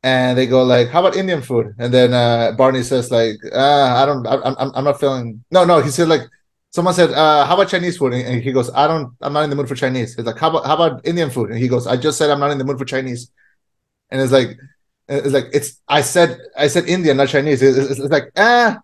and 0.03 0.38
they 0.38 0.47
go 0.47 0.62
like, 0.62 0.88
"How 0.88 1.01
about 1.01 1.16
Indian 1.16 1.42
food?" 1.42 1.75
And 1.79 1.92
then 1.92 2.14
uh, 2.14 2.53
Barney 2.53 2.83
says 2.83 3.11
like, 3.11 3.37
uh, 3.53 3.94
"I 4.03 4.07
don't, 4.07 4.27
I, 4.27 4.37
I'm, 4.37 4.73
I'm 4.75 4.85
not 4.85 5.01
feeling." 5.01 5.44
No, 5.51 5.64
no, 5.64 5.81
he 5.81 5.90
said 5.90 6.09
like. 6.09 6.23
Someone 6.70 6.94
said, 6.94 7.11
uh, 7.11 7.46
"How 7.46 7.54
about 7.54 7.68
Chinese 7.68 7.96
food?" 7.96 8.12
And 8.12 8.42
he 8.42 8.52
goes, 8.52 8.70
"I 8.74 8.87
don't. 8.87 9.14
I'm 9.20 9.33
not 9.33 9.44
in 9.44 9.50
the 9.50 9.57
mood 9.57 9.68
for 9.68 9.74
Chinese." 9.74 10.16
It's 10.18 10.26
like, 10.26 10.38
"How 10.38 10.50
about 10.50 10.66
how 10.66 10.74
about 10.74 11.07
Indian 11.07 11.31
food?" 11.31 11.50
And 11.50 11.59
he 11.59 11.68
goes, 11.68 11.87
"I 11.87 11.96
just 11.96 12.18
said 12.18 12.31
I'm 12.31 12.40
not 12.40 12.50
in 12.50 12.59
the 12.59 12.64
mood 12.64 12.78
for 12.78 12.85
Chinese." 12.85 13.31
And 14.11 14.20
it's 14.20 14.33
like, 14.33 14.59
it's 15.09 15.33
like 15.33 15.46
it's. 15.52 15.81
I 15.88 16.02
said 16.02 16.38
I 16.57 16.68
said 16.68 16.87
Indian, 16.87 17.16
not 17.16 17.28
Chinese. 17.28 17.62
It's, 17.62 17.78
it's, 17.78 18.00
it's 18.00 18.11
like 18.12 18.31
ah, 18.37 18.78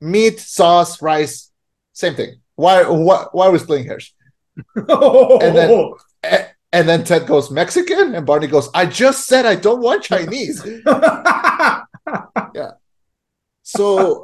meat, 0.00 0.38
sauce, 0.40 1.00
rice, 1.00 1.50
same 1.92 2.14
thing. 2.14 2.40
Why 2.56 2.82
why 2.88 3.24
why 3.32 3.46
are 3.46 3.52
we 3.52 3.58
splitting 3.58 3.86
hairs? 3.86 4.14
and 4.76 5.56
then- 5.56 5.68
And 6.74 6.88
then 6.88 7.04
Ted 7.04 7.26
goes 7.26 7.50
Mexican, 7.50 8.14
and 8.14 8.24
Barney 8.24 8.46
goes, 8.46 8.70
"I 8.72 8.86
just 8.86 9.26
said 9.26 9.44
I 9.44 9.56
don't 9.56 9.82
want 9.82 10.04
Chinese." 10.04 10.64
Yeah. 12.54 12.72
So 13.62 14.22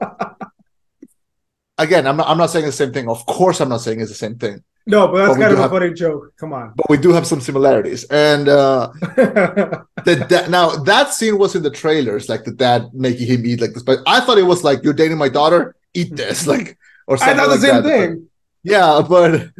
again, 1.78 2.06
I'm 2.06 2.16
not, 2.16 2.28
I'm 2.28 2.38
not 2.38 2.50
saying 2.50 2.66
the 2.66 2.72
same 2.72 2.92
thing. 2.92 3.08
Of 3.08 3.24
course, 3.26 3.60
I'm 3.60 3.68
not 3.68 3.80
saying 3.80 4.00
it's 4.00 4.10
the 4.10 4.16
same 4.16 4.36
thing, 4.36 4.62
no, 4.86 5.08
but 5.08 5.18
that's 5.18 5.36
But 5.38 5.42
kind 5.42 5.52
of 5.52 5.60
a 5.60 5.68
funny 5.68 5.92
joke. 5.92 6.32
Come 6.40 6.52
on. 6.52 6.72
but 6.76 6.88
we 6.88 6.96
do 6.96 7.12
have 7.12 7.26
some 7.26 7.40
similarities. 7.40 8.04
And 8.04 8.48
uh, 8.48 8.90
the 9.00 10.26
da- 10.28 10.48
now 10.48 10.70
that 10.84 11.12
scene 11.12 11.36
was 11.38 11.54
in 11.54 11.62
the 11.62 11.70
trailers, 11.70 12.28
like 12.28 12.44
the 12.44 12.52
dad 12.52 12.88
making 12.94 13.26
him 13.26 13.46
eat 13.46 13.60
like 13.60 13.74
this. 13.74 13.82
But 13.82 13.98
I 14.06 14.20
thought 14.20 14.38
it 14.38 14.44
was 14.44 14.64
like 14.64 14.82
you're 14.82 14.94
dating 14.94 15.18
my 15.18 15.28
daughter, 15.28 15.76
eat 15.94 16.16
this, 16.16 16.46
like 16.52 16.78
or 17.06 17.16
something. 17.18 17.38
I 17.38 17.40
thought 17.40 17.48
the 17.48 17.50
like 17.56 17.60
same 17.60 17.82
that. 17.82 17.88
thing. 17.88 18.28
Yeah, 18.64 19.02
but 19.08 19.50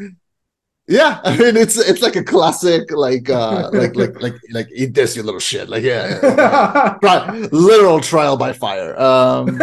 yeah, 0.87 1.21
I 1.23 1.37
mean 1.37 1.57
it's 1.57 1.77
it's 1.77 2.01
like 2.01 2.17
a 2.17 2.25
classic, 2.25 2.91
like 2.91 3.29
uh 3.29 3.69
like 3.73 3.95
like 3.97 4.21
like 4.25 4.35
like 4.51 4.69
eat 4.75 4.95
this, 4.95 5.15
you 5.15 5.23
little 5.23 5.41
shit. 5.41 5.69
Like 5.69 5.83
yeah, 5.83 6.19
yeah. 6.23 6.97
Tri- 7.03 7.49
literal 7.53 8.01
trial 8.01 8.37
by 8.39 8.53
fire. 8.55 8.99
Um 8.99 9.61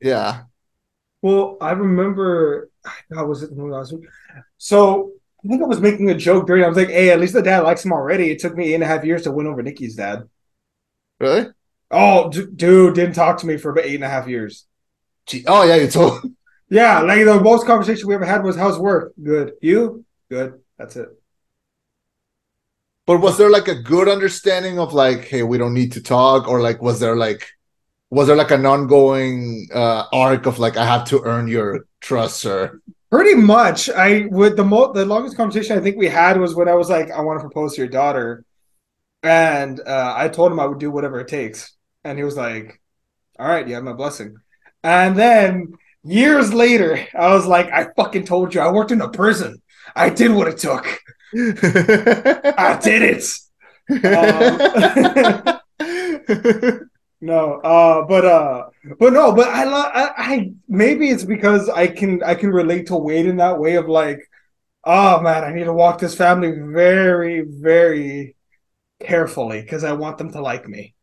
yeah. 0.00 0.42
Well, 1.24 1.56
I 1.58 1.72
remember. 1.72 2.68
How 3.14 3.24
was 3.24 3.42
it? 3.42 3.48
the 3.48 3.56
movie 3.56 3.72
last 3.72 3.94
week? 3.94 4.04
So 4.58 5.12
I 5.42 5.48
think 5.48 5.62
I 5.62 5.64
was 5.64 5.80
making 5.80 6.10
a 6.10 6.14
joke 6.14 6.46
during. 6.46 6.62
I 6.62 6.68
was 6.68 6.76
like, 6.76 6.90
"Hey, 6.90 7.08
at 7.08 7.18
least 7.18 7.32
the 7.32 7.40
dad 7.40 7.60
likes 7.60 7.82
him 7.82 7.92
already." 7.92 8.30
It 8.30 8.40
took 8.40 8.54
me 8.54 8.66
eight 8.66 8.74
and 8.74 8.82
a 8.82 8.86
half 8.86 9.06
years 9.06 9.22
to 9.22 9.32
win 9.32 9.46
over 9.46 9.62
Nikki's 9.62 9.96
dad. 9.96 10.28
Really? 11.18 11.46
Oh, 11.90 12.28
d- 12.28 12.44
dude, 12.54 12.94
didn't 12.94 13.14
talk 13.14 13.38
to 13.38 13.46
me 13.46 13.56
for 13.56 13.70
about 13.70 13.86
eight 13.86 13.94
and 13.94 14.04
a 14.04 14.08
half 14.10 14.28
years. 14.28 14.66
Gee, 15.24 15.46
oh 15.46 15.62
yeah, 15.62 15.76
you 15.76 15.88
told 15.88 16.20
Yeah, 16.68 17.00
like 17.00 17.24
the 17.24 17.40
most 17.40 17.66
conversation 17.66 18.06
we 18.06 18.14
ever 18.14 18.26
had 18.26 18.44
was, 18.44 18.56
"How's 18.56 18.78
work? 18.78 19.14
Good. 19.22 19.54
You? 19.62 20.04
Good. 20.28 20.60
That's 20.76 20.96
it." 20.96 21.08
but 23.06 23.20
was 23.20 23.38
there 23.38 23.50
like 23.50 23.68
a 23.68 23.82
good 23.82 24.10
understanding 24.10 24.78
of 24.78 24.92
like, 24.92 25.24
hey, 25.24 25.42
we 25.42 25.56
don't 25.56 25.72
need 25.72 25.92
to 25.92 26.02
talk, 26.02 26.48
or 26.48 26.60
like 26.60 26.82
was 26.82 27.00
there 27.00 27.16
like 27.16 27.48
was 28.14 28.28
there 28.28 28.36
like 28.36 28.52
an 28.52 28.64
ongoing 28.64 29.68
uh 29.74 30.04
arc 30.12 30.46
of 30.46 30.58
like 30.58 30.76
I 30.76 30.84
have 30.86 31.04
to 31.08 31.20
earn 31.24 31.48
your 31.48 31.86
trust, 32.00 32.40
sir? 32.40 32.80
Pretty 33.10 33.34
much. 33.34 33.90
I 33.90 34.26
would 34.30 34.56
the 34.56 34.64
mo 34.64 34.92
the 34.92 35.04
longest 35.04 35.36
conversation 35.36 35.76
I 35.76 35.80
think 35.80 35.96
we 35.96 36.08
had 36.08 36.38
was 36.38 36.54
when 36.54 36.68
I 36.68 36.74
was 36.74 36.88
like, 36.88 37.10
I 37.10 37.20
want 37.22 37.38
to 37.38 37.48
propose 37.48 37.74
to 37.74 37.80
your 37.80 37.88
daughter. 37.88 38.44
And 39.22 39.80
uh, 39.80 40.14
I 40.16 40.28
told 40.28 40.52
him 40.52 40.60
I 40.60 40.66
would 40.66 40.78
do 40.78 40.90
whatever 40.90 41.18
it 41.18 41.28
takes. 41.28 41.72
And 42.04 42.16
he 42.16 42.24
was 42.24 42.36
like, 42.36 42.80
All 43.38 43.48
right, 43.48 43.66
you 43.66 43.74
have 43.74 43.84
my 43.84 43.94
blessing. 43.94 44.36
And 44.84 45.16
then 45.16 45.74
years 46.04 46.54
later, 46.54 47.04
I 47.18 47.34
was 47.34 47.46
like, 47.46 47.70
I 47.72 47.88
fucking 47.96 48.26
told 48.26 48.54
you, 48.54 48.60
I 48.60 48.70
worked 48.70 48.92
in 48.92 49.00
a 49.00 49.08
prison. 49.08 49.60
I 49.96 50.10
did 50.10 50.30
what 50.30 50.48
it 50.48 50.58
took. 50.58 50.86
I 51.34 52.78
did 52.82 53.02
it. 53.02 53.24
Um, 55.50 55.60
no, 57.24 57.54
uh, 57.54 58.04
but 58.06 58.26
uh, 58.26 58.66
but 58.98 59.14
no, 59.14 59.32
but 59.32 59.48
I, 59.48 59.64
I, 59.64 60.12
I 60.16 60.52
maybe 60.68 61.08
it's 61.08 61.24
because 61.24 61.70
I 61.70 61.86
can 61.86 62.22
I 62.22 62.34
can 62.34 62.50
relate 62.50 62.88
to 62.88 62.96
Wade 62.96 63.24
in 63.24 63.38
that 63.38 63.58
way 63.58 63.76
of 63.76 63.88
like, 63.88 64.20
oh 64.84 65.22
man, 65.22 65.42
I 65.42 65.50
need 65.54 65.64
to 65.64 65.72
walk 65.72 65.98
this 65.98 66.14
family 66.14 66.50
very 66.50 67.40
very 67.40 68.36
carefully 69.00 69.62
because 69.62 69.84
I 69.84 69.92
want 69.92 70.18
them 70.18 70.32
to 70.32 70.42
like 70.42 70.68
me. 70.68 70.94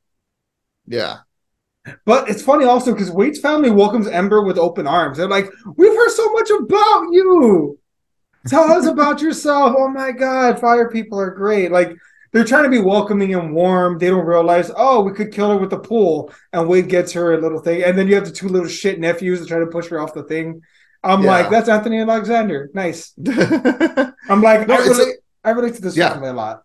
Yeah. 0.85 1.17
But 2.05 2.29
it's 2.29 2.43
funny 2.43 2.65
also 2.65 2.91
because 2.91 3.09
Wade's 3.09 3.39
family 3.39 3.71
welcomes 3.71 4.05
Ember 4.07 4.43
with 4.43 4.59
open 4.59 4.85
arms. 4.85 5.17
They're 5.17 5.27
like, 5.27 5.49
"We've 5.75 5.95
heard 5.95 6.11
so 6.11 6.31
much 6.33 6.51
about 6.51 7.07
you. 7.11 7.79
Tell 8.45 8.71
us 8.71 8.85
about 8.85 9.23
yourself. 9.23 9.73
Oh 9.75 9.89
my 9.89 10.11
god, 10.11 10.59
fire 10.59 10.91
people 10.91 11.19
are 11.19 11.31
great." 11.31 11.71
Like 11.71 11.95
they're 12.31 12.45
trying 12.45 12.63
to 12.63 12.69
be 12.69 12.79
welcoming 12.79 13.33
and 13.35 13.53
warm. 13.53 13.97
They 13.97 14.07
don't 14.07 14.25
realize, 14.25 14.71
oh, 14.75 15.01
we 15.01 15.11
could 15.11 15.33
kill 15.33 15.49
her 15.49 15.57
with 15.57 15.69
the 15.69 15.79
pool, 15.79 16.33
and 16.53 16.67
Wade 16.67 16.87
gets 16.87 17.11
her 17.13 17.33
a 17.33 17.41
little 17.41 17.59
thing, 17.59 17.83
and 17.83 17.97
then 17.97 18.07
you 18.07 18.15
have 18.15 18.25
the 18.25 18.31
two 18.31 18.47
little 18.47 18.69
shit 18.69 18.99
nephews 18.99 19.39
that 19.39 19.47
try 19.47 19.59
to 19.59 19.67
push 19.67 19.87
her 19.87 19.99
off 19.99 20.13
the 20.13 20.23
thing. 20.23 20.61
I'm 21.03 21.23
yeah. 21.23 21.31
like, 21.31 21.49
that's 21.49 21.67
Anthony 21.67 21.99
and 21.99 22.09
Alexander. 22.09 22.69
Nice. 22.73 23.13
I'm 23.27 24.41
like, 24.41 24.67
no, 24.67 24.75
I 24.75 24.85
relate. 24.85 25.15
A, 25.43 25.47
I 25.47 25.49
relate 25.51 25.75
to 25.75 25.81
this 25.81 25.97
yeah. 25.97 26.13
family 26.13 26.29
a 26.29 26.33
lot. 26.33 26.63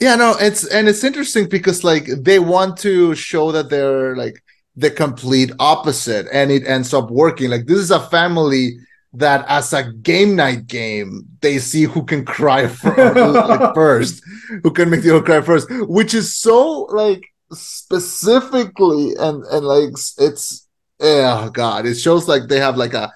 Yeah, 0.00 0.16
no, 0.16 0.34
it's 0.40 0.66
and 0.66 0.88
it's 0.88 1.04
interesting 1.04 1.48
because 1.48 1.84
like 1.84 2.06
they 2.06 2.40
want 2.40 2.76
to 2.78 3.14
show 3.14 3.52
that 3.52 3.70
they're 3.70 4.16
like 4.16 4.42
the 4.74 4.90
complete 4.90 5.52
opposite, 5.60 6.26
and 6.32 6.50
it 6.50 6.66
ends 6.66 6.92
up 6.92 7.10
working. 7.10 7.50
Like 7.50 7.66
this 7.66 7.78
is 7.78 7.92
a 7.92 8.00
family 8.00 8.78
that 9.14 9.44
as 9.48 9.72
a 9.72 9.92
game 9.92 10.36
night 10.36 10.66
game, 10.66 11.26
they 11.40 11.58
see 11.58 11.84
who 11.84 12.04
can 12.04 12.24
cry 12.24 12.62
like, 12.62 13.74
first, 13.74 14.22
who 14.62 14.70
can 14.70 14.90
make 14.90 15.02
the 15.02 15.14
other 15.14 15.24
cry 15.24 15.40
first, 15.40 15.68
which 15.70 16.14
is 16.14 16.34
so 16.34 16.86
like 16.90 17.22
specifically 17.52 19.12
and 19.18 19.44
and 19.44 19.66
like 19.66 19.90
it's 20.18 20.66
oh 21.00 21.50
god, 21.50 21.86
it 21.86 21.96
shows 21.96 22.28
like 22.28 22.48
they 22.48 22.58
have 22.58 22.76
like 22.76 22.94
a 22.94 23.12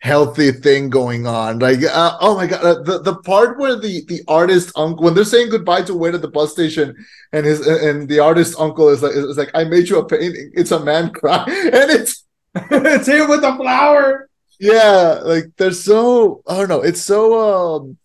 healthy 0.00 0.50
thing 0.50 0.88
going 0.88 1.26
on. 1.26 1.58
Like, 1.58 1.82
uh, 1.84 2.16
oh 2.20 2.34
my 2.34 2.46
god, 2.46 2.64
uh, 2.64 2.82
the 2.82 3.02
the 3.02 3.16
part 3.16 3.58
where 3.58 3.76
the 3.76 4.04
the 4.06 4.22
artist 4.26 4.72
uncle 4.76 5.04
when 5.04 5.14
they're 5.14 5.24
saying 5.24 5.50
goodbye 5.50 5.82
to 5.82 5.94
Wade 5.94 6.14
at 6.14 6.22
the 6.22 6.28
bus 6.28 6.52
station, 6.52 6.96
and 7.32 7.46
his 7.46 7.66
and 7.66 8.08
the 8.08 8.18
artist 8.18 8.58
uncle 8.58 8.88
is 8.88 9.02
like 9.02 9.14
is 9.14 9.38
like, 9.38 9.50
I 9.54 9.64
made 9.64 9.88
you 9.88 9.98
a 9.98 10.04
painting. 10.04 10.50
It's 10.54 10.72
a 10.72 10.80
man 10.80 11.10
cry, 11.10 11.44
and 11.48 11.90
it's 11.90 12.24
it's 12.54 13.06
him 13.06 13.28
with 13.28 13.44
a 13.44 13.54
flower 13.54 14.29
yeah 14.60 15.20
like 15.24 15.46
they're 15.56 15.72
so 15.72 16.42
i 16.48 16.56
don't 16.56 16.68
know 16.68 16.82
it's 16.82 17.00
so 17.02 17.78
um 17.78 17.96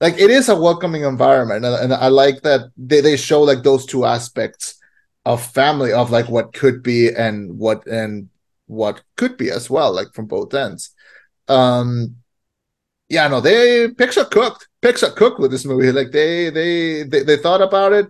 like 0.00 0.14
it 0.18 0.30
is 0.30 0.48
a 0.48 0.56
welcoming 0.56 1.04
environment 1.04 1.64
and, 1.64 1.74
and 1.76 1.94
i 1.94 2.08
like 2.08 2.42
that 2.42 2.70
they, 2.76 3.00
they 3.00 3.16
show 3.16 3.42
like 3.42 3.62
those 3.62 3.86
two 3.86 4.04
aspects 4.04 4.76
of 5.24 5.44
family 5.44 5.92
of 5.92 6.10
like 6.10 6.28
what 6.28 6.52
could 6.52 6.82
be 6.82 7.08
and 7.14 7.58
what 7.58 7.86
and 7.86 8.28
what 8.66 9.02
could 9.16 9.36
be 9.36 9.50
as 9.50 9.70
well 9.70 9.92
like 9.94 10.12
from 10.14 10.26
both 10.26 10.54
ends. 10.54 10.94
Um 11.48 12.16
yeah 13.08 13.28
no 13.28 13.40
they 13.40 13.88
pixar 13.88 14.30
cooked. 14.30 14.68
Pixar 14.82 15.14
cooked 15.14 15.38
with 15.40 15.50
this 15.52 15.64
movie. 15.64 15.92
Like 15.92 16.10
they 16.12 16.50
they 16.50 17.04
they, 17.04 17.22
they 17.22 17.36
thought 17.36 17.62
about 17.62 17.92
it 17.92 18.06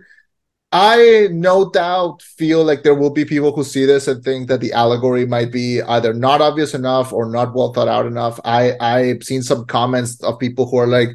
I 0.75 1.27
no 1.29 1.69
doubt 1.69 2.23
feel 2.23 2.63
like 2.63 2.81
there 2.81 2.95
will 2.95 3.11
be 3.11 3.25
people 3.25 3.55
who 3.55 3.63
see 3.63 3.85
this 3.85 4.07
and 4.07 4.23
think 4.23 4.47
that 4.47 4.59
the 4.59 4.73
allegory 4.73 5.23
might 5.23 5.51
be 5.51 5.83
either 5.83 6.15
not 6.15 6.41
obvious 6.41 6.73
enough 6.73 7.13
or 7.13 7.29
not 7.29 7.53
well 7.53 7.71
thought 7.71 7.87
out 7.87 8.07
enough. 8.07 8.39
I 8.43 8.75
I've 8.79 9.23
seen 9.23 9.43
some 9.43 9.65
comments 9.65 10.21
of 10.23 10.39
people 10.39 10.67
who 10.67 10.77
are 10.77 10.87
like, 10.87 11.09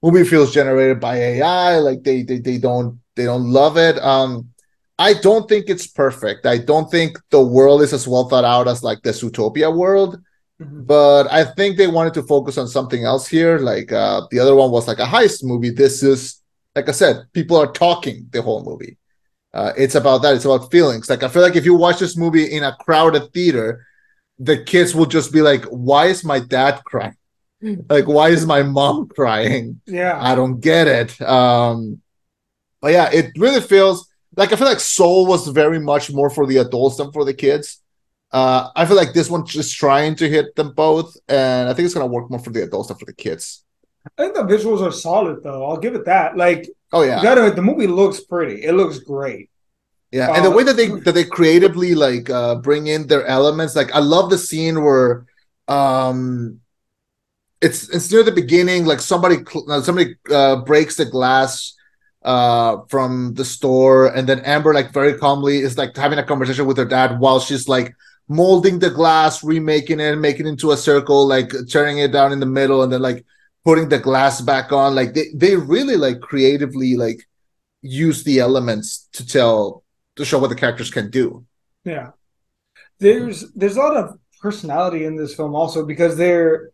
movie 0.00 0.22
feels 0.22 0.54
generated 0.54 1.00
by 1.00 1.16
AI, 1.16 1.78
like 1.78 2.04
they 2.04 2.22
they 2.22 2.38
they 2.38 2.58
don't 2.58 3.00
they 3.16 3.24
don't 3.24 3.50
love 3.50 3.76
it. 3.76 3.98
Um, 3.98 4.50
I 4.96 5.14
don't 5.14 5.48
think 5.48 5.68
it's 5.68 5.88
perfect. 5.88 6.46
I 6.46 6.58
don't 6.58 6.88
think 6.88 7.18
the 7.30 7.44
world 7.44 7.82
is 7.82 7.92
as 7.92 8.06
well 8.06 8.28
thought 8.28 8.44
out 8.44 8.68
as 8.68 8.84
like 8.84 9.02
the 9.02 9.10
Zootopia 9.10 9.76
world. 9.76 10.22
Mm-hmm. 10.62 10.84
But 10.84 11.32
I 11.32 11.42
think 11.42 11.76
they 11.76 11.88
wanted 11.88 12.14
to 12.14 12.22
focus 12.22 12.58
on 12.58 12.68
something 12.68 13.02
else 13.02 13.26
here. 13.26 13.58
Like 13.58 13.90
uh, 13.90 14.22
the 14.30 14.38
other 14.38 14.54
one 14.54 14.70
was 14.70 14.86
like 14.86 15.00
a 15.00 15.04
heist 15.04 15.42
movie. 15.42 15.70
This 15.70 16.04
is 16.04 16.43
like 16.74 16.88
I 16.88 16.92
said, 16.92 17.26
people 17.32 17.56
are 17.56 17.70
talking 17.72 18.26
the 18.30 18.42
whole 18.42 18.64
movie. 18.64 18.98
Uh, 19.52 19.72
it's 19.76 19.94
about 19.94 20.22
that. 20.22 20.34
It's 20.34 20.44
about 20.44 20.70
feelings. 20.70 21.08
Like 21.08 21.22
I 21.22 21.28
feel 21.28 21.42
like 21.42 21.56
if 21.56 21.64
you 21.64 21.74
watch 21.74 22.00
this 22.00 22.16
movie 22.16 22.44
in 22.44 22.64
a 22.64 22.76
crowded 22.80 23.32
theater, 23.32 23.86
the 24.38 24.64
kids 24.64 24.94
will 24.94 25.06
just 25.06 25.32
be 25.32 25.42
like, 25.42 25.64
"Why 25.66 26.06
is 26.06 26.24
my 26.24 26.40
dad 26.40 26.82
crying? 26.84 27.16
Like, 27.88 28.06
why 28.06 28.28
is 28.30 28.46
my 28.46 28.62
mom 28.62 29.08
crying? 29.16 29.80
Yeah, 29.86 30.18
I 30.20 30.34
don't 30.34 30.60
get 30.60 30.88
it." 30.88 31.20
Um, 31.22 32.02
but 32.80 32.92
yeah, 32.92 33.10
it 33.12 33.32
really 33.38 33.60
feels 33.60 34.08
like 34.36 34.52
I 34.52 34.56
feel 34.56 34.66
like 34.66 34.80
Soul 34.80 35.26
was 35.26 35.46
very 35.48 35.78
much 35.78 36.12
more 36.12 36.30
for 36.30 36.46
the 36.46 36.58
adults 36.58 36.96
than 36.96 37.12
for 37.12 37.24
the 37.24 37.34
kids. 37.34 37.80
Uh, 38.32 38.70
I 38.74 38.84
feel 38.86 38.96
like 38.96 39.14
this 39.14 39.30
one's 39.30 39.52
just 39.52 39.76
trying 39.76 40.16
to 40.16 40.28
hit 40.28 40.56
them 40.56 40.72
both, 40.72 41.16
and 41.28 41.68
I 41.68 41.74
think 41.74 41.86
it's 41.86 41.94
gonna 41.94 42.06
work 42.06 42.28
more 42.30 42.40
for 42.40 42.50
the 42.50 42.64
adults 42.64 42.88
than 42.88 42.98
for 42.98 43.04
the 43.06 43.14
kids. 43.14 43.64
I 44.06 44.22
think 44.22 44.34
the 44.34 44.42
visuals 44.42 44.82
are 44.86 44.92
solid 44.92 45.42
though. 45.42 45.64
I'll 45.66 45.78
give 45.78 45.94
it 45.94 46.04
that. 46.04 46.36
Like, 46.36 46.68
oh 46.92 47.02
yeah, 47.02 47.22
gotta, 47.22 47.50
the 47.50 47.62
movie 47.62 47.86
looks 47.86 48.20
pretty. 48.20 48.62
It 48.62 48.72
looks 48.72 48.98
great. 48.98 49.50
Yeah, 50.12 50.32
and 50.32 50.44
the 50.44 50.50
uh, 50.50 50.54
way 50.54 50.62
that 50.62 50.76
they 50.76 50.88
that 50.88 51.12
they 51.12 51.24
creatively 51.24 51.94
like 51.94 52.30
uh 52.30 52.56
bring 52.56 52.86
in 52.86 53.06
their 53.06 53.26
elements, 53.26 53.74
like 53.74 53.92
I 53.92 53.98
love 53.98 54.30
the 54.30 54.38
scene 54.38 54.84
where 54.84 55.26
um 55.66 56.60
it's 57.60 57.88
it's 57.88 58.12
near 58.12 58.22
the 58.22 58.30
beginning, 58.30 58.84
like 58.84 59.00
somebody 59.00 59.38
uh, 59.68 59.80
somebody 59.80 60.16
uh 60.30 60.56
breaks 60.62 60.96
the 60.96 61.06
glass 61.06 61.74
uh 62.22 62.78
from 62.88 63.34
the 63.34 63.44
store, 63.44 64.06
and 64.06 64.28
then 64.28 64.40
Ember 64.40 64.72
like 64.74 64.92
very 64.92 65.18
calmly 65.18 65.58
is 65.58 65.78
like 65.78 65.96
having 65.96 66.18
a 66.18 66.22
conversation 66.22 66.66
with 66.66 66.76
her 66.76 66.84
dad 66.84 67.18
while 67.18 67.40
she's 67.40 67.68
like 67.68 67.94
molding 68.28 68.78
the 68.78 68.90
glass, 68.90 69.42
remaking 69.42 69.98
it, 69.98 70.16
making 70.16 70.46
it 70.46 70.50
into 70.50 70.70
a 70.70 70.76
circle, 70.76 71.26
like 71.26 71.50
turning 71.70 71.98
it 71.98 72.12
down 72.12 72.32
in 72.32 72.38
the 72.38 72.46
middle, 72.46 72.82
and 72.82 72.92
then 72.92 73.02
like 73.02 73.24
putting 73.64 73.88
the 73.88 73.98
glass 73.98 74.40
back 74.40 74.72
on 74.72 74.94
like 74.94 75.14
they, 75.14 75.26
they 75.34 75.56
really 75.56 75.96
like 75.96 76.20
creatively 76.20 76.96
like 76.96 77.26
use 77.82 78.24
the 78.24 78.38
elements 78.38 79.08
to 79.12 79.26
tell 79.26 79.82
to 80.16 80.24
show 80.24 80.38
what 80.38 80.48
the 80.48 80.54
characters 80.54 80.90
can 80.90 81.10
do. 81.10 81.44
Yeah. 81.84 82.10
There's 82.98 83.50
there's 83.52 83.76
a 83.76 83.80
lot 83.80 83.96
of 83.96 84.18
personality 84.40 85.04
in 85.04 85.16
this 85.16 85.34
film 85.34 85.54
also 85.54 85.84
because 85.84 86.16
they're 86.16 86.70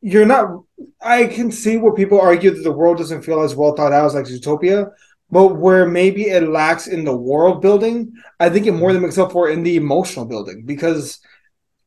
you're 0.00 0.26
not 0.26 0.62
i 1.00 1.24
can 1.26 1.50
see 1.50 1.78
where 1.78 1.94
people 1.94 2.20
argue 2.20 2.50
that 2.50 2.62
the 2.62 2.72
world 2.72 2.98
doesn't 2.98 3.22
feel 3.22 3.40
as 3.40 3.54
well 3.54 3.74
thought 3.74 3.92
out 3.92 4.06
as 4.06 4.14
like 4.14 4.26
zootopia 4.26 4.90
but 5.30 5.56
where 5.56 5.86
maybe 5.86 6.24
it 6.24 6.48
lacks 6.48 6.88
in 6.88 7.04
the 7.04 7.16
world 7.16 7.62
building 7.62 8.12
i 8.40 8.48
think 8.48 8.66
it 8.66 8.72
more 8.72 8.92
than 8.92 9.00
makes 9.00 9.16
up 9.16 9.30
for 9.30 9.48
in 9.48 9.62
the 9.62 9.76
emotional 9.76 10.24
building 10.24 10.64
because 10.66 11.20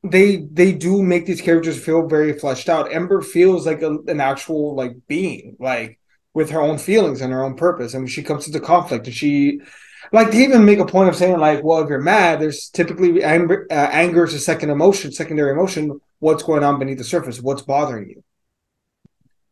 they 0.10 0.38
they 0.38 0.72
do 0.72 1.02
make 1.04 1.26
these 1.26 1.42
characters 1.42 1.84
feel 1.84 2.08
very 2.08 2.38
fleshed 2.38 2.70
out. 2.70 2.94
Ember 2.94 3.22
feels 3.22 3.66
like 3.66 3.82
a, 3.82 3.98
an 4.08 4.20
actual 4.20 4.76
like 4.76 4.96
being, 5.08 5.56
like 5.60 6.00
with 6.34 6.50
her 6.52 6.62
own 6.62 6.78
feelings 6.78 7.22
and 7.22 7.34
her 7.34 7.44
own 7.44 7.56
purpose. 7.56 7.94
Mean, 7.94 8.08
she 8.08 8.24
comes 8.24 8.48
into 8.48 8.60
conflict, 8.60 9.08
and 9.08 9.16
she 9.16 9.62
like 10.12 10.32
they 10.32 10.44
even 10.44 10.66
make 10.66 10.80
a 10.80 10.86
point 10.86 11.10
of 11.10 11.16
saying 11.16 11.40
like, 11.40 11.64
well, 11.64 11.82
if 11.82 11.90
you're 11.90 12.02
mad, 12.02 12.40
there's 12.40 12.70
typically 12.70 13.24
anger. 13.24 13.68
Uh, 13.70 13.74
anger 13.92 14.24
is 14.24 14.34
a 14.34 14.40
second 14.40 14.70
emotion, 14.70 15.12
secondary 15.12 15.52
emotion. 15.52 16.00
What's 16.20 16.44
going 16.44 16.64
on 16.64 16.80
beneath 16.80 16.98
the 16.98 17.04
surface? 17.04 17.42
What's 17.42 17.62
bothering 17.62 18.10
you? 18.10 18.24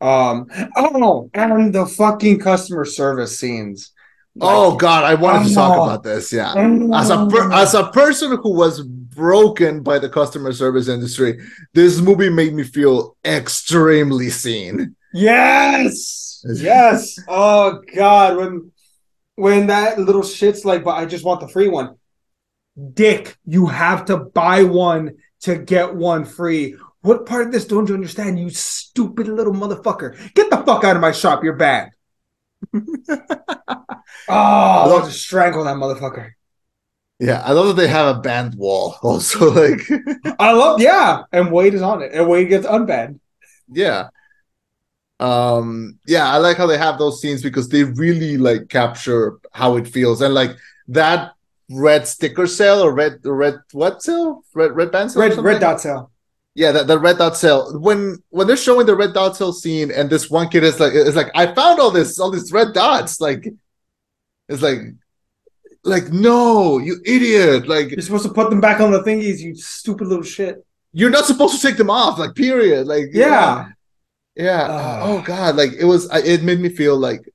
Um, 0.00 0.48
oh, 0.76 1.30
and 1.32 1.74
the 1.74 1.86
fucking 1.86 2.40
customer 2.40 2.84
service 2.84 3.38
scenes. 3.38 3.92
oh 4.40 4.76
God, 4.76 5.04
I 5.04 5.14
wanted 5.14 5.48
to 5.48 5.54
talk 5.54 5.74
about 5.74 6.02
this. 6.02 6.32
Yeah, 6.32 6.52
as 6.94 7.10
a 7.10 7.26
per- 7.26 7.52
as 7.52 7.74
a 7.74 7.90
person 7.90 8.36
who 8.42 8.54
was 8.54 8.82
broken 9.14 9.82
by 9.82 9.98
the 9.98 10.08
customer 10.08 10.52
service 10.52 10.88
industry. 10.88 11.40
This 11.72 12.00
movie 12.00 12.30
made 12.30 12.54
me 12.54 12.62
feel 12.62 13.16
extremely 13.24 14.30
seen. 14.30 14.96
Yes. 15.12 16.44
Yes. 16.44 17.18
oh 17.28 17.80
God. 17.94 18.36
When 18.36 18.72
when 19.36 19.66
that 19.68 19.98
little 19.98 20.22
shit's 20.22 20.64
like, 20.64 20.84
but 20.84 20.96
I 20.96 21.06
just 21.06 21.24
want 21.24 21.40
the 21.40 21.48
free 21.48 21.68
one. 21.68 21.96
Dick, 22.92 23.36
you 23.44 23.66
have 23.66 24.04
to 24.06 24.16
buy 24.16 24.64
one 24.64 25.16
to 25.42 25.56
get 25.56 25.94
one 25.94 26.24
free. 26.24 26.76
What 27.02 27.26
part 27.26 27.46
of 27.46 27.52
this 27.52 27.66
don't 27.66 27.88
you 27.88 27.94
understand, 27.94 28.38
you 28.38 28.50
stupid 28.50 29.28
little 29.28 29.52
motherfucker? 29.52 30.34
Get 30.34 30.50
the 30.50 30.58
fuck 30.58 30.84
out 30.84 30.96
of 30.96 31.02
my 31.02 31.12
shop. 31.12 31.44
You're 31.44 31.56
bad. 31.56 31.90
oh, 32.74 33.58
I'll 34.28 35.04
just 35.04 35.20
strangle 35.20 35.64
that 35.64 35.76
motherfucker. 35.76 36.30
Yeah, 37.20 37.40
I 37.44 37.52
love 37.52 37.68
that 37.68 37.76
they 37.76 37.88
have 37.88 38.16
a 38.16 38.20
banned 38.20 38.54
wall. 38.56 38.96
Also, 39.02 39.52
like 39.52 39.80
I 40.38 40.52
love, 40.52 40.80
yeah, 40.80 41.22
and 41.32 41.52
Wade 41.52 41.74
is 41.74 41.82
on 41.82 42.02
it, 42.02 42.12
and 42.12 42.28
Wade 42.28 42.48
gets 42.48 42.66
unbanned. 42.66 43.20
Yeah, 43.68 44.08
um, 45.20 45.98
yeah, 46.06 46.30
I 46.30 46.38
like 46.38 46.56
how 46.56 46.66
they 46.66 46.78
have 46.78 46.98
those 46.98 47.20
scenes 47.20 47.42
because 47.42 47.68
they 47.68 47.84
really 47.84 48.36
like 48.36 48.68
capture 48.68 49.38
how 49.52 49.76
it 49.76 49.86
feels, 49.86 50.20
and 50.20 50.34
like 50.34 50.50
that 50.88 51.34
red 51.70 52.06
sticker 52.06 52.46
sale 52.46 52.82
or 52.82 52.92
red 52.92 53.20
red 53.24 53.60
what 53.72 54.02
sale? 54.02 54.42
Red 54.54 54.72
red 54.72 54.90
band 54.90 55.12
sale? 55.12 55.22
Red 55.22 55.38
red 55.38 55.60
dot 55.60 55.80
sale. 55.80 56.10
Yeah, 56.54 56.72
the, 56.72 56.84
the 56.84 56.98
red 56.98 57.18
dot 57.18 57.36
sale. 57.36 57.78
When 57.78 58.22
when 58.30 58.46
they're 58.46 58.56
showing 58.56 58.86
the 58.86 58.96
red 58.96 59.14
dot 59.14 59.36
sale 59.36 59.52
scene, 59.52 59.90
and 59.90 60.10
this 60.10 60.30
one 60.30 60.48
kid 60.48 60.64
is 60.64 60.80
like, 60.80 60.92
is 60.92 61.16
like, 61.16 61.30
I 61.34 61.54
found 61.54 61.80
all 61.80 61.90
this, 61.90 62.18
all 62.18 62.30
these 62.30 62.52
red 62.52 62.72
dots. 62.72 63.20
Like, 63.20 63.48
it's 64.48 64.62
like, 64.62 64.80
like 65.84 66.10
no, 66.10 66.78
you 66.78 67.00
idiot! 67.04 67.68
Like 67.68 67.90
you're 67.90 68.00
supposed 68.02 68.26
to 68.26 68.32
put 68.32 68.50
them 68.50 68.60
back 68.60 68.80
on 68.80 68.90
the 68.90 69.02
thingies, 69.02 69.40
you 69.40 69.54
stupid 69.54 70.08
little 70.08 70.24
shit. 70.24 70.64
You're 70.92 71.10
not 71.10 71.24
supposed 71.24 71.60
to 71.60 71.66
take 71.66 71.76
them 71.76 71.90
off. 71.90 72.18
Like, 72.18 72.34
period. 72.34 72.86
Like, 72.86 73.06
yeah, 73.12 73.68
yeah. 74.36 74.44
yeah. 74.44 74.62
Uh, 74.62 75.00
oh 75.02 75.22
god, 75.22 75.56
like 75.56 75.72
it 75.72 75.84
was. 75.84 76.08
It 76.12 76.42
made 76.42 76.60
me 76.60 76.68
feel 76.68 76.96
like, 76.96 77.28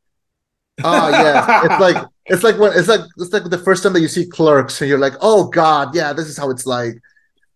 oh 0.83 1.09
yeah, 1.09 1.65
it's 1.65 1.79
like 1.79 2.05
it's 2.25 2.43
like 2.43 2.57
when 2.57 2.71
it's 2.73 2.87
like 2.87 3.01
it's 3.17 3.33
like 3.33 3.43
the 3.43 3.57
first 3.57 3.83
time 3.83 3.93
that 3.93 4.01
you 4.01 4.07
see 4.07 4.25
Clerks, 4.25 4.81
and 4.81 4.89
you're 4.89 4.99
like, 4.99 5.13
oh 5.21 5.47
god, 5.47 5.95
yeah, 5.95 6.13
this 6.13 6.27
is 6.27 6.37
how 6.37 6.49
it's 6.49 6.65
like 6.65 6.95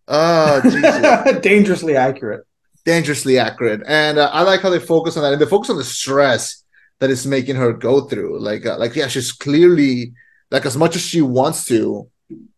Oh, 0.07 1.39
dangerously 1.41 1.95
accurate. 1.95 2.45
Dangerously 2.85 3.39
accurate, 3.39 3.81
and 3.87 4.17
uh, 4.17 4.29
I 4.33 4.41
like 4.41 4.59
how 4.59 4.69
they 4.69 4.79
focus 4.79 5.15
on 5.15 5.23
that, 5.23 5.31
and 5.31 5.41
they 5.41 5.45
focus 5.45 5.69
on 5.69 5.77
the 5.77 5.85
stress 5.85 6.65
that 6.99 7.09
is 7.09 7.25
making 7.25 7.55
her 7.55 7.71
go 7.71 8.01
through. 8.01 8.39
Like, 8.39 8.65
uh, 8.65 8.77
like 8.77 8.93
yeah, 8.93 9.07
she's 9.07 9.31
clearly 9.31 10.13
like 10.53 10.65
as 10.67 10.77
much 10.77 10.95
as 10.95 11.01
she 11.01 11.21
wants 11.21 11.65
to, 11.65 12.09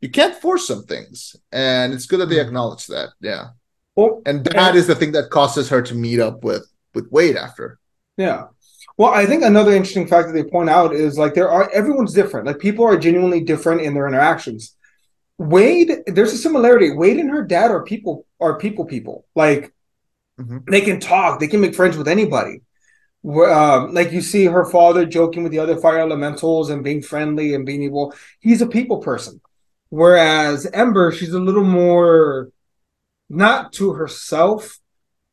you 0.02 0.10
can't 0.10 0.36
force 0.36 0.68
some 0.68 0.84
things, 0.84 1.36
and 1.52 1.94
it's 1.94 2.06
good 2.06 2.20
that 2.20 2.28
they 2.28 2.36
mm-hmm. 2.36 2.48
acknowledge 2.48 2.86
that. 2.88 3.10
Yeah, 3.22 3.48
well, 3.96 4.22
and 4.26 4.44
that 4.44 4.56
and, 4.56 4.78
is 4.78 4.86
the 4.86 4.96
thing 4.96 5.14
that 5.14 5.32
causes 5.32 5.70
her 5.70 5.82
to 5.82 5.96
meet 5.96 6.20
up 6.20 6.44
with 6.44 6.70
with 6.94 7.10
Wade 7.10 7.38
after. 7.38 7.80
Yeah. 8.18 8.48
Well, 8.98 9.14
I 9.14 9.26
think 9.26 9.44
another 9.44 9.72
interesting 9.72 10.08
fact 10.08 10.28
that 10.28 10.34
they 10.34 10.50
point 10.50 10.70
out 10.70 10.94
is 10.94 11.18
like 11.18 11.34
there 11.34 11.50
are 11.50 11.70
everyone's 11.72 12.14
different. 12.14 12.46
Like 12.46 12.60
people 12.60 12.86
are 12.86 12.98
genuinely 12.98 13.42
different 13.42 13.82
in 13.82 13.94
their 13.94 14.08
interactions. 14.08 14.76
Wade, 15.38 16.04
there's 16.08 16.34
a 16.34 16.38
similarity. 16.38 16.92
Wade 16.92 17.18
and 17.18 17.30
her 17.30 17.44
dad 17.44 17.72
are 17.72 17.84
people 17.84 18.26
are 18.40 18.58
people 18.58 18.86
people. 18.86 19.26
Like 19.36 19.74
mm-hmm. 20.40 20.60
they 20.70 20.82
can 20.82 21.00
talk, 21.00 21.40
they 21.40 21.48
can 21.48 21.62
make 21.62 21.76
friends 21.76 21.98
with 21.98 22.08
anybody. 22.08 22.62
Um, 23.26 23.94
like 23.94 24.12
you 24.12 24.22
see 24.22 24.46
her 24.46 24.66
father 24.66 25.06
joking 25.06 25.44
with 25.44 25.52
the 25.52 25.60
other 25.60 25.78
fire 25.78 26.00
elementals 26.00 26.70
and 26.70 26.84
being 26.84 27.02
friendly 27.02 27.54
and 27.56 27.66
being 27.66 27.82
evil. 27.82 28.14
He's 28.40 28.62
a 28.62 28.68
people 28.68 29.00
person. 29.00 29.42
Whereas 29.90 30.68
Ember, 30.68 31.12
she's 31.12 31.34
a 31.34 31.40
little 31.40 31.64
more 31.64 32.50
not 33.30 33.74
to 33.74 33.94
herself, 33.94 34.80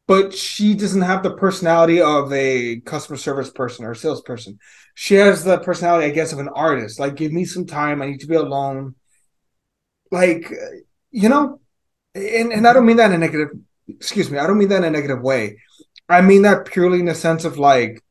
but 0.07 0.33
she 0.33 0.75
doesn't 0.75 1.03
have 1.03 1.23
the 1.23 1.35
personality 1.37 2.01
of 2.01 2.33
a 2.33 2.81
customer 2.81 3.17
service 3.17 3.51
person 3.51 3.85
or 3.85 3.95
salesperson. 3.95 4.59
She 4.95 5.15
has 5.15 5.45
the 5.45 5.59
personality, 5.59 6.07
I 6.07 6.11
guess, 6.11 6.33
of 6.33 6.39
an 6.39 6.49
artist. 6.49 6.99
Like, 6.99 7.17
give 7.17 7.33
me 7.33 7.45
some 7.45 7.67
time. 7.67 8.01
I 8.01 8.07
need 8.07 8.21
to 8.21 8.27
be 8.27 8.35
alone 8.35 8.95
like 10.13 10.53
you 11.11 11.29
know 11.29 11.59
and, 12.15 12.53
and 12.53 12.69
i 12.69 12.73
don't 12.73 12.87
mean 12.87 12.99
that 12.99 13.11
in 13.11 13.17
a 13.17 13.19
negative 13.19 13.49
excuse 13.89 14.31
me 14.31 14.39
i 14.39 14.47
don't 14.47 14.59
mean 14.59 14.69
that 14.69 14.77
in 14.77 14.85
a 14.85 14.91
negative 14.91 15.21
way 15.21 15.57
i 16.13 16.21
mean 16.21 16.43
that 16.43 16.67
purely 16.67 17.01
in 17.01 17.07
the 17.07 17.15
sense 17.15 17.45
of 17.45 17.59
like 17.59 18.03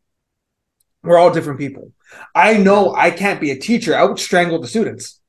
we're 1.04 1.18
all 1.18 1.32
different 1.32 1.60
people 1.60 1.92
i 2.36 2.58
know 2.58 2.94
i 2.96 3.12
can't 3.12 3.42
be 3.42 3.52
a 3.52 3.60
teacher 3.60 3.96
i 3.96 4.04
would 4.04 4.20
strangle 4.20 4.60
the 4.60 4.68
students 4.68 5.20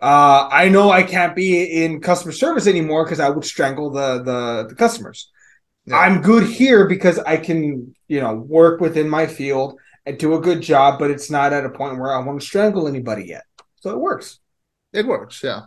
uh, 0.00 0.48
I 0.50 0.68
know 0.68 0.90
I 0.90 1.04
can't 1.04 1.36
be 1.36 1.84
in 1.84 2.00
customer 2.00 2.32
service 2.32 2.66
anymore 2.66 3.04
because 3.04 3.20
I 3.20 3.28
would 3.28 3.44
strangle 3.44 3.88
the 3.90 4.20
the, 4.20 4.66
the 4.70 4.74
customers. 4.74 5.30
Yeah. 5.86 5.96
I'm 5.96 6.22
good 6.22 6.42
here 6.42 6.88
because 6.88 7.20
I 7.20 7.36
can, 7.36 7.94
you 8.08 8.20
know, 8.20 8.34
work 8.34 8.80
within 8.80 9.08
my 9.08 9.28
field 9.28 9.78
and 10.04 10.18
do 10.18 10.34
a 10.34 10.40
good 10.40 10.60
job, 10.60 10.98
but 10.98 11.12
it's 11.12 11.30
not 11.30 11.52
at 11.52 11.64
a 11.64 11.70
point 11.70 12.00
where 12.00 12.12
I 12.12 12.18
want 12.18 12.40
to 12.40 12.44
strangle 12.44 12.88
anybody 12.88 13.26
yet. 13.26 13.44
So 13.76 13.90
it 13.90 14.00
works. 14.00 14.40
It 14.92 15.06
works, 15.06 15.40
yeah 15.40 15.66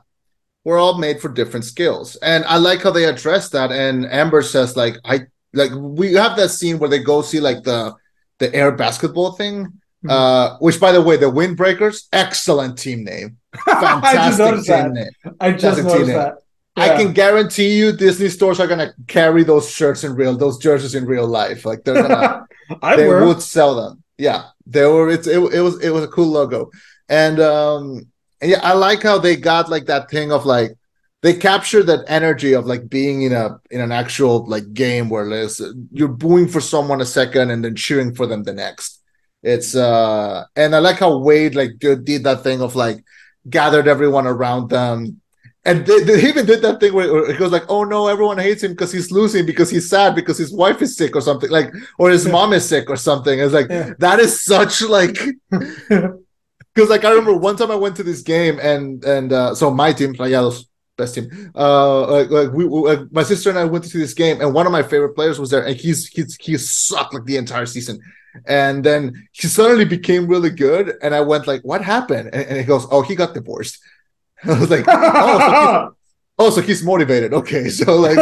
we're 0.66 0.80
all 0.80 0.98
made 0.98 1.22
for 1.22 1.30
different 1.30 1.64
skills. 1.64 2.18
And 2.18 2.44
I 2.46 2.58
like 2.58 2.82
how 2.82 2.92
they 2.92 3.06
address 3.06 3.50
that. 3.50 3.72
And 3.72 4.06
Ember 4.06 4.42
says, 4.42 4.76
like, 4.76 4.98
I 5.06 5.28
like 5.56 5.72
we 5.74 6.14
have 6.14 6.38
that 6.38 6.50
scene 6.50 6.80
where 6.80 6.90
they 6.90 7.00
go 7.00 7.22
see 7.22 7.40
like 7.40 7.64
the 7.64 7.96
the 8.40 8.54
air 8.54 8.72
basketball 8.72 9.34
thing. 9.34 9.66
Mm-hmm. 9.66 10.10
Uh, 10.10 10.58
which 10.60 10.80
by 10.80 10.92
the 10.92 11.02
way, 11.02 11.18
the 11.18 11.26
Windbreakers, 11.26 12.08
excellent 12.14 12.78
team 12.78 13.04
name. 13.04 13.38
Fantastic 13.66 14.46
team 14.46 14.64
that. 14.66 14.92
name. 14.92 15.36
I 15.40 15.52
just 15.54 15.84
noticed 15.84 16.08
that. 16.08 16.36
Yeah. 16.78 16.84
I 16.84 16.90
can 16.98 17.14
guarantee 17.14 17.78
you 17.78 17.94
Disney 17.94 18.28
stores 18.30 18.60
are 18.60 18.68
gonna 18.68 18.94
carry 19.08 19.44
those 19.44 19.72
shirts 19.72 20.04
in 20.04 20.14
real, 20.14 20.38
those 20.38 20.58
jerseys 20.58 20.94
in 20.94 21.06
real 21.06 21.26
life. 21.26 21.66
Like 21.66 21.84
they're 21.84 22.04
gonna, 22.04 22.46
they 22.98 23.08
would 23.08 23.42
sell 23.42 23.76
them. 23.76 24.04
Yeah, 24.18 24.50
they 24.68 24.86
were. 24.86 25.10
It's 25.10 25.26
it, 25.26 25.40
it 25.40 25.62
was 25.62 25.82
it 25.82 25.90
was 25.90 26.04
a 26.04 26.10
cool 26.10 26.28
logo, 26.28 26.70
and 27.10 27.40
um, 27.40 28.08
and 28.42 28.52
yeah, 28.52 28.60
I 28.62 28.74
like 28.74 29.02
how 29.02 29.18
they 29.18 29.38
got 29.38 29.70
like 29.70 29.86
that 29.86 30.10
thing 30.10 30.32
of 30.32 30.46
like 30.46 30.78
they 31.26 31.34
capture 31.34 31.82
that 31.82 32.06
energy 32.08 32.54
of 32.54 32.68
like 32.68 32.88
being 32.88 33.24
in 33.24 33.34
a 33.34 33.60
in 33.72 33.82
an 33.82 33.92
actual 33.92 34.48
like 34.48 34.74
game 34.74 35.10
where 35.10 35.28
there's 35.28 35.60
you're 35.92 36.08
booing 36.08 36.48
for 36.48 36.62
someone 36.62 37.02
a 37.02 37.06
second 37.06 37.50
and 37.50 37.66
then 37.66 37.76
cheering 37.76 38.14
for 38.14 38.28
them 38.28 38.44
the 38.44 38.54
next. 38.54 39.02
It's 39.42 39.76
uh 39.76 40.44
and 40.56 40.76
I 40.76 40.80
like 40.80 41.00
how 41.00 41.18
Wade 41.18 41.56
like 41.56 41.80
did 41.80 42.26
that 42.26 42.44
thing 42.44 42.62
of 42.62 42.76
like 42.76 43.04
gathered 43.50 43.88
everyone 43.88 44.28
around 44.28 44.70
them. 44.70 45.20
And 45.68 45.84
they, 45.88 46.04
they 46.04 46.28
even 46.28 46.46
did 46.46 46.62
that 46.62 46.80
thing 46.80 46.94
where 46.94 47.28
it 47.28 47.40
goes 47.40 47.52
like, 47.52 47.66
"Oh 47.70 47.84
no, 47.86 48.08
everyone 48.08 48.38
hates 48.38 48.62
him 48.62 48.74
because 48.74 48.92
he's 48.92 49.10
losing 49.10 49.48
because 49.48 49.72
he's 49.72 49.90
sad 49.90 50.14
because 50.14 50.38
his 50.38 50.54
wife 50.54 50.80
is 50.84 50.96
sick 50.96 51.16
or 51.16 51.22
something 51.22 51.50
like, 51.50 51.74
or 51.98 52.12
his 52.12 52.28
mom 52.28 52.54
is 52.54 52.70
sick 52.70 52.88
or 52.88 52.98
something." 52.98 53.40
It's 53.40 53.52
like 53.52 53.72
yeah. 53.72 53.94
that 53.98 54.20
is 54.20 54.46
such 54.46 54.84
like 54.84 55.18
because 55.50 56.90
like 56.94 57.04
I 57.04 57.10
remember 57.10 57.34
one 57.34 57.56
time 57.56 57.72
I 57.72 57.82
went 57.84 57.96
to 57.96 58.04
this 58.04 58.22
game 58.22 58.60
and 58.62 59.04
and 59.04 59.34
uh, 59.34 59.56
so 59.56 59.72
my 59.72 59.92
team, 59.92 60.14
Rayados, 60.14 60.66
best 60.98 61.16
team. 61.16 61.52
Uh, 61.56 62.08
like, 62.08 62.30
like 62.30 62.52
we, 62.52 62.66
like 62.66 63.12
my 63.12 63.24
sister 63.24 63.50
and 63.50 63.60
I 63.60 63.66
went 63.66 63.84
to 63.84 63.90
see 63.90 64.00
this 64.00 64.14
game, 64.14 64.42
and 64.42 64.54
one 64.54 64.66
of 64.66 64.72
my 64.72 64.84
favorite 64.84 65.16
players 65.16 65.40
was 65.40 65.50
there, 65.50 65.66
and 65.66 65.76
he's 65.76 66.08
he's 66.08 66.36
he 66.36 66.58
sucked 66.58 67.14
like 67.14 67.26
the 67.26 67.38
entire 67.38 67.66
season, 67.66 68.00
and 68.46 68.84
then 68.84 69.28
he 69.32 69.48
suddenly 69.48 69.86
became 69.86 70.28
really 70.28 70.50
good, 70.50 70.96
and 71.02 71.14
I 71.14 71.22
went 71.22 71.48
like, 71.48 71.62
what 71.62 71.82
happened? 71.82 72.30
And, 72.34 72.46
and 72.48 72.58
he 72.58 72.64
goes, 72.64 72.88
oh, 72.92 73.02
he 73.02 73.16
got 73.16 73.34
divorced. 73.34 73.80
I 74.44 74.60
was 74.60 74.70
like, 74.70 74.86
oh, 74.88 75.40
so 75.40 75.96
oh, 76.40 76.50
so 76.50 76.62
he's 76.62 76.84
motivated. 76.84 77.34
Okay, 77.34 77.70
so 77.70 77.96
like, 77.96 78.18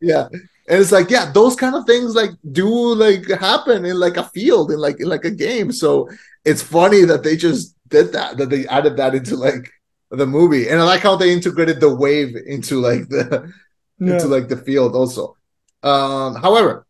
yeah. 0.00 0.28
And 0.68 0.80
it's 0.80 0.90
like, 0.90 1.10
yeah, 1.10 1.30
those 1.30 1.54
kind 1.54 1.76
of 1.76 1.86
things 1.86 2.16
like 2.16 2.30
do 2.50 2.68
like 2.68 3.28
happen 3.28 3.84
in 3.84 4.00
like 4.00 4.16
a 4.16 4.24
field 4.24 4.72
in 4.72 4.78
like 4.78 4.98
in 4.98 5.08
like 5.08 5.24
a 5.24 5.30
game. 5.30 5.70
So 5.70 6.10
it's 6.44 6.60
funny 6.62 7.04
that 7.04 7.22
they 7.22 7.36
just 7.36 7.76
did 7.88 8.12
that, 8.12 8.36
that 8.38 8.50
they 8.50 8.66
added 8.66 8.96
that 8.96 9.14
into 9.14 9.36
like 9.36 9.70
the 10.10 10.26
movie. 10.26 10.68
And 10.68 10.80
I 10.80 10.84
like 10.84 11.00
how 11.00 11.16
they 11.16 11.32
integrated 11.32 11.80
the 11.80 11.94
wave 11.94 12.36
into 12.46 12.80
like 12.80 13.08
the 13.08 13.52
yeah. 13.98 14.14
into 14.14 14.26
like 14.26 14.48
the 14.48 14.56
field 14.56 14.94
also. 14.94 15.36
Um, 15.82 16.34
however, 16.36 16.86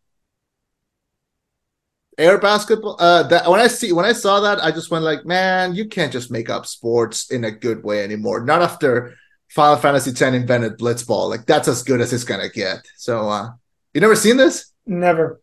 air 2.19 2.39
basketball 2.39 2.97
uh 2.99 3.23
that 3.25 3.47
when 3.47 3.61
i 3.61 3.67
see 3.67 3.93
when 3.93 4.07
i 4.07 4.13
saw 4.13 4.41
that 4.41 4.59
i 4.65 4.71
just 4.71 4.91
went 4.91 5.05
like 5.05 5.27
man 5.27 5.75
you 5.75 5.87
can't 5.87 6.11
just 6.11 6.31
make 6.31 6.49
up 6.49 6.65
sports 6.65 7.31
in 7.31 7.45
a 7.45 7.51
good 7.51 7.85
way 7.85 8.03
anymore 8.03 8.41
not 8.43 8.63
after 8.63 9.15
final 9.51 9.77
fantasy 9.77 10.11
10 10.15 10.33
invented 10.33 10.79
blitzball 10.79 11.29
like 11.29 11.45
that's 11.45 11.69
as 11.69 11.83
good 11.83 12.01
as 12.01 12.15
it's 12.15 12.25
gonna 12.25 12.49
get 12.49 12.79
so 12.97 13.29
uh 13.29 13.51
you 13.93 14.01
never 14.01 14.17
seen 14.17 14.39
this 14.39 14.73
never 14.87 15.43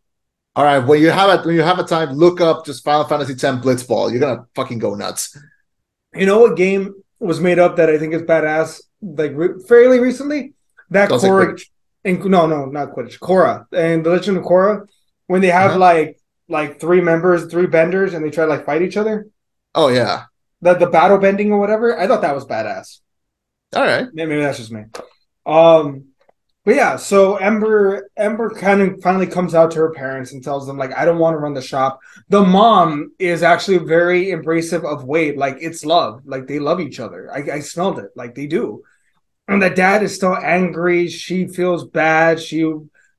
all 0.55 0.63
right, 0.63 0.79
when 0.79 1.01
you 1.01 1.09
have 1.09 1.39
it, 1.39 1.45
when 1.45 1.55
you 1.55 1.63
have 1.63 1.79
a 1.79 1.83
time, 1.83 2.11
look 2.11 2.39
up 2.39 2.63
just 2.63 2.83
Final 2.83 3.05
Fantasy 3.05 3.33
X 3.33 3.43
Blitzball. 3.43 4.11
You're 4.11 4.19
gonna 4.19 4.45
fucking 4.53 4.77
go 4.77 4.93
nuts. 4.93 5.35
You 6.13 6.27
know 6.27 6.39
what 6.39 6.55
game 6.55 6.93
was 7.23 7.39
made 7.39 7.59
up 7.59 7.77
that 7.77 7.89
I 7.89 7.97
think 7.97 8.13
is 8.13 8.21
badass? 8.21 8.81
Like 9.01 9.31
re- 9.33 9.61
fairly 9.67 9.99
recently, 9.99 10.53
that 10.89 11.09
Korra. 11.09 11.61
And, 12.05 12.23
no, 12.25 12.45
no, 12.45 12.65
not 12.65 12.91
Quidditch. 12.91 13.19
Korra 13.19 13.65
and 13.71 14.05
the 14.05 14.09
Legend 14.09 14.37
of 14.37 14.43
Korra, 14.43 14.87
when 15.27 15.41
they 15.41 15.47
have 15.47 15.71
uh-huh. 15.71 15.79
like 15.79 16.19
like 16.47 16.79
three 16.79 17.01
members, 17.01 17.45
three 17.45 17.67
benders, 17.67 18.13
and 18.13 18.23
they 18.23 18.29
try 18.29 18.45
to 18.45 18.49
like 18.49 18.65
fight 18.65 18.81
each 18.81 18.97
other. 18.97 19.27
Oh 19.73 19.87
yeah, 19.87 20.25
the 20.61 20.73
the 20.75 20.87
battle 20.87 21.17
bending 21.17 21.51
or 21.51 21.59
whatever. 21.59 21.97
I 21.97 22.07
thought 22.07 22.21
that 22.21 22.35
was 22.35 22.45
badass. 22.45 22.99
All 23.75 23.83
right, 23.83 24.07
maybe 24.13 24.39
that's 24.39 24.57
just 24.57 24.71
me. 24.71 24.83
Um, 25.45 26.12
but 26.65 26.75
yeah, 26.75 26.95
so 26.95 27.35
Ember 27.35 28.09
Ember 28.15 28.49
kind 28.51 28.81
of 28.81 29.01
finally 29.01 29.27
comes 29.27 29.53
out 29.53 29.71
to 29.71 29.79
her 29.79 29.91
parents 29.91 30.31
and 30.31 30.41
tells 30.41 30.65
them 30.65 30.77
like 30.77 30.93
I 30.93 31.03
don't 31.03 31.19
want 31.19 31.33
to 31.33 31.39
run 31.39 31.53
the 31.53 31.61
shop. 31.61 31.99
The 32.29 32.41
mom 32.41 33.11
is 33.19 33.43
actually 33.43 33.79
very 33.79 34.27
embracive 34.27 34.85
of 34.85 35.03
Wade, 35.03 35.35
like 35.37 35.57
it's 35.59 35.83
love, 35.83 36.21
like 36.25 36.47
they 36.47 36.59
love 36.59 36.79
each 36.79 37.01
other. 37.01 37.29
I, 37.33 37.55
I 37.55 37.59
smelled 37.59 37.99
it, 37.99 38.11
like 38.15 38.33
they 38.33 38.47
do. 38.47 38.83
And 39.49 39.61
the 39.61 39.69
dad 39.69 40.03
is 40.03 40.15
still 40.15 40.37
angry. 40.37 41.09
She 41.09 41.47
feels 41.47 41.83
bad. 41.85 42.39
She 42.39 42.61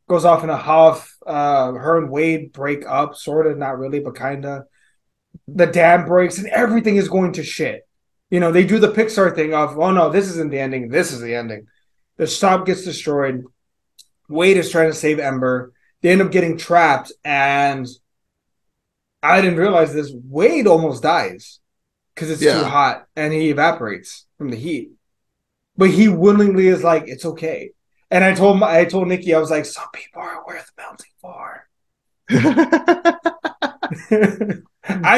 goes 0.09 0.25
off 0.25 0.43
in 0.43 0.49
a 0.49 0.57
huff. 0.57 1.15
Uh, 1.27 1.73
her 1.73 1.99
and 1.99 2.11
Wade 2.11 2.51
break 2.51 2.87
up, 2.87 3.15
sort 3.15 3.47
of, 3.47 3.59
not 3.59 3.79
really, 3.79 4.01
but 4.01 4.15
kind 4.15 4.47
of. 4.47 4.65
The 5.49 5.67
dam 5.67 6.07
breaks, 6.07 6.39
and 6.39 6.47
everything 6.47 6.97
is 6.97 7.09
going 7.11 7.35
to 7.35 7.43
shit. 7.43 7.87
You 8.31 8.41
know, 8.41 8.53
they 8.53 8.65
do 8.65 8.79
the 8.79 8.93
Pixar 8.93 9.35
thing 9.35 9.53
of, 9.53 9.79
oh 9.79 9.91
no, 9.91 10.09
this 10.09 10.29
isn't 10.31 10.51
the 10.51 10.59
ending. 10.59 10.89
This 10.89 11.13
is 11.13 11.21
the 11.21 11.35
ending 11.35 11.67
the 12.17 12.27
stop 12.27 12.67
gets 12.67 12.85
destroyed. 12.85 13.45
Wade 14.29 14.57
is 14.57 14.71
trying 14.71 14.91
to 14.91 14.97
save 14.97 15.19
Ember. 15.19 15.73
They 16.03 16.11
end 16.11 16.23
up 16.23 16.33
getting 16.33 16.57
trapped, 16.57 17.12
and 17.25 17.87
I 19.23 19.41
didn't 19.41 19.59
realize 19.59 19.93
this. 19.93 20.12
Wade 20.12 20.67
almost 20.67 21.03
dies 21.03 21.61
because 22.15 22.31
it's 22.31 22.43
yeah. 22.43 22.59
too 22.59 22.65
hot, 22.65 23.07
and 23.17 23.33
he 23.33 23.51
evaporates. 23.51 24.27
from 24.39 24.51
the 24.51 24.57
heat. 24.57 24.91
But 25.77 25.91
he 25.91 26.09
willingly 26.09 26.69
is 26.69 26.85
like, 26.85 27.05
it's 27.09 27.25
okay. 27.25 27.71
And 28.11 28.23
I 28.23 28.35
told 28.35 28.59
my, 28.59 28.79
I 28.79 28.85
told 28.85 29.09
Nikki, 29.09 29.35
I 29.35 29.41
was 29.41 29.51
like, 29.51 29.65
some 29.65 29.89
people 29.93 30.23
are 30.23 30.45
worth 30.47 30.71
melting 30.77 31.11
for. 31.21 31.69
I 32.31 33.19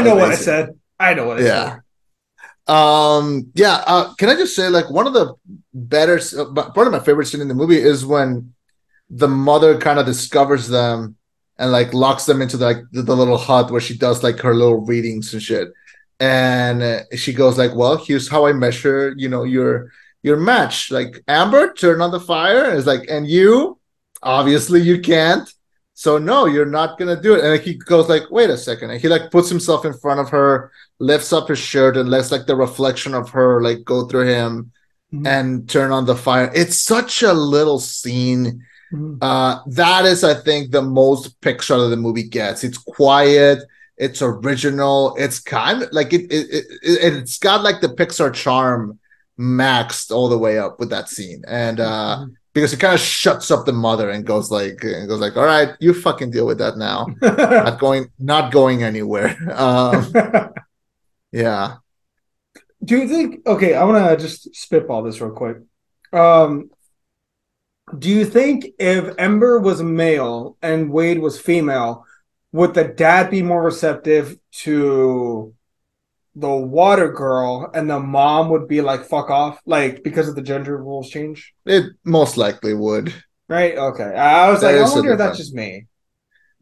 know 0.01 0.17
what 0.17 0.31
I 0.31 0.37
said. 0.37 0.79
I 0.99 1.15
know 1.15 1.27
what 1.27 1.39
I 1.39 1.43
Yeah. 1.43 1.71
said. 1.71 1.81
Um, 2.67 3.53
yeah. 3.55 3.83
Uh, 3.87 4.15
can 4.15 4.29
I 4.29 4.35
just 4.35 4.57
say, 4.57 4.69
like, 4.69 4.91
one 4.91 5.07
of 5.07 5.13
the 5.13 5.35
better, 5.73 6.19
uh, 6.39 6.71
part 6.71 6.87
of 6.87 6.93
my 6.93 6.99
favorite 6.99 7.27
scene 7.27 7.41
in 7.41 7.49
the 7.49 7.55
movie 7.55 7.79
is 7.79 8.05
when 8.05 8.53
the 9.11 9.29
mother 9.29 9.79
kind 9.79 9.99
of 9.99 10.07
discovers 10.07 10.69
them 10.69 11.17
and 11.59 11.73
like 11.73 11.95
locks 11.95 12.27
them 12.27 12.43
into 12.43 12.57
like 12.57 12.79
the, 12.93 13.03
the 13.03 13.17
little 13.17 13.39
hut 13.39 13.71
where 13.71 13.81
she 13.81 13.97
does 13.97 14.23
like 14.23 14.41
her 14.41 14.55
little 14.55 14.85
readings 14.85 15.33
and 15.33 15.43
shit. 15.43 15.69
And 16.19 16.83
uh, 16.83 17.01
she 17.15 17.33
goes 17.35 17.59
like, 17.59 17.75
"Well, 17.75 17.99
here's 17.99 18.29
how 18.29 18.47
I 18.47 18.53
measure, 18.53 19.15
you 19.17 19.29
know, 19.29 19.45
your 19.45 19.93
your 20.23 20.39
match. 20.39 20.91
Like, 20.91 21.23
Ember, 21.29 21.75
turn 21.75 22.01
on 22.01 22.11
the 22.11 22.21
fire." 22.21 22.65
And 22.65 22.79
it's 22.79 22.87
like, 22.87 23.07
"And 23.11 23.29
you, 23.29 23.79
obviously, 24.23 24.81
you 24.81 25.01
can't." 25.01 25.51
So 25.99 26.19
no, 26.19 26.45
you're 26.45 26.67
not 26.81 26.99
gonna 26.99 27.19
do 27.21 27.35
it. 27.37 27.43
And 27.43 27.59
he 27.63 27.73
goes 27.75 28.07
like, 28.07 28.25
"Wait 28.31 28.51
a 28.51 28.59
second. 28.59 28.91
And 28.91 29.01
he 29.01 29.09
like 29.09 29.31
puts 29.31 29.49
himself 29.49 29.87
in 29.87 29.95
front 29.95 30.21
of 30.21 30.29
her, 30.29 30.71
lifts 30.99 31.33
up 31.33 31.49
his 31.49 31.59
shirt, 31.59 31.97
and 31.97 32.11
lets 32.11 32.31
like 32.31 32.45
the 32.47 32.55
reflection 32.55 33.15
of 33.15 33.31
her 33.31 33.63
like 33.63 33.83
go 33.85 34.07
through 34.07 34.27
him 34.27 34.73
Mhm. 35.15 35.27
and 35.27 35.69
turn 35.71 35.93
on 35.93 36.05
the 36.05 36.15
fire. 36.15 36.51
It's 36.55 36.79
such 36.81 37.23
a 37.23 37.33
little 37.33 37.79
scene. 37.81 38.63
Mhm. 38.93 39.17
Uh, 39.23 39.61
that 39.69 40.05
is, 40.05 40.23
I 40.23 40.35
think, 40.35 40.71
the 40.71 40.83
most 40.83 41.41
Pixar 41.41 41.79
that 41.83 41.89
the 41.89 41.97
movie 41.97 42.29
gets. 42.29 42.63
It's 42.63 42.77
quiet. 42.79 43.61
It's 43.97 44.21
original. 44.21 45.15
It's 45.19 45.39
kind 45.39 45.83
of 45.85 45.89
like 45.93 46.13
it, 46.13 46.25
it, 46.31 46.47
it, 46.57 46.65
it. 46.83 47.15
It's 47.15 47.39
got 47.39 47.63
like 47.63 47.81
the 47.81 47.89
Pixar 47.89 48.35
charm 48.35 48.99
maxed 49.41 50.11
all 50.15 50.29
the 50.29 50.37
way 50.39 50.59
up 50.59 50.79
with 50.79 50.91
that 50.91 51.09
scene, 51.09 51.43
and 51.49 51.81
uh, 51.81 52.27
because 52.57 52.73
it 52.73 52.81
kind 52.81 52.95
of 52.95 53.01
shuts 53.01 53.51
up 53.51 53.67
the 53.67 53.73
mother 53.73 54.09
and 54.09 54.25
goes 54.25 54.51
like, 54.51 54.83
and 54.83 55.07
goes 55.07 55.21
like, 55.21 55.37
"All 55.37 55.45
right, 55.45 55.77
you 55.79 55.93
fucking 55.93 56.31
deal 56.31 56.47
with 56.47 56.57
that 56.57 56.79
now. 56.79 57.07
not 57.21 57.79
going, 57.79 58.11
not 58.19 58.51
going 58.51 58.83
anywhere." 58.83 59.37
Um, 59.57 60.11
yeah. 61.33 61.77
Do 62.83 62.97
you 62.97 63.09
think? 63.09 63.47
Okay, 63.47 63.75
I 63.75 63.85
want 63.85 64.09
to 64.09 64.17
just 64.17 64.55
spitball 64.55 65.03
this 65.03 65.21
real 65.21 65.33
quick. 65.33 65.59
Um, 66.15 66.71
do 67.99 68.09
you 68.09 68.25
think 68.25 68.69
if 68.79 69.15
Ember 69.19 69.59
was 69.59 69.83
male 69.83 70.57
and 70.63 70.91
Wade 70.91 71.19
was 71.19 71.39
female, 71.39 72.07
would 72.53 72.73
the 72.73 72.85
dad 72.85 73.31
be 73.31 73.43
more 73.43 73.63
receptive 73.63 74.39
to 74.63 75.55
the 76.37 76.55
water 76.55 77.11
girl, 77.11 77.71
and 77.75 77.89
the 77.89 77.99
mom 77.99 78.51
would 78.51 78.69
be 78.69 78.81
like 78.83 79.05
"fuck 79.05 79.31
off," 79.31 79.61
like 79.67 80.05
because 80.05 80.29
of 80.29 80.37
the 80.37 80.43
gender 80.43 80.77
rules 80.77 81.11
change? 81.11 81.55
It 81.65 81.87
most 82.05 82.37
likely 82.37 82.75
would. 82.75 83.13
Right? 83.49 83.77
Okay. 83.77 84.15
I 84.15 84.51
was 84.51 84.63
like, 84.63 84.77
I 84.77 84.83
wonder 84.83 85.13
if 85.13 85.19
that's 85.19 85.39
just 85.39 85.55
me. 85.55 85.87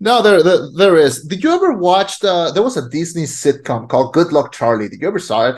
No, 0.00 0.22
there, 0.22 0.42
there, 0.42 0.68
there 0.76 0.96
is. 0.96 1.24
Did 1.24 1.42
you 1.42 1.50
ever 1.50 1.72
watch 1.72 2.20
the? 2.20 2.52
There 2.52 2.62
was 2.62 2.76
a 2.76 2.88
Disney 2.88 3.24
sitcom 3.24 3.88
called 3.88 4.12
Good 4.12 4.32
Luck 4.32 4.52
Charlie. 4.52 4.88
Did 4.88 5.00
you 5.00 5.08
ever 5.08 5.18
saw 5.18 5.48
it? 5.50 5.56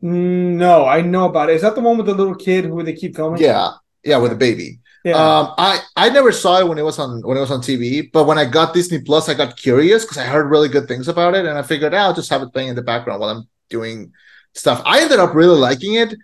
No, 0.00 0.84
I 0.86 1.00
know 1.00 1.26
about 1.26 1.48
it. 1.48 1.56
Is 1.56 1.62
that 1.62 1.74
the 1.74 1.80
one 1.80 1.96
with 1.96 2.06
the 2.06 2.14
little 2.14 2.34
kid 2.34 2.66
who 2.66 2.82
they 2.82 2.92
keep 2.92 3.16
filming? 3.16 3.40
Yeah, 3.40 3.70
yeah, 4.02 4.18
with 4.18 4.32
a 4.32 4.36
baby. 4.36 4.80
Yeah. 5.04 5.14
Um, 5.14 5.54
I 5.58 5.80
I 5.96 6.08
never 6.08 6.32
saw 6.32 6.60
it 6.60 6.68
when 6.68 6.78
it 6.78 6.82
was 6.82 6.98
on 6.98 7.22
when 7.22 7.36
it 7.36 7.40
was 7.40 7.50
on 7.50 7.60
TV, 7.60 8.10
but 8.10 8.24
when 8.24 8.38
I 8.38 8.46
got 8.46 8.74
Disney 8.74 9.00
Plus, 9.00 9.28
I 9.28 9.34
got 9.34 9.56
curious 9.56 10.04
because 10.04 10.18
I 10.18 10.24
heard 10.24 10.50
really 10.50 10.68
good 10.68 10.88
things 10.88 11.08
about 11.08 11.34
it, 11.34 11.44
and 11.44 11.58
I 11.58 11.62
figured 11.62 11.94
"Ah, 11.94 12.04
I'll 12.04 12.14
just 12.14 12.30
have 12.30 12.42
it 12.42 12.52
playing 12.52 12.70
in 12.70 12.74
the 12.74 12.82
background 12.82 13.20
while 13.20 13.30
I'm 13.30 13.48
doing 13.68 14.12
stuff. 14.54 14.82
I 14.84 15.02
ended 15.02 15.18
up 15.18 15.34
really 15.34 15.58
liking 15.58 15.94
it 15.94 16.14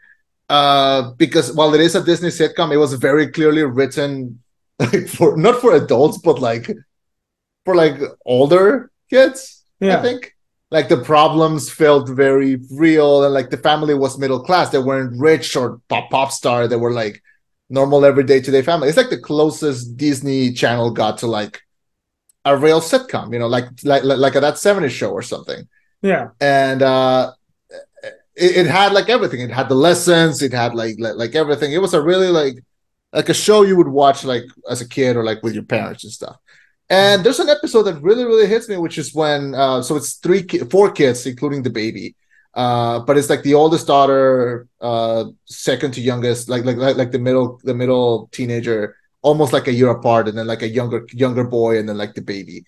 uh, 0.48 1.12
because 1.12 1.52
while 1.52 1.74
it 1.74 1.80
is 1.80 1.94
a 1.94 2.04
Disney 2.04 2.28
sitcom, 2.28 2.72
it 2.72 2.76
was 2.76 2.94
very 2.94 3.28
clearly 3.28 3.62
written 3.62 4.42
like 4.78 5.08
for 5.08 5.36
not 5.36 5.60
for 5.60 5.74
adults, 5.74 6.18
but 6.18 6.40
like 6.40 6.70
for 7.64 7.74
like 7.74 7.98
older 8.24 8.90
kids. 9.08 9.64
I 9.98 10.02
think. 10.02 10.36
Like 10.72 10.88
the 10.88 10.98
problems 11.02 11.68
felt 11.68 12.08
very 12.08 12.60
real, 12.70 13.24
and 13.24 13.34
like 13.34 13.50
the 13.50 13.56
family 13.56 13.92
was 13.94 14.18
middle 14.18 14.38
class. 14.38 14.70
They 14.70 14.78
weren't 14.78 15.20
rich 15.20 15.56
or 15.56 15.80
pop 15.88 16.10
pop 16.10 16.30
star. 16.30 16.68
They 16.68 16.76
were 16.76 16.92
like 16.92 17.20
normal 17.68 18.04
everyday 18.04 18.40
today 18.40 18.62
family. 18.62 18.88
It's 18.88 18.96
like 18.96 19.10
the 19.10 19.18
closest 19.18 19.96
Disney 19.96 20.52
Channel 20.52 20.92
got 20.92 21.18
to 21.18 21.26
like 21.26 21.62
a 22.44 22.56
real 22.56 22.80
sitcom, 22.80 23.32
you 23.32 23.38
know, 23.38 23.48
like 23.48 23.66
like 23.84 24.04
like, 24.04 24.18
like 24.18 24.34
a 24.36 24.40
that 24.40 24.54
70s 24.54 24.90
show 24.90 25.10
or 25.10 25.22
something. 25.22 25.68
Yeah. 26.02 26.28
And 26.40 26.82
uh 26.82 27.32
it, 28.36 28.56
it 28.56 28.66
had 28.66 28.92
like 28.92 29.08
everything. 29.08 29.40
It 29.40 29.50
had 29.50 29.68
the 29.68 29.74
lessons, 29.74 30.42
it 30.42 30.52
had 30.52 30.74
like, 30.74 30.96
like 30.98 31.14
like 31.16 31.34
everything. 31.34 31.72
It 31.72 31.82
was 31.82 31.94
a 31.94 32.02
really 32.02 32.28
like 32.28 32.56
like 33.12 33.28
a 33.28 33.34
show 33.34 33.62
you 33.62 33.76
would 33.76 33.88
watch 33.88 34.24
like 34.24 34.44
as 34.68 34.80
a 34.80 34.88
kid 34.88 35.16
or 35.16 35.24
like 35.24 35.42
with 35.42 35.54
your 35.54 35.64
parents 35.64 36.04
and 36.04 36.12
stuff. 36.12 36.36
And 36.88 37.22
there's 37.22 37.38
an 37.38 37.48
episode 37.48 37.84
that 37.84 38.02
really, 38.02 38.24
really 38.24 38.48
hits 38.48 38.68
me, 38.68 38.76
which 38.76 38.98
is 38.98 39.14
when 39.14 39.54
uh, 39.54 39.80
so 39.80 39.96
it's 39.96 40.14
three, 40.14 40.42
ki- 40.42 40.58
four 40.70 40.90
kids, 40.90 41.24
including 41.24 41.62
the 41.62 41.70
baby. 41.70 42.16
Uh, 42.52 42.98
but 43.00 43.16
it's 43.16 43.30
like 43.30 43.44
the 43.44 43.54
oldest 43.54 43.86
daughter, 43.86 44.66
uh, 44.80 45.24
second 45.44 45.94
to 45.94 46.00
youngest, 46.00 46.48
like 46.48 46.64
like 46.64 46.76
like 46.76 46.96
like 46.96 47.12
the 47.12 47.18
middle, 47.18 47.60
the 47.62 47.74
middle 47.74 48.28
teenager, 48.32 48.96
almost 49.22 49.52
like 49.52 49.68
a 49.68 49.72
year 49.72 49.90
apart, 49.90 50.26
and 50.26 50.36
then 50.36 50.48
like 50.48 50.62
a 50.62 50.68
younger 50.68 51.06
younger 51.12 51.44
boy, 51.44 51.78
and 51.78 51.88
then 51.88 51.96
like 51.96 52.14
the 52.14 52.22
baby. 52.22 52.64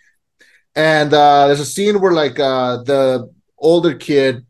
And 0.75 1.13
uh, 1.13 1.47
there's 1.49 1.61
a 1.61 1.67
scene 1.67 2.01
where 2.01 2.13
like 2.13 2.39
uh, 2.39 2.83
the 2.83 3.31
older 3.59 3.95
kid, 3.95 4.47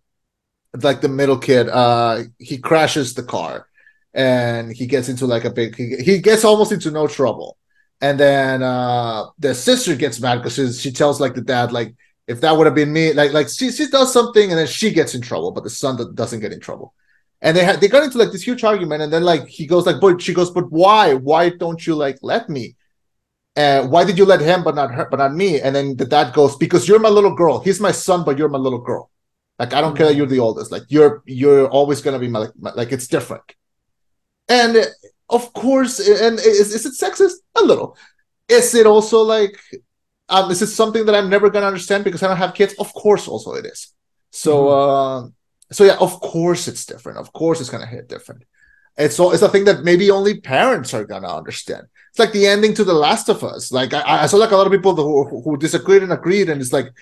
like 0.82 1.00
the 1.00 1.08
middle 1.08 1.38
kid, 1.38 1.68
uh, 1.68 2.22
he 2.38 2.58
crashes 2.58 3.14
the 3.14 3.22
car, 3.22 3.66
and 4.14 4.72
he 4.72 4.86
gets 4.86 5.08
into 5.08 5.26
like 5.26 5.44
a 5.44 5.50
big. 5.50 5.76
He, 5.76 5.96
he 5.96 6.18
gets 6.18 6.44
almost 6.44 6.72
into 6.72 6.90
no 6.90 7.06
trouble. 7.06 7.58
And 8.00 8.18
then 8.18 8.62
uh 8.64 9.26
the 9.38 9.54
sister 9.54 9.94
gets 9.94 10.20
mad 10.20 10.38
because 10.38 10.56
she, 10.56 10.72
she 10.72 10.90
tells 10.92 11.20
like 11.20 11.34
the 11.34 11.40
dad 11.40 11.70
like 11.72 11.94
if 12.26 12.40
that 12.40 12.56
would 12.56 12.66
have 12.66 12.74
been 12.74 12.92
me 12.92 13.12
like 13.12 13.32
like 13.32 13.48
she, 13.48 13.70
she 13.70 13.86
does 13.88 14.12
something 14.12 14.50
and 14.50 14.58
then 14.58 14.66
she 14.66 14.90
gets 14.92 15.14
in 15.14 15.20
trouble 15.20 15.52
but 15.52 15.62
the 15.64 15.70
son 15.70 15.96
doesn't 16.14 16.40
get 16.40 16.52
in 16.52 16.58
trouble. 16.60 16.94
And 17.40 17.56
they 17.56 17.64
had 17.64 17.80
they 17.80 17.88
got 17.88 18.02
into 18.02 18.18
like 18.18 18.32
this 18.32 18.42
huge 18.42 18.64
argument 18.64 19.02
and 19.02 19.12
then 19.12 19.22
like 19.22 19.46
he 19.46 19.66
goes 19.66 19.86
like 19.86 20.00
but 20.00 20.20
she 20.20 20.34
goes 20.34 20.50
but 20.50 20.70
why? 20.72 21.14
Why 21.14 21.50
don't 21.50 21.84
you 21.86 21.94
like 21.94 22.18
let 22.22 22.48
me 22.48 22.74
uh 23.56 23.86
why 23.86 24.04
did 24.04 24.16
you 24.16 24.24
let 24.24 24.40
him 24.40 24.64
but 24.64 24.74
not 24.74 24.92
her 24.94 25.06
but 25.10 25.18
not 25.18 25.34
me? 25.34 25.60
And 25.60 25.74
then 25.76 25.96
the 25.96 26.06
dad 26.06 26.32
goes 26.32 26.56
because 26.56 26.88
you're 26.88 26.98
my 26.98 27.08
little 27.10 27.34
girl. 27.34 27.60
He's 27.60 27.80
my 27.80 27.92
son 27.92 28.24
but 28.24 28.38
you're 28.38 28.48
my 28.48 28.58
little 28.58 28.80
girl. 28.80 29.10
Like 29.58 29.74
i 29.74 29.80
don't 29.80 29.96
care 29.96 30.06
that 30.06 30.14
you're 30.16 30.26
the 30.26 30.38
oldest. 30.38 30.72
Like 30.72 30.84
you're 30.88 31.22
you're 31.26 31.68
always 31.68 32.00
gonna 32.00 32.18
be 32.18 32.28
my 32.28 32.40
like, 32.40 32.52
my, 32.58 32.72
like 32.72 32.92
it's 32.92 33.06
different. 33.06 33.44
And 34.48 34.86
of 35.28 35.52
course 35.52 35.98
and 36.00 36.38
is, 36.38 36.74
is 36.74 36.86
it 36.86 36.94
sexist? 36.94 37.34
A 37.56 37.62
little. 37.62 37.96
Is 38.48 38.74
it 38.74 38.86
also 38.86 39.22
like 39.22 39.58
um 40.28 40.50
is 40.50 40.62
it 40.62 40.68
something 40.68 41.04
that 41.06 41.14
i'm 41.14 41.28
never 41.28 41.50
gonna 41.50 41.66
understand 41.66 42.04
because 42.04 42.22
i 42.22 42.28
don't 42.28 42.38
have 42.38 42.54
kids? 42.54 42.74
Of 42.78 42.92
course 42.94 43.28
also 43.28 43.52
it 43.54 43.66
is. 43.66 43.92
So 44.30 44.68
uh 44.68 45.28
so 45.70 45.84
yeah 45.84 45.96
of 46.00 46.20
course 46.20 46.68
it's 46.68 46.86
different. 46.86 47.18
Of 47.18 47.32
course 47.34 47.60
it's 47.60 47.70
gonna 47.70 47.86
hit 47.86 48.08
different. 48.08 48.44
It's 48.96 49.20
all 49.20 49.32
it's 49.32 49.42
a 49.42 49.48
thing 49.48 49.66
that 49.66 49.84
maybe 49.84 50.10
only 50.10 50.40
parents 50.40 50.94
are 50.94 51.04
gonna 51.04 51.34
understand 51.34 51.86
it's 52.12 52.18
like 52.18 52.32
the 52.32 52.46
ending 52.46 52.74
to 52.74 52.84
the 52.84 52.92
last 52.92 53.28
of 53.28 53.42
us 53.42 53.72
like 53.72 53.92
i, 53.94 54.22
I 54.22 54.26
saw 54.26 54.36
like 54.36 54.52
a 54.52 54.56
lot 54.56 54.66
of 54.66 54.72
people 54.72 54.94
who, 54.94 55.40
who 55.42 55.56
disagreed 55.56 56.02
and 56.02 56.12
agreed 56.12 56.48
and 56.50 56.60
it's 56.60 56.72
like 56.72 56.92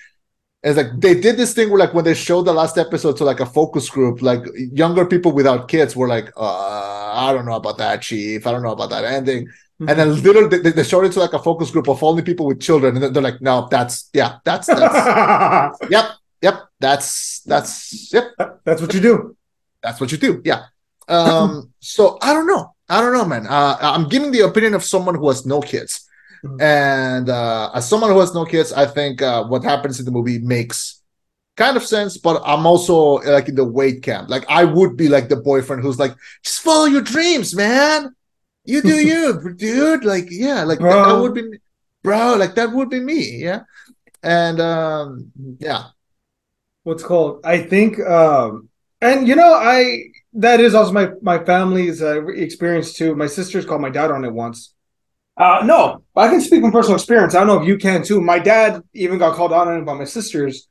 it's 0.62 0.76
like 0.76 0.88
they 0.98 1.18
did 1.18 1.36
this 1.36 1.54
thing 1.54 1.70
where 1.70 1.78
like 1.78 1.94
when 1.94 2.04
they 2.04 2.14
showed 2.14 2.42
the 2.42 2.52
last 2.52 2.76
episode 2.76 3.16
to 3.16 3.24
like 3.24 3.40
a 3.40 3.46
focus 3.46 3.88
group, 3.88 4.20
like 4.20 4.44
younger 4.54 5.06
people 5.06 5.32
without 5.32 5.68
kids 5.68 5.96
were 5.96 6.06
like, 6.06 6.30
uh, 6.36 7.12
I 7.14 7.32
don't 7.32 7.46
know 7.46 7.54
about 7.54 7.78
that, 7.78 8.02
chief. 8.02 8.46
I 8.46 8.52
don't 8.52 8.62
know 8.62 8.72
about 8.72 8.90
that 8.90 9.04
ending. 9.04 9.48
And 9.80 9.98
then 9.98 10.22
literally 10.22 10.58
they, 10.58 10.72
they 10.72 10.84
showed 10.84 11.06
it 11.06 11.12
to 11.12 11.20
like 11.20 11.32
a 11.32 11.38
focus 11.38 11.70
group 11.70 11.88
of 11.88 12.02
only 12.02 12.22
people 12.22 12.44
with 12.44 12.60
children, 12.60 13.02
and 13.02 13.14
they're 13.14 13.22
like, 13.22 13.40
no, 13.40 13.66
that's 13.70 14.10
yeah, 14.12 14.36
that's 14.44 14.66
that's 14.66 15.78
yep, 15.90 16.10
yep, 16.42 16.68
that's 16.78 17.40
that's 17.44 18.12
yep, 18.12 18.32
That's 18.64 18.82
what 18.82 18.92
you 18.92 19.00
do. 19.00 19.36
that's 19.82 19.98
what 19.98 20.12
you 20.12 20.18
do. 20.18 20.42
Yeah. 20.44 20.64
Um, 21.08 21.72
so 21.80 22.18
I 22.20 22.34
don't 22.34 22.46
know. 22.46 22.74
I 22.90 23.00
don't 23.00 23.14
know, 23.14 23.24
man. 23.24 23.46
Uh, 23.46 23.76
I'm 23.80 24.08
giving 24.08 24.32
the 24.32 24.40
opinion 24.40 24.74
of 24.74 24.84
someone 24.84 25.14
who 25.16 25.28
has 25.28 25.46
no 25.46 25.60
kids. 25.60 26.08
Mhm. 26.44 26.60
And 26.62 27.28
uh, 27.28 27.70
as 27.74 27.88
someone 27.88 28.10
who 28.10 28.20
has 28.20 28.34
no 28.34 28.44
kids, 28.44 28.72
I 28.72 28.86
think 28.86 29.22
uh, 29.22 29.44
what 29.44 29.64
happens 29.64 29.98
in 30.00 30.06
the 30.06 30.10
movie 30.12 30.38
makes 30.40 31.02
kind 31.56 31.76
of 31.76 31.84
sense. 31.84 32.18
But 32.18 32.42
I'm 32.44 32.66
also 32.66 33.20
like 33.36 33.48
in 33.48 33.54
the 33.56 33.64
Wade 33.64 34.02
camp. 34.02 34.30
Like 34.30 34.44
I 34.48 34.64
would 34.64 34.96
be 34.96 35.08
like 35.08 35.28
the 35.28 35.36
boyfriend 35.36 35.82
who's 35.82 35.98
like, 35.98 36.14
just 36.44 36.60
follow 36.62 36.86
your 36.86 37.02
dreams, 37.02 37.54
man. 37.54 38.14
You 38.64 38.82
do 38.82 38.96
you, 39.12 39.54
dude. 39.56 40.04
Like 40.04 40.28
yeah, 40.30 40.64
like 40.64 40.80
that, 40.80 41.06
that 41.06 41.20
would 41.20 41.34
be, 41.34 41.58
bro. 42.02 42.36
Like 42.36 42.54
that 42.56 42.72
would 42.72 42.90
be 42.90 43.00
me. 43.00 43.38
Yeah. 43.38 43.62
And 44.22 44.60
um, 44.60 45.32
yeah, 45.58 45.84
What's 46.82 47.02
called? 47.02 47.40
I 47.44 47.58
think, 47.62 48.00
um, 48.00 48.68
and 49.00 49.28
you 49.28 49.36
know, 49.36 49.52
I 49.54 50.04
that 50.34 50.60
is 50.60 50.74
also 50.74 50.92
my 50.92 51.10
my 51.22 51.42
family's 51.44 52.02
uh, 52.02 52.26
experience 52.26 52.92
too. 52.92 53.14
My 53.14 53.26
sisters 53.26 53.64
called 53.64 53.80
my 53.80 53.90
dad 53.90 54.10
on 54.10 54.24
it 54.24 54.32
once. 54.32 54.74
Uh, 55.36 55.62
no, 55.64 56.04
I 56.14 56.28
can 56.28 56.40
speak 56.40 56.60
from 56.60 56.72
personal 56.72 56.96
experience. 56.96 57.34
I 57.34 57.38
don't 57.38 57.46
know 57.46 57.62
if 57.62 57.66
you 57.66 57.78
can 57.78 58.02
too. 58.02 58.20
My 58.20 58.38
dad 58.38 58.82
even 58.92 59.18
got 59.18 59.36
called 59.36 59.52
on 59.52 59.74
it 59.74 59.84
by 59.86 59.94
my 59.94 60.04
sisters 60.04 60.68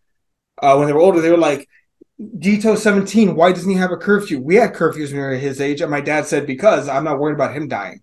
uh, 0.61 0.75
when 0.75 0.87
they 0.87 0.93
were 0.93 0.99
older. 0.99 1.21
They 1.21 1.31
were 1.31 1.37
like, 1.37 1.67
Dito 2.19 2.77
17, 2.77 3.35
why 3.35 3.51
doesn't 3.51 3.69
he 3.69 3.77
have 3.77 3.91
a 3.91 3.97
curfew? 3.97 4.39
We 4.39 4.55
had 4.55 4.73
curfews 4.73 5.11
when 5.11 5.21
we 5.21 5.27
were 5.27 5.35
his 5.35 5.59
age, 5.59 5.81
and 5.81 5.89
my 5.89 6.01
dad 6.01 6.27
said, 6.27 6.45
because 6.45 6.87
I'm 6.87 7.03
not 7.03 7.17
worried 7.17 7.33
about 7.33 7.55
him 7.55 7.67
dying. 7.67 8.01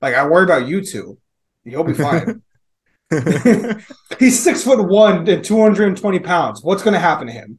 Like, 0.00 0.14
I 0.14 0.28
worry 0.28 0.44
about 0.44 0.68
you 0.68 0.82
two. 0.82 1.18
He'll 1.64 1.82
be 1.82 1.94
fine. 1.94 2.42
He's 4.18 4.42
six 4.42 4.64
foot 4.64 4.86
one 4.86 5.28
and 5.28 5.44
220 5.44 6.18
pounds. 6.20 6.62
What's 6.62 6.82
going 6.82 6.94
to 6.94 7.00
happen 7.00 7.28
to 7.28 7.32
him? 7.32 7.58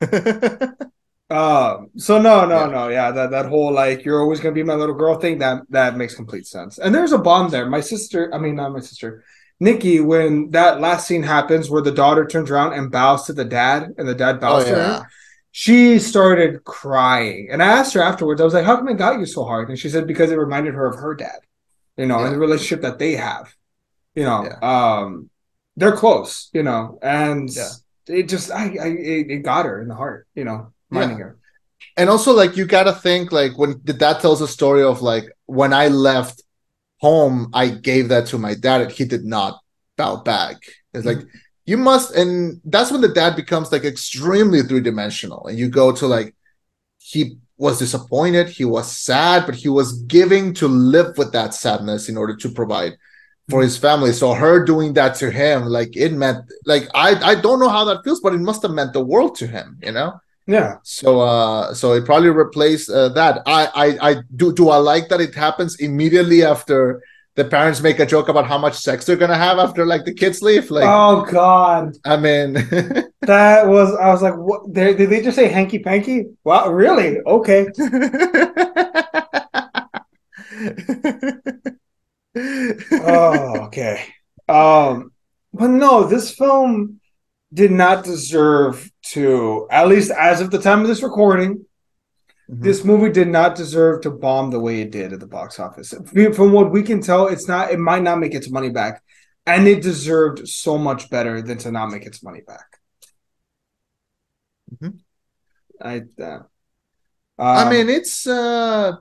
Um, 1.30 1.88
so 1.96 2.20
no, 2.20 2.44
no, 2.44 2.66
Yeah. 2.66 2.70
no, 2.70 2.88
yeah, 2.88 3.10
that 3.10 3.30
that 3.30 3.46
whole 3.46 3.72
like 3.72 4.04
you're 4.04 4.20
always 4.20 4.40
gonna 4.40 4.54
be 4.54 4.62
my 4.62 4.74
little 4.74 4.94
girl 4.94 5.18
thing 5.18 5.38
that 5.38 5.62
that 5.70 5.96
makes 5.96 6.14
complete 6.14 6.46
sense. 6.46 6.78
And 6.78 6.94
there's 6.94 7.12
a 7.12 7.18
bond 7.18 7.50
there. 7.50 7.68
My 7.68 7.80
sister, 7.80 8.32
I 8.34 8.38
mean, 8.38 8.56
not 8.56 8.72
my 8.72 8.80
sister, 8.80 9.24
Nikki, 9.58 10.00
when 10.00 10.50
that 10.50 10.80
last 10.80 11.06
scene 11.06 11.22
happens 11.22 11.70
where 11.70 11.82
the 11.82 11.92
daughter 11.92 12.26
turns 12.26 12.50
around 12.50 12.74
and 12.74 12.90
bows 12.92 13.24
to 13.26 13.32
the 13.32 13.44
dad, 13.44 13.94
and 13.96 14.06
the 14.06 14.14
dad 14.14 14.36
oh 14.36 14.40
bows 14.40 14.64
to 14.66 14.74
her, 14.74 15.08
she 15.50 15.98
started 15.98 16.62
crying. 16.64 17.48
And 17.50 17.62
I 17.62 17.68
asked 17.68 17.94
her 17.94 18.02
afterwards, 18.02 18.40
I 18.40 18.44
was 18.44 18.54
like, 18.54 18.64
"How 18.66 18.76
come 18.76 18.88
it 18.88 18.98
got 18.98 19.18
you 19.18 19.26
so 19.26 19.44
hard?" 19.44 19.70
And 19.70 19.78
she 19.78 19.88
said, 19.88 20.06
"Because 20.06 20.30
it 20.30 20.36
reminded 20.36 20.74
her 20.74 20.86
of 20.86 20.96
her 20.96 21.14
dad, 21.14 21.40
you 21.96 22.06
know, 22.06 22.18
Yeah. 22.18 22.26
and 22.26 22.34
the 22.34 22.38
relationship 22.38 22.82
that 22.82 22.98
they 22.98 23.12
have, 23.16 23.54
you 24.14 24.24
know, 24.24 24.44
Yeah. 24.44 24.58
um, 24.62 25.30
they're 25.76 25.96
close, 25.96 26.50
you 26.52 26.62
know, 26.62 26.98
and 27.02 27.48
Yeah. 27.54 27.70
it 28.08 28.28
just, 28.28 28.50
I, 28.52 28.76
I, 28.80 28.88
it, 28.88 29.30
it 29.30 29.38
got 29.42 29.64
her 29.66 29.80
in 29.82 29.88
the 29.88 29.96
heart, 29.96 30.28
you 30.34 30.44
know, 30.44 30.73
reminding 30.94 31.18
her." 31.18 31.38
and 31.96 32.10
also 32.10 32.32
like 32.32 32.56
you 32.56 32.64
gotta 32.64 32.92
think 32.92 33.32
like 33.32 33.56
when 33.56 33.80
the 33.84 33.92
dad 33.92 34.20
tells 34.20 34.40
a 34.40 34.48
story 34.48 34.82
of 34.82 35.02
like 35.02 35.26
when 35.46 35.72
I 35.72 35.88
left 35.88 36.42
home, 37.04 37.50
I 37.52 37.68
gave 37.68 38.08
that 38.08 38.26
to 38.28 38.38
my 38.38 38.54
dad 38.54 38.80
and 38.80 38.90
he 38.90 39.04
did 39.04 39.24
not 39.24 39.60
bow 39.96 40.16
back. 40.16 40.56
It's 40.92 41.04
like 41.04 41.18
mm-hmm. 41.18 41.38
you 41.66 41.76
must, 41.76 42.14
and 42.14 42.60
that's 42.64 42.90
when 42.90 43.00
the 43.00 43.08
dad 43.08 43.36
becomes 43.36 43.70
like 43.70 43.84
extremely 43.84 44.62
three 44.62 44.80
dimensional, 44.80 45.46
and 45.46 45.58
you 45.58 45.68
go 45.68 45.92
to 45.92 46.06
like 46.06 46.34
he 46.98 47.36
was 47.56 47.78
disappointed, 47.78 48.48
he 48.48 48.64
was 48.64 48.90
sad, 48.90 49.46
but 49.46 49.54
he 49.54 49.68
was 49.68 50.02
giving 50.04 50.54
to 50.54 50.66
live 50.66 51.16
with 51.18 51.32
that 51.32 51.54
sadness 51.54 52.08
in 52.08 52.16
order 52.16 52.34
to 52.36 52.48
provide 52.48 52.94
for 53.48 53.58
mm-hmm. 53.58 53.64
his 53.64 53.76
family. 53.76 54.12
So 54.12 54.32
her 54.32 54.64
doing 54.64 54.94
that 54.94 55.14
to 55.16 55.30
him, 55.30 55.66
like 55.66 55.96
it 55.96 56.12
meant 56.12 56.44
like 56.64 56.88
I 56.94 57.10
I 57.32 57.34
don't 57.34 57.60
know 57.60 57.68
how 57.68 57.84
that 57.84 58.02
feels, 58.04 58.20
but 58.20 58.34
it 58.34 58.40
must 58.40 58.62
have 58.62 58.72
meant 58.72 58.92
the 58.92 59.04
world 59.04 59.36
to 59.36 59.46
him, 59.46 59.78
you 59.82 59.92
know. 59.92 60.18
Yeah. 60.46 60.76
So 60.82 61.20
uh 61.20 61.72
so 61.74 61.92
it 61.92 62.04
probably 62.04 62.30
replaced 62.30 62.90
uh, 62.90 63.08
that. 63.10 63.42
I, 63.46 63.68
I 63.74 64.10
I 64.10 64.14
do 64.36 64.52
do 64.52 64.68
I 64.68 64.76
like 64.76 65.08
that 65.08 65.20
it 65.20 65.34
happens 65.34 65.76
immediately 65.76 66.44
after 66.44 67.02
the 67.34 67.44
parents 67.44 67.80
make 67.80 67.98
a 67.98 68.06
joke 68.06 68.28
about 68.28 68.46
how 68.46 68.58
much 68.58 68.74
sex 68.74 69.06
they're 69.06 69.16
gonna 69.16 69.36
have 69.36 69.58
after 69.58 69.86
like 69.86 70.04
the 70.04 70.14
kids 70.14 70.42
leave. 70.42 70.70
Like 70.70 70.86
oh 70.86 71.26
God, 71.30 71.96
I 72.04 72.16
mean 72.16 72.52
that 73.22 73.66
was 73.66 73.94
I 73.96 74.08
was 74.08 74.22
like, 74.22 74.36
what? 74.36 74.72
They, 74.72 74.94
did 74.94 75.10
they 75.10 75.22
just 75.22 75.36
say 75.36 75.48
hanky 75.48 75.78
panky? 75.78 76.26
Wow, 76.44 76.70
really? 76.70 77.20
Okay. 77.20 77.66
Oh, 82.36 83.66
okay. 83.66 84.04
Um, 84.48 85.12
but 85.52 85.68
no, 85.68 86.04
this 86.04 86.32
film 86.34 87.00
did 87.54 87.70
not 87.70 88.04
deserve 88.04 88.90
to, 89.12 89.68
at 89.70 89.88
least 89.88 90.10
as 90.10 90.40
of 90.40 90.50
the 90.50 90.58
time 90.58 90.80
of 90.80 90.88
this 90.88 91.02
recording, 91.02 91.64
Mhm. 92.50 92.62
this 92.62 92.84
movie 92.84 93.10
did 93.10 93.28
not 93.28 93.54
deserve 93.54 94.02
to 94.02 94.10
bomb 94.10 94.50
the 94.50 94.60
way 94.60 94.80
it 94.82 94.90
did 94.90 95.12
at 95.12 95.20
the 95.20 95.26
box 95.26 95.58
office. 95.58 95.94
From 96.34 96.52
what 96.52 96.72
we 96.72 96.82
can 96.82 97.00
tell, 97.00 97.28
it's 97.28 97.48
not. 97.48 97.70
It 97.70 97.78
might 97.78 98.02
not 98.02 98.18
make 98.18 98.34
its 98.34 98.50
money 98.50 98.70
back, 98.70 99.02
and 99.46 99.66
it 99.66 99.82
deserved 99.82 100.46
so 100.48 100.76
much 100.76 101.08
better 101.08 101.40
than 101.40 101.58
to 101.58 101.70
not 101.70 101.90
make 101.90 102.04
its 102.04 102.22
money 102.22 102.42
back. 102.46 102.66
Mhm. 104.74 104.98
I. 105.80 106.02
Uh, 106.20 106.42
I 107.38 107.62
um, 107.64 107.70
mean 107.70 107.88
it's 107.88 108.26
uh 108.26 108.92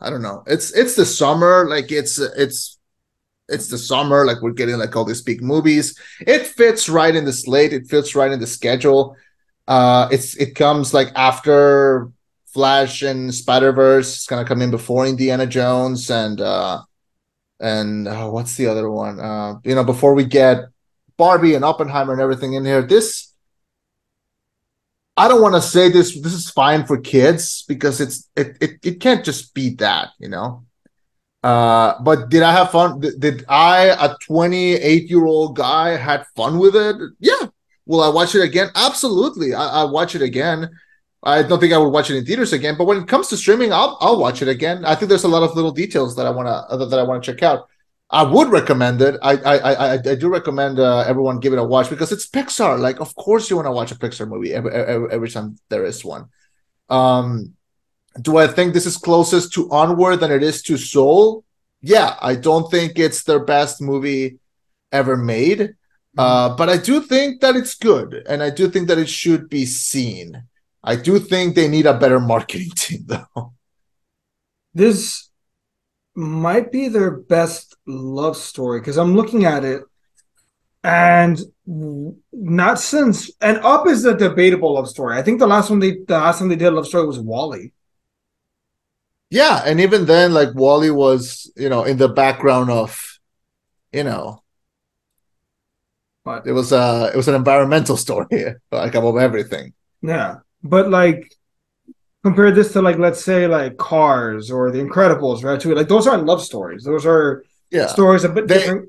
I 0.00 0.10
don't 0.10 0.22
know. 0.22 0.42
It's 0.46 0.70
it's 0.72 0.96
the 0.96 1.06
summer, 1.06 1.66
like 1.68 1.90
it's 1.90 2.18
it's 2.18 2.73
it's 3.48 3.68
the 3.68 3.78
summer, 3.78 4.24
like 4.24 4.40
we're 4.42 4.52
getting 4.52 4.78
like 4.78 4.94
all 4.96 5.04
these 5.04 5.22
big 5.22 5.42
movies. 5.42 5.98
It 6.20 6.46
fits 6.46 6.88
right 6.88 7.14
in 7.14 7.24
the 7.24 7.32
slate, 7.32 7.72
it 7.72 7.86
fits 7.88 8.14
right 8.14 8.32
in 8.32 8.40
the 8.40 8.46
schedule. 8.46 9.16
Uh 9.66 10.08
it's 10.10 10.36
it 10.36 10.54
comes 10.54 10.92
like 10.92 11.08
after 11.14 12.10
Flash 12.46 13.02
and 13.02 13.34
Spider-Verse. 13.34 14.14
It's 14.14 14.26
gonna 14.26 14.44
come 14.44 14.62
in 14.62 14.70
before 14.70 15.06
Indiana 15.06 15.46
Jones 15.46 16.10
and 16.10 16.40
uh 16.40 16.82
and 17.60 18.08
uh, 18.08 18.28
what's 18.28 18.56
the 18.56 18.66
other 18.66 18.90
one? 18.90 19.20
Uh 19.20 19.54
you 19.64 19.74
know, 19.74 19.84
before 19.84 20.14
we 20.14 20.24
get 20.24 20.64
Barbie 21.16 21.54
and 21.54 21.64
Oppenheimer 21.64 22.12
and 22.12 22.22
everything 22.22 22.54
in 22.54 22.64
here. 22.64 22.82
This 22.82 23.32
I 25.16 25.28
don't 25.28 25.42
want 25.42 25.54
to 25.54 25.62
say 25.62 25.90
this. 25.90 26.20
This 26.20 26.32
is 26.32 26.50
fine 26.50 26.86
for 26.86 26.98
kids 26.98 27.64
because 27.68 28.00
it's 28.00 28.28
it 28.36 28.56
it, 28.60 28.70
it 28.82 29.00
can't 29.00 29.24
just 29.24 29.54
be 29.54 29.70
that, 29.76 30.10
you 30.18 30.28
know. 30.28 30.64
Uh, 31.44 32.00
but 32.00 32.30
did 32.30 32.42
I 32.42 32.52
have 32.52 32.70
fun? 32.70 33.00
Did, 33.00 33.44
I, 33.50 33.88
a 34.00 34.16
28 34.16 35.10
year 35.10 35.26
old 35.26 35.56
guy, 35.56 35.94
had 35.94 36.24
fun 36.34 36.58
with 36.58 36.74
it? 36.74 36.96
Yeah. 37.20 37.48
Will 37.84 38.02
I 38.02 38.08
watch 38.08 38.34
it 38.34 38.40
again? 38.40 38.68
Absolutely. 38.74 39.52
I, 39.52 39.82
I 39.82 39.84
watch 39.84 40.14
it 40.14 40.22
again. 40.22 40.70
I 41.22 41.42
don't 41.42 41.60
think 41.60 41.74
I 41.74 41.78
would 41.78 41.90
watch 41.90 42.08
it 42.10 42.16
in 42.16 42.24
theaters 42.24 42.54
again. 42.54 42.76
But 42.78 42.86
when 42.86 42.96
it 43.02 43.08
comes 43.08 43.28
to 43.28 43.36
streaming, 43.36 43.74
I'll 43.74 43.98
I'll 44.00 44.18
watch 44.18 44.40
it 44.40 44.48
again. 44.48 44.86
I 44.86 44.94
think 44.94 45.10
there's 45.10 45.24
a 45.24 45.28
lot 45.28 45.42
of 45.42 45.54
little 45.54 45.70
details 45.70 46.16
that 46.16 46.26
I 46.26 46.30
want 46.30 46.48
to 46.48 46.86
that 46.86 46.98
I 46.98 47.02
want 47.02 47.22
to 47.22 47.32
check 47.32 47.42
out. 47.42 47.68
I 48.08 48.22
would 48.22 48.48
recommend 48.48 49.02
it. 49.02 49.16
I 49.22 49.36
I 49.36 49.56
I, 49.56 49.92
I 49.94 50.14
do 50.14 50.28
recommend 50.28 50.78
uh, 50.78 51.00
everyone 51.06 51.40
give 51.40 51.52
it 51.52 51.58
a 51.58 51.64
watch 51.64 51.90
because 51.90 52.12
it's 52.12 52.26
Pixar. 52.26 52.78
Like, 52.78 53.00
of 53.00 53.14
course 53.16 53.50
you 53.50 53.56
want 53.56 53.66
to 53.66 53.72
watch 53.72 53.92
a 53.92 53.96
Pixar 53.96 54.26
movie 54.28 54.54
every, 54.54 54.70
every 54.72 55.10
every 55.12 55.30
time 55.30 55.58
there 55.68 55.84
is 55.84 56.04
one. 56.04 56.28
Um, 56.88 57.54
do 58.20 58.36
I 58.38 58.46
think 58.46 58.74
this 58.74 58.86
is 58.86 58.96
closest 58.96 59.52
to 59.54 59.70
Onward 59.70 60.20
than 60.20 60.30
it 60.30 60.42
is 60.42 60.62
to 60.62 60.76
Soul? 60.76 61.44
Yeah, 61.80 62.16
I 62.20 62.36
don't 62.36 62.70
think 62.70 62.98
it's 62.98 63.24
their 63.24 63.44
best 63.44 63.80
movie 63.82 64.38
ever 64.92 65.16
made, 65.16 65.74
uh, 66.16 66.56
but 66.56 66.68
I 66.70 66.76
do 66.76 67.00
think 67.00 67.40
that 67.40 67.56
it's 67.56 67.74
good, 67.74 68.22
and 68.28 68.42
I 68.42 68.50
do 68.50 68.70
think 68.70 68.88
that 68.88 68.98
it 68.98 69.08
should 69.08 69.48
be 69.50 69.66
seen. 69.66 70.44
I 70.82 70.96
do 70.96 71.18
think 71.18 71.54
they 71.54 71.68
need 71.68 71.86
a 71.86 71.98
better 71.98 72.20
marketing 72.20 72.70
team, 72.76 73.04
though. 73.06 73.52
this 74.74 75.30
might 76.14 76.70
be 76.70 76.88
their 76.88 77.10
best 77.10 77.76
love 77.86 78.36
story 78.36 78.80
because 78.80 78.96
I'm 78.96 79.16
looking 79.16 79.44
at 79.44 79.64
it 79.64 79.82
and 80.84 81.40
not 81.66 82.78
since 82.78 83.30
and 83.40 83.56
up 83.58 83.86
is 83.88 84.04
a 84.04 84.16
debatable 84.16 84.74
love 84.74 84.88
story. 84.88 85.16
I 85.16 85.22
think 85.22 85.40
the 85.40 85.46
last 85.46 85.70
one 85.70 85.80
they 85.80 85.96
the 86.06 86.18
last 86.18 86.38
time 86.38 86.48
they 86.48 86.56
did 86.56 86.68
a 86.68 86.70
love 86.70 86.86
story 86.86 87.06
was 87.06 87.18
WALL-E. 87.18 87.72
Yeah, 89.34 89.62
and 89.66 89.80
even 89.80 90.06
then, 90.06 90.32
like 90.32 90.54
WALL-E 90.54 90.90
was, 90.90 91.50
you 91.56 91.68
know, 91.68 91.82
in 91.82 91.96
the 91.98 92.08
background 92.08 92.70
of, 92.70 92.90
you 93.92 94.04
know, 94.04 94.42
But 96.24 96.46
it 96.46 96.52
was 96.52 96.72
uh 96.72 97.10
it 97.12 97.16
was 97.16 97.28
an 97.28 97.34
environmental 97.34 97.96
story, 98.06 98.26
like 98.70 98.94
above 98.94 99.18
everything. 99.18 99.74
yeah, 100.02 100.36
but 100.62 100.88
like 100.88 101.20
compare 102.24 102.50
this 102.52 102.72
to 102.72 102.80
like 102.80 102.96
let's 102.98 103.22
say 103.22 103.46
like 103.46 103.76
Cars 103.76 104.50
or 104.54 104.70
The 104.70 104.78
Incredibles, 104.86 105.44
right? 105.44 105.60
Too 105.60 105.74
like 105.74 105.88
those 105.88 106.06
aren't 106.06 106.24
love 106.30 106.42
stories. 106.42 106.84
Those 106.84 107.04
are 107.04 107.42
Yeah, 107.70 107.88
stories 107.88 108.24
a 108.24 108.28
bit 108.36 108.46
They- 108.48 108.58
different. 108.58 108.88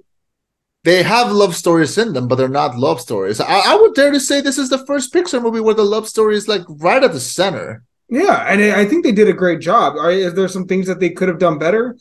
they 0.85 1.01
have 1.03 1.31
love 1.41 1.53
stories 1.55 1.97
in 1.97 2.13
them, 2.13 2.27
but 2.29 2.35
they're 2.37 2.59
not 2.63 2.77
love 2.87 3.01
stories. 3.01 3.39
I, 3.41 3.59
I 3.71 3.75
would 3.79 3.93
dare 3.95 4.11
to 4.13 4.19
say 4.29 4.39
this 4.39 4.59
is 4.63 4.69
the 4.69 4.85
first 4.85 5.11
Pixar 5.13 5.41
movie 5.41 5.59
where 5.65 5.73
the 5.81 5.83
love 5.95 6.05
story 6.07 6.35
is 6.37 6.47
like 6.47 6.63
right 6.87 7.03
at 7.03 7.11
the 7.11 7.19
center. 7.19 7.81
Yeah, 8.09 8.45
and 8.47 8.61
I 8.61 8.85
think 8.85 9.03
they 9.03 9.11
did 9.11 9.27
a 9.27 9.33
great 9.33 9.61
job. 9.61 9.95
Are 9.97 10.11
is 10.11 10.33
there 10.33 10.47
some 10.47 10.67
things 10.67 10.87
that 10.87 10.99
they 10.99 11.09
could 11.09 11.27
have 11.27 11.39
done 11.39 11.57
better? 11.57 11.97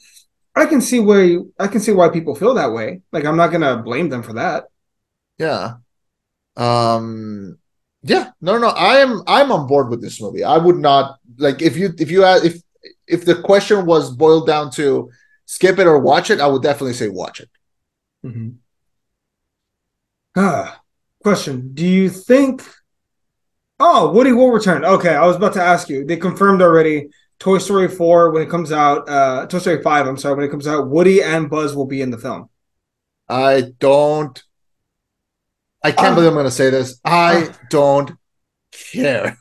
I 0.55 0.67
can 0.67 0.81
see 0.81 1.01
where 1.01 1.25
you, 1.25 1.53
I 1.59 1.67
can 1.67 1.81
see 1.81 1.93
why 1.93 2.09
people 2.11 2.35
feel 2.35 2.55
that 2.55 2.73
way. 2.73 3.01
Like 3.11 3.25
I'm 3.25 3.37
not 3.37 3.51
gonna 3.51 3.79
blame 3.83 4.09
them 4.09 4.23
for 4.23 4.35
that. 4.35 4.65
Yeah. 5.39 5.77
Um. 6.57 7.59
Yeah. 8.03 8.31
No. 8.41 8.59
No. 8.59 8.69
I 8.69 8.97
am. 8.97 9.23
I'm 9.27 9.51
on 9.51 9.67
board 9.67 9.89
with 9.89 10.03
this 10.03 10.21
movie. 10.21 10.45
I 10.45 10.59
would 10.59 10.77
not 10.77 11.19
like 11.39 11.63
if 11.63 11.77
you 11.77 11.93
if 11.99 12.11
you 12.11 12.25
if 12.25 12.63
if 13.07 13.25
the 13.25 13.41
question 13.43 13.87
was 13.87 14.11
boiled 14.11 14.47
down 14.47 14.71
to 14.73 15.11
skip 15.47 15.79
it 15.79 15.87
or 15.87 15.99
watch 15.99 16.31
it. 16.31 16.41
I 16.41 16.47
would 16.47 16.63
definitely 16.63 16.95
say 16.95 17.09
watch 17.09 17.41
it. 17.41 17.49
Hmm. 18.23 18.51
Ah, 20.37 20.83
question: 21.23 21.73
Do 21.75 21.87
you 21.87 22.11
think? 22.11 22.63
Oh, 23.81 24.12
Woody 24.12 24.33
will 24.33 24.51
return. 24.51 24.85
Okay, 24.85 25.14
I 25.14 25.27
was 25.27 25.37
about 25.37 25.55
to 25.55 25.62
ask 25.62 25.89
you. 25.89 26.05
They 26.05 26.16
confirmed 26.16 26.62
already. 26.62 27.09
Toy 27.41 27.59
Story 27.59 27.89
four 27.89 28.31
when 28.31 28.43
it 28.43 28.49
comes 28.49 28.70
out. 28.72 29.09
Uh, 29.09 29.47
Toy 29.47 29.59
Story 29.59 29.83
five. 29.83 30.07
I'm 30.07 30.16
sorry 30.16 30.37
when 30.37 30.45
it 30.45 30.51
comes 30.51 30.66
out. 30.68 30.89
Woody 30.89 31.22
and 31.22 31.51
Buzz 31.51 31.75
will 31.75 31.87
be 31.87 32.01
in 32.01 32.11
the 32.11 32.18
film. 32.18 32.49
I 33.29 33.72
don't. 33.81 34.43
I 35.83 35.91
can't 35.93 36.12
Ah. 36.12 36.14
believe 36.14 36.29
I'm 36.29 36.35
going 36.35 36.45
to 36.47 36.51
say 36.51 36.70
this. 36.70 37.01
I 37.05 37.51
don't 37.70 38.12
care. 38.72 39.37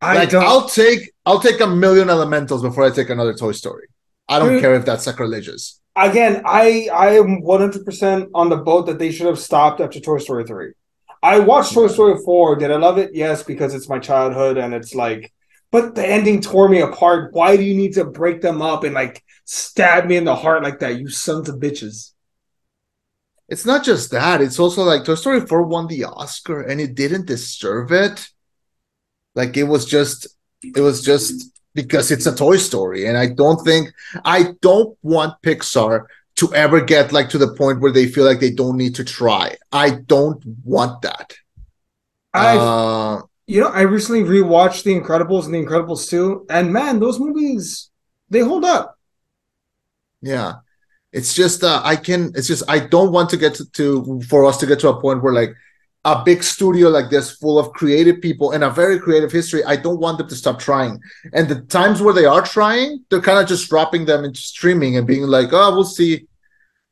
I 0.00 0.14
like 0.14 0.30
don't. 0.30 0.44
I'll 0.44 0.68
take 0.68 1.10
I'll 1.26 1.40
take 1.40 1.60
a 1.60 1.66
million 1.66 2.08
elementals 2.08 2.62
before 2.62 2.84
I 2.84 2.90
take 2.90 3.10
another 3.10 3.34
Toy 3.34 3.52
Story. 3.52 3.88
I 4.28 4.38
don't 4.38 4.50
Dude. 4.52 4.60
care 4.62 4.74
if 4.74 4.84
that's 4.86 5.04
sacrilegious. 5.04 5.80
again, 5.96 6.42
I 6.46 6.88
I 6.92 7.16
am 7.16 7.42
100 7.42 7.84
percent 7.84 8.30
on 8.34 8.48
the 8.48 8.56
boat 8.56 8.86
that 8.86 8.98
they 8.98 9.10
should 9.10 9.26
have 9.26 9.38
stopped 9.38 9.80
after 9.80 9.98
Toy 10.00 10.18
Story 10.18 10.44
three. 10.44 10.72
I 11.24 11.38
watched 11.38 11.72
Toy 11.72 11.86
Story 11.86 12.20
4. 12.22 12.56
Did 12.56 12.70
I 12.70 12.76
love 12.76 12.98
it? 12.98 13.14
Yes, 13.14 13.42
because 13.42 13.74
it's 13.74 13.88
my 13.88 13.98
childhood 13.98 14.58
and 14.58 14.74
it's 14.74 14.94
like, 14.94 15.32
but 15.72 15.94
the 15.94 16.06
ending 16.06 16.42
tore 16.42 16.68
me 16.68 16.82
apart. 16.82 17.32
Why 17.32 17.56
do 17.56 17.62
you 17.62 17.74
need 17.74 17.94
to 17.94 18.04
break 18.04 18.42
them 18.42 18.60
up 18.60 18.84
and 18.84 18.92
like 18.92 19.24
stab 19.46 20.04
me 20.04 20.18
in 20.18 20.24
the 20.24 20.36
heart 20.36 20.62
like 20.62 20.80
that, 20.80 20.98
you 20.98 21.08
sons 21.08 21.48
of 21.48 21.56
bitches? 21.56 22.12
It's 23.48 23.64
not 23.64 23.84
just 23.84 24.10
that, 24.10 24.42
it's 24.42 24.58
also 24.58 24.82
like 24.82 25.06
Toy 25.06 25.14
Story 25.14 25.40
4 25.40 25.62
won 25.62 25.86
the 25.86 26.04
Oscar 26.04 26.60
and 26.60 26.78
it 26.78 26.94
didn't 26.94 27.26
deserve 27.26 27.90
it. 27.90 28.28
Like 29.34 29.56
it 29.56 29.64
was 29.64 29.86
just, 29.86 30.26
it 30.62 30.80
was 30.80 31.02
just 31.02 31.58
because 31.74 32.10
it's 32.10 32.26
a 32.26 32.36
Toy 32.36 32.58
Story. 32.58 33.06
And 33.06 33.16
I 33.16 33.28
don't 33.28 33.64
think, 33.64 33.94
I 34.26 34.52
don't 34.60 34.94
want 35.00 35.40
Pixar 35.42 36.04
to 36.36 36.52
ever 36.54 36.80
get 36.80 37.12
like 37.12 37.28
to 37.30 37.38
the 37.38 37.54
point 37.54 37.80
where 37.80 37.92
they 37.92 38.06
feel 38.06 38.24
like 38.24 38.40
they 38.40 38.50
don't 38.50 38.76
need 38.76 38.94
to 38.96 39.04
try. 39.04 39.56
I 39.72 39.90
don't 39.90 40.42
want 40.64 41.02
that. 41.02 41.34
I, 42.32 42.56
Uh, 42.56 43.22
you 43.46 43.60
know, 43.60 43.68
I 43.68 43.82
recently 43.82 44.22
rewatched 44.22 44.82
The 44.84 44.98
Incredibles 44.98 45.44
and 45.46 45.54
The 45.54 45.64
Incredibles 45.64 46.08
2, 46.08 46.46
and 46.50 46.72
man, 46.72 46.98
those 47.00 47.20
movies 47.20 47.90
they 48.30 48.40
hold 48.40 48.64
up. 48.64 48.98
yeah. 50.22 50.54
It's 51.12 51.32
just 51.34 51.62
uh, 51.62 51.80
I 51.84 51.96
can 51.96 52.32
it's 52.34 52.48
just 52.48 52.64
I 52.68 52.80
don't 52.80 53.12
want 53.12 53.30
to 53.30 53.36
get 53.36 53.54
to, 53.56 53.70
to 53.72 54.20
for 54.22 54.44
us 54.46 54.58
to 54.58 54.66
get 54.66 54.80
to 54.80 54.88
a 54.88 55.00
point 55.00 55.22
where 55.22 55.32
like 55.32 55.54
a 56.04 56.22
big 56.22 56.42
studio 56.42 56.88
like 56.90 57.08
this 57.08 57.32
full 57.32 57.58
of 57.58 57.72
creative 57.72 58.20
people 58.20 58.52
and 58.52 58.62
a 58.62 58.70
very 58.70 58.98
creative 58.98 59.32
history, 59.32 59.64
I 59.64 59.76
don't 59.76 60.00
want 60.00 60.18
them 60.18 60.28
to 60.28 60.34
stop 60.34 60.58
trying. 60.58 61.00
And 61.32 61.48
the 61.48 61.62
times 61.62 62.02
where 62.02 62.12
they 62.12 62.26
are 62.26 62.42
trying, 62.42 63.04
they're 63.08 63.22
kind 63.22 63.38
of 63.38 63.48
just 63.48 63.70
dropping 63.70 64.04
them 64.04 64.24
into 64.24 64.40
streaming 64.40 64.96
and 64.96 65.06
being 65.06 65.22
like, 65.22 65.48
oh, 65.52 65.74
we'll 65.74 65.84
see, 65.84 66.26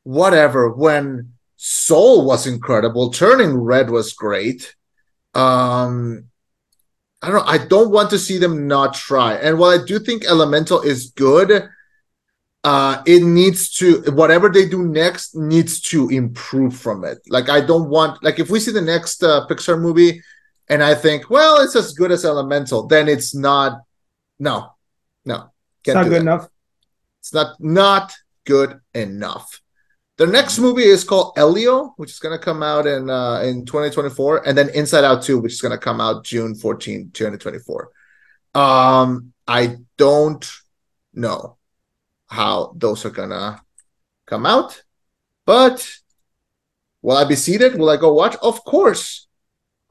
whatever. 0.03 0.69
When 0.69 1.33
Soul 1.57 2.25
was 2.25 2.47
incredible, 2.47 3.11
Turning 3.11 3.55
Red 3.55 3.91
was 3.91 4.13
great. 4.13 4.75
Um, 5.35 6.25
I 7.21 7.27
don't 7.27 7.37
know. 7.37 7.51
I 7.51 7.57
don't 7.59 7.91
want 7.91 8.09
to 8.09 8.19
see 8.19 8.37
them 8.37 8.67
not 8.67 8.95
try. 8.95 9.35
And 9.35 9.57
while 9.57 9.79
I 9.79 9.83
do 9.83 9.99
think 9.99 10.25
Elemental 10.25 10.81
is 10.81 11.11
good, 11.11 11.69
uh, 12.63 13.03
it 13.05 13.23
needs 13.23 13.69
to 13.75 14.01
whatever 14.11 14.49
they 14.49 14.67
do 14.67 14.87
next 14.87 15.35
needs 15.35 15.81
to 15.81 16.09
improve 16.09 16.75
from 16.75 17.03
it. 17.03 17.19
Like 17.27 17.49
I 17.49 17.61
don't 17.61 17.89
want 17.89 18.23
like 18.23 18.39
if 18.39 18.49
we 18.49 18.59
see 18.59 18.71
the 18.71 18.81
next 18.81 19.23
uh, 19.23 19.45
Pixar 19.47 19.79
movie 19.79 20.21
and 20.69 20.81
I 20.81 20.95
think, 20.95 21.29
well, 21.29 21.61
it's 21.61 21.75
as 21.75 21.93
good 21.93 22.11
as 22.11 22.23
Elemental, 22.23 22.87
then 22.87 23.09
it's 23.09 23.35
not. 23.35 23.81
No, 24.39 24.71
no, 25.25 25.51
It's 25.85 25.93
not 25.93 26.05
good 26.05 26.21
enough. 26.21 26.49
It's 27.19 27.33
not 27.33 27.55
not 27.59 28.13
good 28.45 28.79
enough. 28.93 29.61
The 30.17 30.27
next 30.27 30.59
movie 30.59 30.83
is 30.83 31.03
called 31.03 31.33
Elio, 31.37 31.93
which 31.97 32.11
is 32.11 32.19
going 32.19 32.37
to 32.37 32.43
come 32.43 32.63
out 32.63 32.87
in 32.87 33.09
uh, 33.09 33.41
in 33.41 33.65
2024, 33.65 34.47
and 34.47 34.57
then 34.57 34.69
Inside 34.69 35.03
Out 35.03 35.23
2, 35.23 35.39
which 35.39 35.53
is 35.53 35.61
going 35.61 35.71
to 35.71 35.77
come 35.77 35.99
out 35.99 36.23
June 36.23 36.55
14, 36.55 37.11
2024. 37.11 37.89
Um, 38.55 39.33
I 39.47 39.77
don't 39.97 40.49
know 41.13 41.57
how 42.33 42.73
those 42.75 43.05
are 43.05 43.11
gonna 43.11 43.61
come 44.25 44.45
out, 44.45 44.81
but 45.45 45.77
will 47.01 47.17
I 47.17 47.25
be 47.25 47.35
seated? 47.35 47.77
Will 47.77 47.89
I 47.89 47.97
go 47.97 48.13
watch? 48.13 48.35
Of 48.41 48.63
course. 48.65 49.27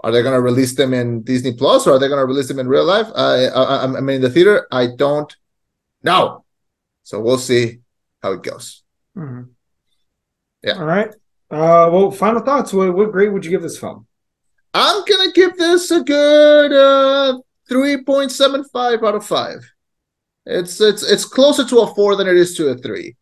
Are 0.00 0.10
they 0.10 0.22
gonna 0.22 0.40
release 0.40 0.74
them 0.74 0.92
in 0.92 1.22
Disney 1.22 1.52
Plus 1.52 1.86
or 1.86 1.92
are 1.94 1.98
they 2.00 2.08
gonna 2.08 2.26
release 2.26 2.48
them 2.48 2.58
in 2.58 2.66
real 2.66 2.84
life? 2.84 3.06
I, 3.14 3.46
I, 3.46 3.84
I 3.84 3.86
mean, 3.86 4.16
in 4.16 4.22
the 4.22 4.30
theater, 4.30 4.66
I 4.72 4.88
don't 4.96 5.34
know. 6.02 6.44
So 7.04 7.20
we'll 7.20 7.38
see 7.38 7.78
how 8.20 8.32
it 8.32 8.42
goes. 8.42 8.82
Mm-hmm. 9.16 9.42
Yeah. 10.64 10.78
All 10.78 10.84
right. 10.84 11.10
Uh, 11.50 11.86
well, 11.92 12.10
final 12.10 12.42
thoughts. 12.42 12.72
What, 12.72 12.92
what 12.94 13.12
grade 13.12 13.32
would 13.32 13.44
you 13.44 13.52
give 13.52 13.62
this 13.62 13.78
film? 13.78 14.06
I'm 14.74 15.04
gonna 15.04 15.30
give 15.32 15.56
this 15.56 15.90
a 15.92 16.02
good 16.02 16.72
uh 16.72 17.38
3.75 17.70 19.06
out 19.06 19.14
of 19.14 19.24
5. 19.24 19.72
It's 20.46 20.80
it's 20.80 21.02
it's 21.02 21.24
closer 21.24 21.64
to 21.66 21.80
a 21.80 21.94
4 21.94 22.16
than 22.16 22.28
it 22.28 22.36
is 22.36 22.54
to 22.56 22.68
a 22.68 22.76
3. 22.76 23.16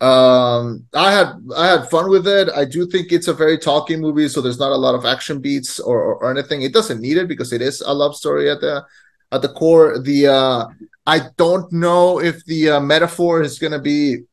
Um 0.00 0.86
I 0.94 1.12
had 1.12 1.32
I 1.56 1.66
had 1.66 1.90
fun 1.90 2.08
with 2.10 2.26
it. 2.26 2.48
I 2.54 2.64
do 2.64 2.86
think 2.86 3.10
it's 3.12 3.28
a 3.28 3.34
very 3.34 3.58
talking 3.58 4.00
movie 4.00 4.28
so 4.28 4.40
there's 4.40 4.58
not 4.60 4.72
a 4.72 4.76
lot 4.76 4.94
of 4.94 5.04
action 5.04 5.40
beats 5.40 5.80
or, 5.80 5.98
or, 6.00 6.14
or 6.16 6.30
anything. 6.30 6.62
It 6.62 6.72
doesn't 6.72 7.00
need 7.00 7.16
it 7.16 7.28
because 7.28 7.52
it 7.52 7.62
is 7.62 7.80
a 7.80 7.92
love 7.92 8.14
story 8.16 8.50
at 8.50 8.60
the 8.60 8.84
at 9.32 9.42
the 9.42 9.48
core. 9.48 9.98
The 9.98 10.28
uh 10.28 10.66
I 11.06 11.20
don't 11.38 11.72
know 11.72 12.20
if 12.20 12.44
the 12.44 12.70
uh, 12.70 12.80
metaphor 12.80 13.40
is 13.40 13.58
going 13.58 13.72
to 13.72 13.78
be 13.78 14.24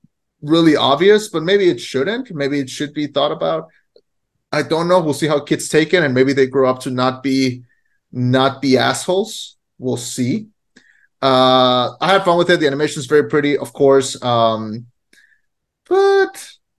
really 0.41 0.75
obvious, 0.75 1.29
but 1.29 1.41
maybe 1.43 1.69
it 1.69 1.79
shouldn't. 1.79 2.35
Maybe 2.35 2.59
it 2.59 2.69
should 2.69 2.93
be 2.93 3.07
thought 3.07 3.31
about. 3.31 3.69
I 4.51 4.61
don't 4.61 4.89
know. 4.89 4.99
We'll 5.01 5.13
see 5.13 5.27
how 5.27 5.39
kids 5.39 5.69
take 5.69 5.93
it, 5.93 6.03
and 6.03 6.13
maybe 6.13 6.33
they 6.33 6.47
grow 6.47 6.69
up 6.69 6.81
to 6.81 6.91
not 6.91 7.23
be 7.23 7.63
not 8.11 8.61
be 8.61 8.77
assholes. 8.77 9.57
We'll 9.77 9.97
see. 9.97 10.47
Uh, 11.25 11.95
I 11.99 12.11
had 12.11 12.23
fun 12.23 12.37
with 12.37 12.51
it. 12.51 12.59
The 12.59 12.67
animation 12.67 12.99
is 12.99 13.07
very 13.07 13.27
pretty, 13.27 13.57
of 13.57 13.73
course, 13.73 14.21
um, 14.21 14.85
but 15.89 16.35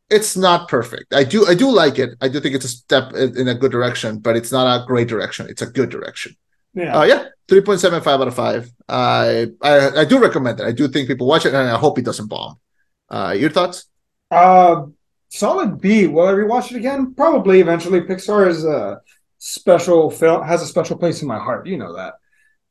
it's 0.09 0.37
not 0.37 0.69
perfect. 0.69 1.13
I 1.13 1.25
do 1.25 1.47
I 1.47 1.55
do 1.55 1.69
like 1.69 1.99
it. 1.99 2.11
I 2.21 2.29
do 2.29 2.39
think 2.39 2.55
it's 2.55 2.65
a 2.65 2.69
step 2.69 3.13
in 3.13 3.49
a 3.49 3.57
good 3.63 3.73
direction, 3.73 4.21
but 4.21 4.37
it's 4.37 4.53
not 4.53 4.67
a 4.69 4.87
great 4.87 5.09
direction. 5.09 5.49
It's 5.53 5.63
a 5.63 5.71
good 5.79 5.91
direction. 5.91 6.37
Yeah. 6.75 6.97
Uh, 6.97 7.05
yeah, 7.05 7.25
three 7.49 7.61
point 7.61 7.81
seven 7.81 8.01
five 8.03 8.21
out 8.21 8.29
of 8.29 8.37
five. 8.37 8.71
I, 8.89 9.49
I 9.63 10.03
I 10.03 10.05
do 10.05 10.21
recommend 10.21 10.61
it. 10.61 10.67
I 10.67 10.73
do 10.73 10.87
think 10.87 11.09
people 11.09 11.27
watch 11.27 11.45
it, 11.45 11.55
and 11.55 11.69
I 11.69 11.77
hope 11.77 11.99
it 11.99 12.05
doesn't 12.05 12.29
bomb. 12.29 12.61
Uh, 13.09 13.35
your 13.37 13.51
thoughts? 13.51 13.87
Uh, 14.31 14.87
solid 15.29 15.81
B. 15.81 16.07
Will 16.07 16.29
I 16.29 16.33
rewatch 16.33 16.71
it 16.71 16.77
again? 16.77 17.15
Probably 17.15 17.61
eventually. 17.61 18.01
Pixar 18.03 18.47
is 18.49 18.65
a 18.65 19.01
special 19.39 20.11
film, 20.11 20.47
has 20.47 20.63
a 20.63 20.67
special 20.67 20.97
place 20.99 21.23
in 21.23 21.27
my 21.27 21.39
heart. 21.39 21.67
You 21.67 21.79
know 21.79 21.97
that. 21.97 22.15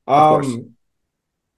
course. 0.05 0.47
Um, 0.47 0.74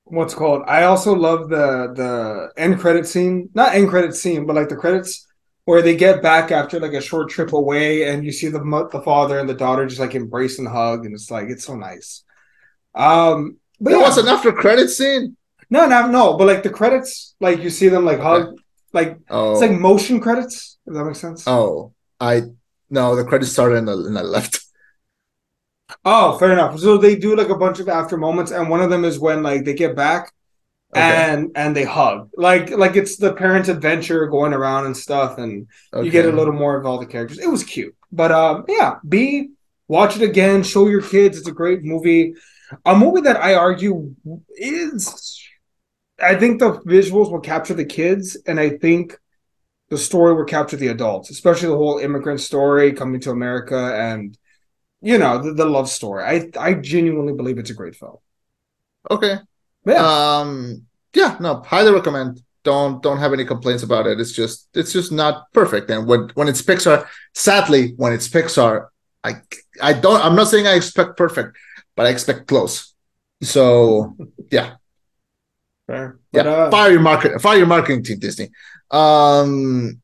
what's 0.10 0.34
called? 0.34 0.64
I 0.68 0.84
also 0.84 1.14
love 1.16 1.49
the 1.49 1.93
the 1.95 2.51
end 2.62 2.80
credit 2.80 3.08
scene, 3.08 3.49
not 3.53 3.76
end 3.76 3.89
credit 3.89 4.16
scene, 4.16 4.45
but 4.45 4.55
like 4.55 4.70
the 4.70 4.76
credits 4.76 5.26
where 5.66 5.82
they 5.82 5.95
get 5.95 6.22
back 6.22 6.51
after 6.51 6.80
like 6.80 6.93
a 6.93 7.01
short 7.01 7.30
trip 7.30 7.53
away, 7.53 8.10
and 8.10 8.24
you 8.26 8.32
see 8.32 8.47
the 8.49 8.60
the 8.91 9.01
father 9.01 9.39
and 9.39 9.49
the 9.49 9.53
daughter 9.53 9.86
just 9.86 9.99
like 9.99 10.16
embrace 10.16 10.60
and 10.60 10.68
hug, 10.68 11.05
and 11.05 11.14
it's 11.14 11.32
like 11.32 11.49
it's 11.49 11.66
so 11.66 11.76
nice. 11.76 12.24
Um, 12.95 13.58
but 13.80 13.91
There 13.91 13.99
yeah, 13.99 14.05
was 14.05 14.18
an 14.18 14.28
after 14.28 14.51
credit 14.53 14.89
scene. 14.89 15.36
no, 15.70 15.88
no, 15.88 16.08
no, 16.08 16.38
but 16.38 16.47
like 16.47 16.64
the 16.64 16.70
credits, 16.70 17.36
like 17.39 17.60
you 17.60 17.70
see 17.70 17.89
them 17.89 18.05
like 18.05 18.20
hug, 18.20 18.55
like 18.93 19.18
Oh, 19.30 19.51
it's 19.51 19.62
like 19.62 19.72
motion 19.72 20.20
credits. 20.20 20.78
If 20.86 20.93
that 20.93 21.03
makes 21.05 21.20
sense. 21.20 21.53
oh, 21.55 21.93
I 22.20 22.43
no. 22.89 23.16
The 23.16 23.26
credits 23.26 23.51
started 23.51 23.80
and 23.80 23.89
I, 23.89 23.93
and 23.93 24.18
I 24.18 24.22
left. 24.22 24.60
Oh, 26.03 26.38
fair 26.38 26.51
enough. 26.51 26.79
So 26.79 26.97
they 26.97 27.15
do 27.15 27.35
like 27.35 27.49
a 27.49 27.57
bunch 27.57 27.79
of 27.79 27.88
after 27.89 28.17
moments, 28.17 28.51
and 28.51 28.69
one 28.69 28.81
of 28.81 28.89
them 28.89 29.05
is 29.05 29.19
when 29.19 29.43
like 29.43 29.63
they 29.65 29.73
get 29.73 29.95
back 29.95 30.31
Okay. 30.95 31.01
and 31.01 31.51
and 31.55 31.75
they 31.75 31.83
hug, 31.83 32.29
like 32.38 32.69
like 32.71 32.95
it's 32.95 33.17
the 33.17 33.33
parents' 33.33 33.69
adventure 33.69 34.27
going 34.27 34.53
around 34.53 34.85
and 34.85 34.95
stuff, 34.95 35.38
and 35.38 35.67
you 36.01 36.11
get 36.11 36.25
a 36.25 36.31
little 36.31 36.53
more 36.53 36.77
of 36.77 36.85
all 36.85 36.97
the 36.99 37.05
characters. 37.05 37.39
It 37.39 37.49
was 37.49 37.63
cute, 37.63 37.95
but 38.11 38.31
um, 38.31 38.65
yeah. 38.69 38.95
B, 39.07 39.49
watch 39.88 40.15
it 40.15 40.21
again. 40.21 40.63
Show 40.63 40.88
your 40.88 41.01
kids. 41.01 41.38
It's 41.38 41.47
a 41.47 41.51
great 41.53 41.83
movie. 41.83 42.35
A 42.85 42.95
movie 42.95 43.21
that 43.21 43.38
I 43.38 43.55
argue 43.55 44.15
is, 44.57 45.41
I 46.21 46.35
think 46.35 46.59
the 46.59 46.73
visuals 46.81 47.31
will 47.31 47.39
capture 47.41 47.73
the 47.73 47.85
kids, 47.85 48.38
and 48.47 48.59
I 48.59 48.69
think 48.71 49.17
the 49.89 49.97
story 49.97 50.33
will 50.35 50.45
capture 50.45 50.77
the 50.77 50.88
adults, 50.89 51.29
especially 51.29 51.69
the 51.69 51.77
whole 51.77 51.99
immigrant 51.99 52.41
story 52.41 52.93
coming 52.93 53.21
to 53.21 53.31
America 53.31 53.95
and 53.95 54.38
you 55.02 55.18
know 55.18 55.41
the, 55.41 55.54
the 55.54 55.66
love 55.66 55.89
story. 55.89 56.24
I 56.24 56.50
I 56.60 56.74
genuinely 56.74 57.34
believe 57.34 57.58
it's 57.58 57.70
a 57.70 57.74
great 57.76 57.95
film. 57.95 58.18
Okay. 59.10 59.38
Yeah, 59.86 60.39
Um. 60.39 60.86
Yeah. 61.14 61.38
No. 61.39 61.62
Highly 61.62 61.91
recommend. 61.93 62.41
Don't 62.64 63.02
don't 63.02 63.20
have 63.20 63.32
any 63.34 63.45
complaints 63.45 63.84
about 63.84 64.08
it. 64.08 64.20
It's 64.20 64.34
just 64.34 64.68
it's 64.74 64.91
just 64.91 65.12
not 65.12 65.52
perfect. 65.54 65.89
And 65.89 66.06
when 66.08 66.30
when 66.36 66.48
it's 66.48 66.62
Pixar, 66.62 67.08
sadly, 67.34 67.93
when 67.95 68.12
it's 68.14 68.28
Pixar, 68.28 68.88
I 69.24 69.36
I 69.82 69.93
don't. 69.93 70.24
I'm 70.24 70.36
not 70.36 70.48
saying 70.48 70.68
I 70.68 70.74
expect 70.76 71.16
perfect, 71.18 71.58
but 71.95 72.06
I 72.06 72.10
expect 72.10 72.48
close. 72.48 72.93
So 73.41 74.16
yeah. 74.52 74.76
fair. 75.88 76.20
Yeah, 76.32 76.43
But, 76.43 76.48
uh, 76.48 76.72
fire 76.72 76.91
your 76.91 77.02
market, 77.02 77.41
fire 77.41 77.58
your 77.58 77.68
marketing 77.68 78.04
team, 78.04 78.20
Disney. 78.20 78.50
Um, 78.91 80.02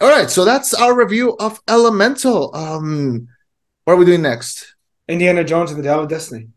all 0.00 0.10
right, 0.10 0.30
so 0.30 0.44
that's 0.44 0.74
our 0.74 0.94
review 0.96 1.36
of 1.38 1.60
Elemental. 1.68 2.54
Um, 2.54 3.28
what 3.84 3.94
are 3.94 3.96
we 3.96 4.04
doing 4.04 4.22
next? 4.22 4.74
Indiana 5.08 5.44
Jones 5.44 5.70
and 5.70 5.78
the 5.78 5.84
Dial 5.84 6.00
of 6.00 6.08
Destiny. 6.08 6.48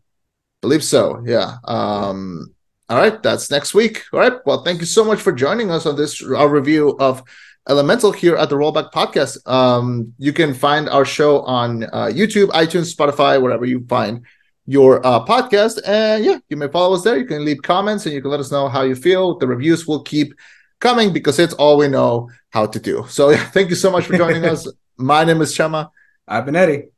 Believe 0.62 0.82
so. 0.82 1.22
Yeah. 1.24 1.56
Um, 1.64 2.54
all 2.88 2.96
right, 2.96 3.22
that's 3.22 3.50
next 3.50 3.74
week. 3.74 4.04
All 4.12 4.20
right. 4.20 4.32
Well, 4.46 4.64
thank 4.64 4.80
you 4.80 4.86
so 4.86 5.04
much 5.04 5.20
for 5.20 5.32
joining 5.32 5.70
us 5.70 5.84
on 5.84 5.96
this 5.96 6.22
our 6.22 6.48
review 6.48 6.96
of 6.98 7.22
Elemental 7.68 8.12
here 8.12 8.34
at 8.36 8.48
the 8.48 8.56
Rollback 8.56 8.90
Podcast. 8.92 9.46
Um, 9.46 10.14
you 10.18 10.32
can 10.32 10.54
find 10.54 10.88
our 10.88 11.04
show 11.04 11.42
on 11.42 11.84
uh, 11.84 12.06
YouTube, 12.06 12.48
iTunes, 12.48 12.94
Spotify, 12.94 13.40
wherever 13.40 13.66
you 13.66 13.84
find 13.88 14.24
your 14.64 15.06
uh, 15.06 15.24
podcast. 15.26 15.78
And 15.86 16.24
yeah, 16.24 16.38
you 16.48 16.56
may 16.56 16.68
follow 16.68 16.94
us 16.94 17.04
there. 17.04 17.18
You 17.18 17.26
can 17.26 17.44
leave 17.44 17.60
comments 17.62 18.06
and 18.06 18.14
you 18.14 18.22
can 18.22 18.30
let 18.30 18.40
us 18.40 18.50
know 18.50 18.68
how 18.68 18.82
you 18.82 18.94
feel. 18.94 19.36
The 19.36 19.46
reviews 19.46 19.86
will 19.86 20.02
keep 20.02 20.32
coming 20.80 21.12
because 21.12 21.38
it's 21.38 21.54
all 21.54 21.76
we 21.76 21.88
know 21.88 22.30
how 22.50 22.64
to 22.64 22.80
do. 22.80 23.04
So 23.08 23.28
yeah, 23.30 23.44
thank 23.50 23.68
you 23.68 23.76
so 23.76 23.90
much 23.90 24.06
for 24.06 24.16
joining 24.16 24.44
us. 24.52 24.66
My 24.96 25.24
name 25.24 25.42
is 25.42 25.54
Chema. 25.54 25.90
I've 26.26 26.46
been 26.46 26.56
Eddie. 26.56 26.88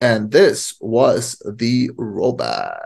And 0.00 0.30
this 0.30 0.76
was 0.80 1.40
the 1.44 1.90
rollback. 1.90 2.80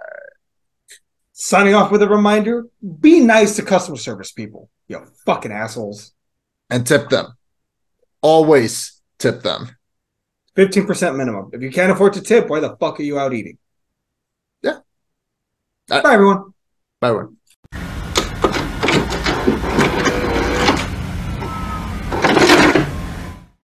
Signing 1.33 1.75
off 1.75 1.91
with 1.91 2.03
a 2.03 2.09
reminder 2.09 2.67
be 3.01 3.21
nice 3.21 3.57
to 3.57 3.63
customer 3.63 3.97
service 3.97 4.33
people, 4.33 4.71
you 4.89 5.01
fucking 5.27 5.53
assholes. 5.53 6.13
And 6.71 6.87
tip 6.87 7.09
them. 7.09 7.37
Always 8.21 9.01
tip 9.19 9.43
them. 9.43 9.77
15% 10.57 11.17
minimum. 11.17 11.51
If 11.53 11.63
you 11.63 11.71
can't 11.71 11.93
afford 11.93 12.15
to 12.15 12.21
tip, 12.21 12.49
why 12.49 12.61
the 12.61 12.77
fuck 12.77 13.01
are 13.01 13.03
you 13.03 13.19
out 13.19 13.35
eating? 13.35 13.59
Yeah. 14.63 14.79
Bye, 15.89 16.15
everyone. 16.15 16.55
Bye, 17.01 17.09
everyone. 17.09 17.37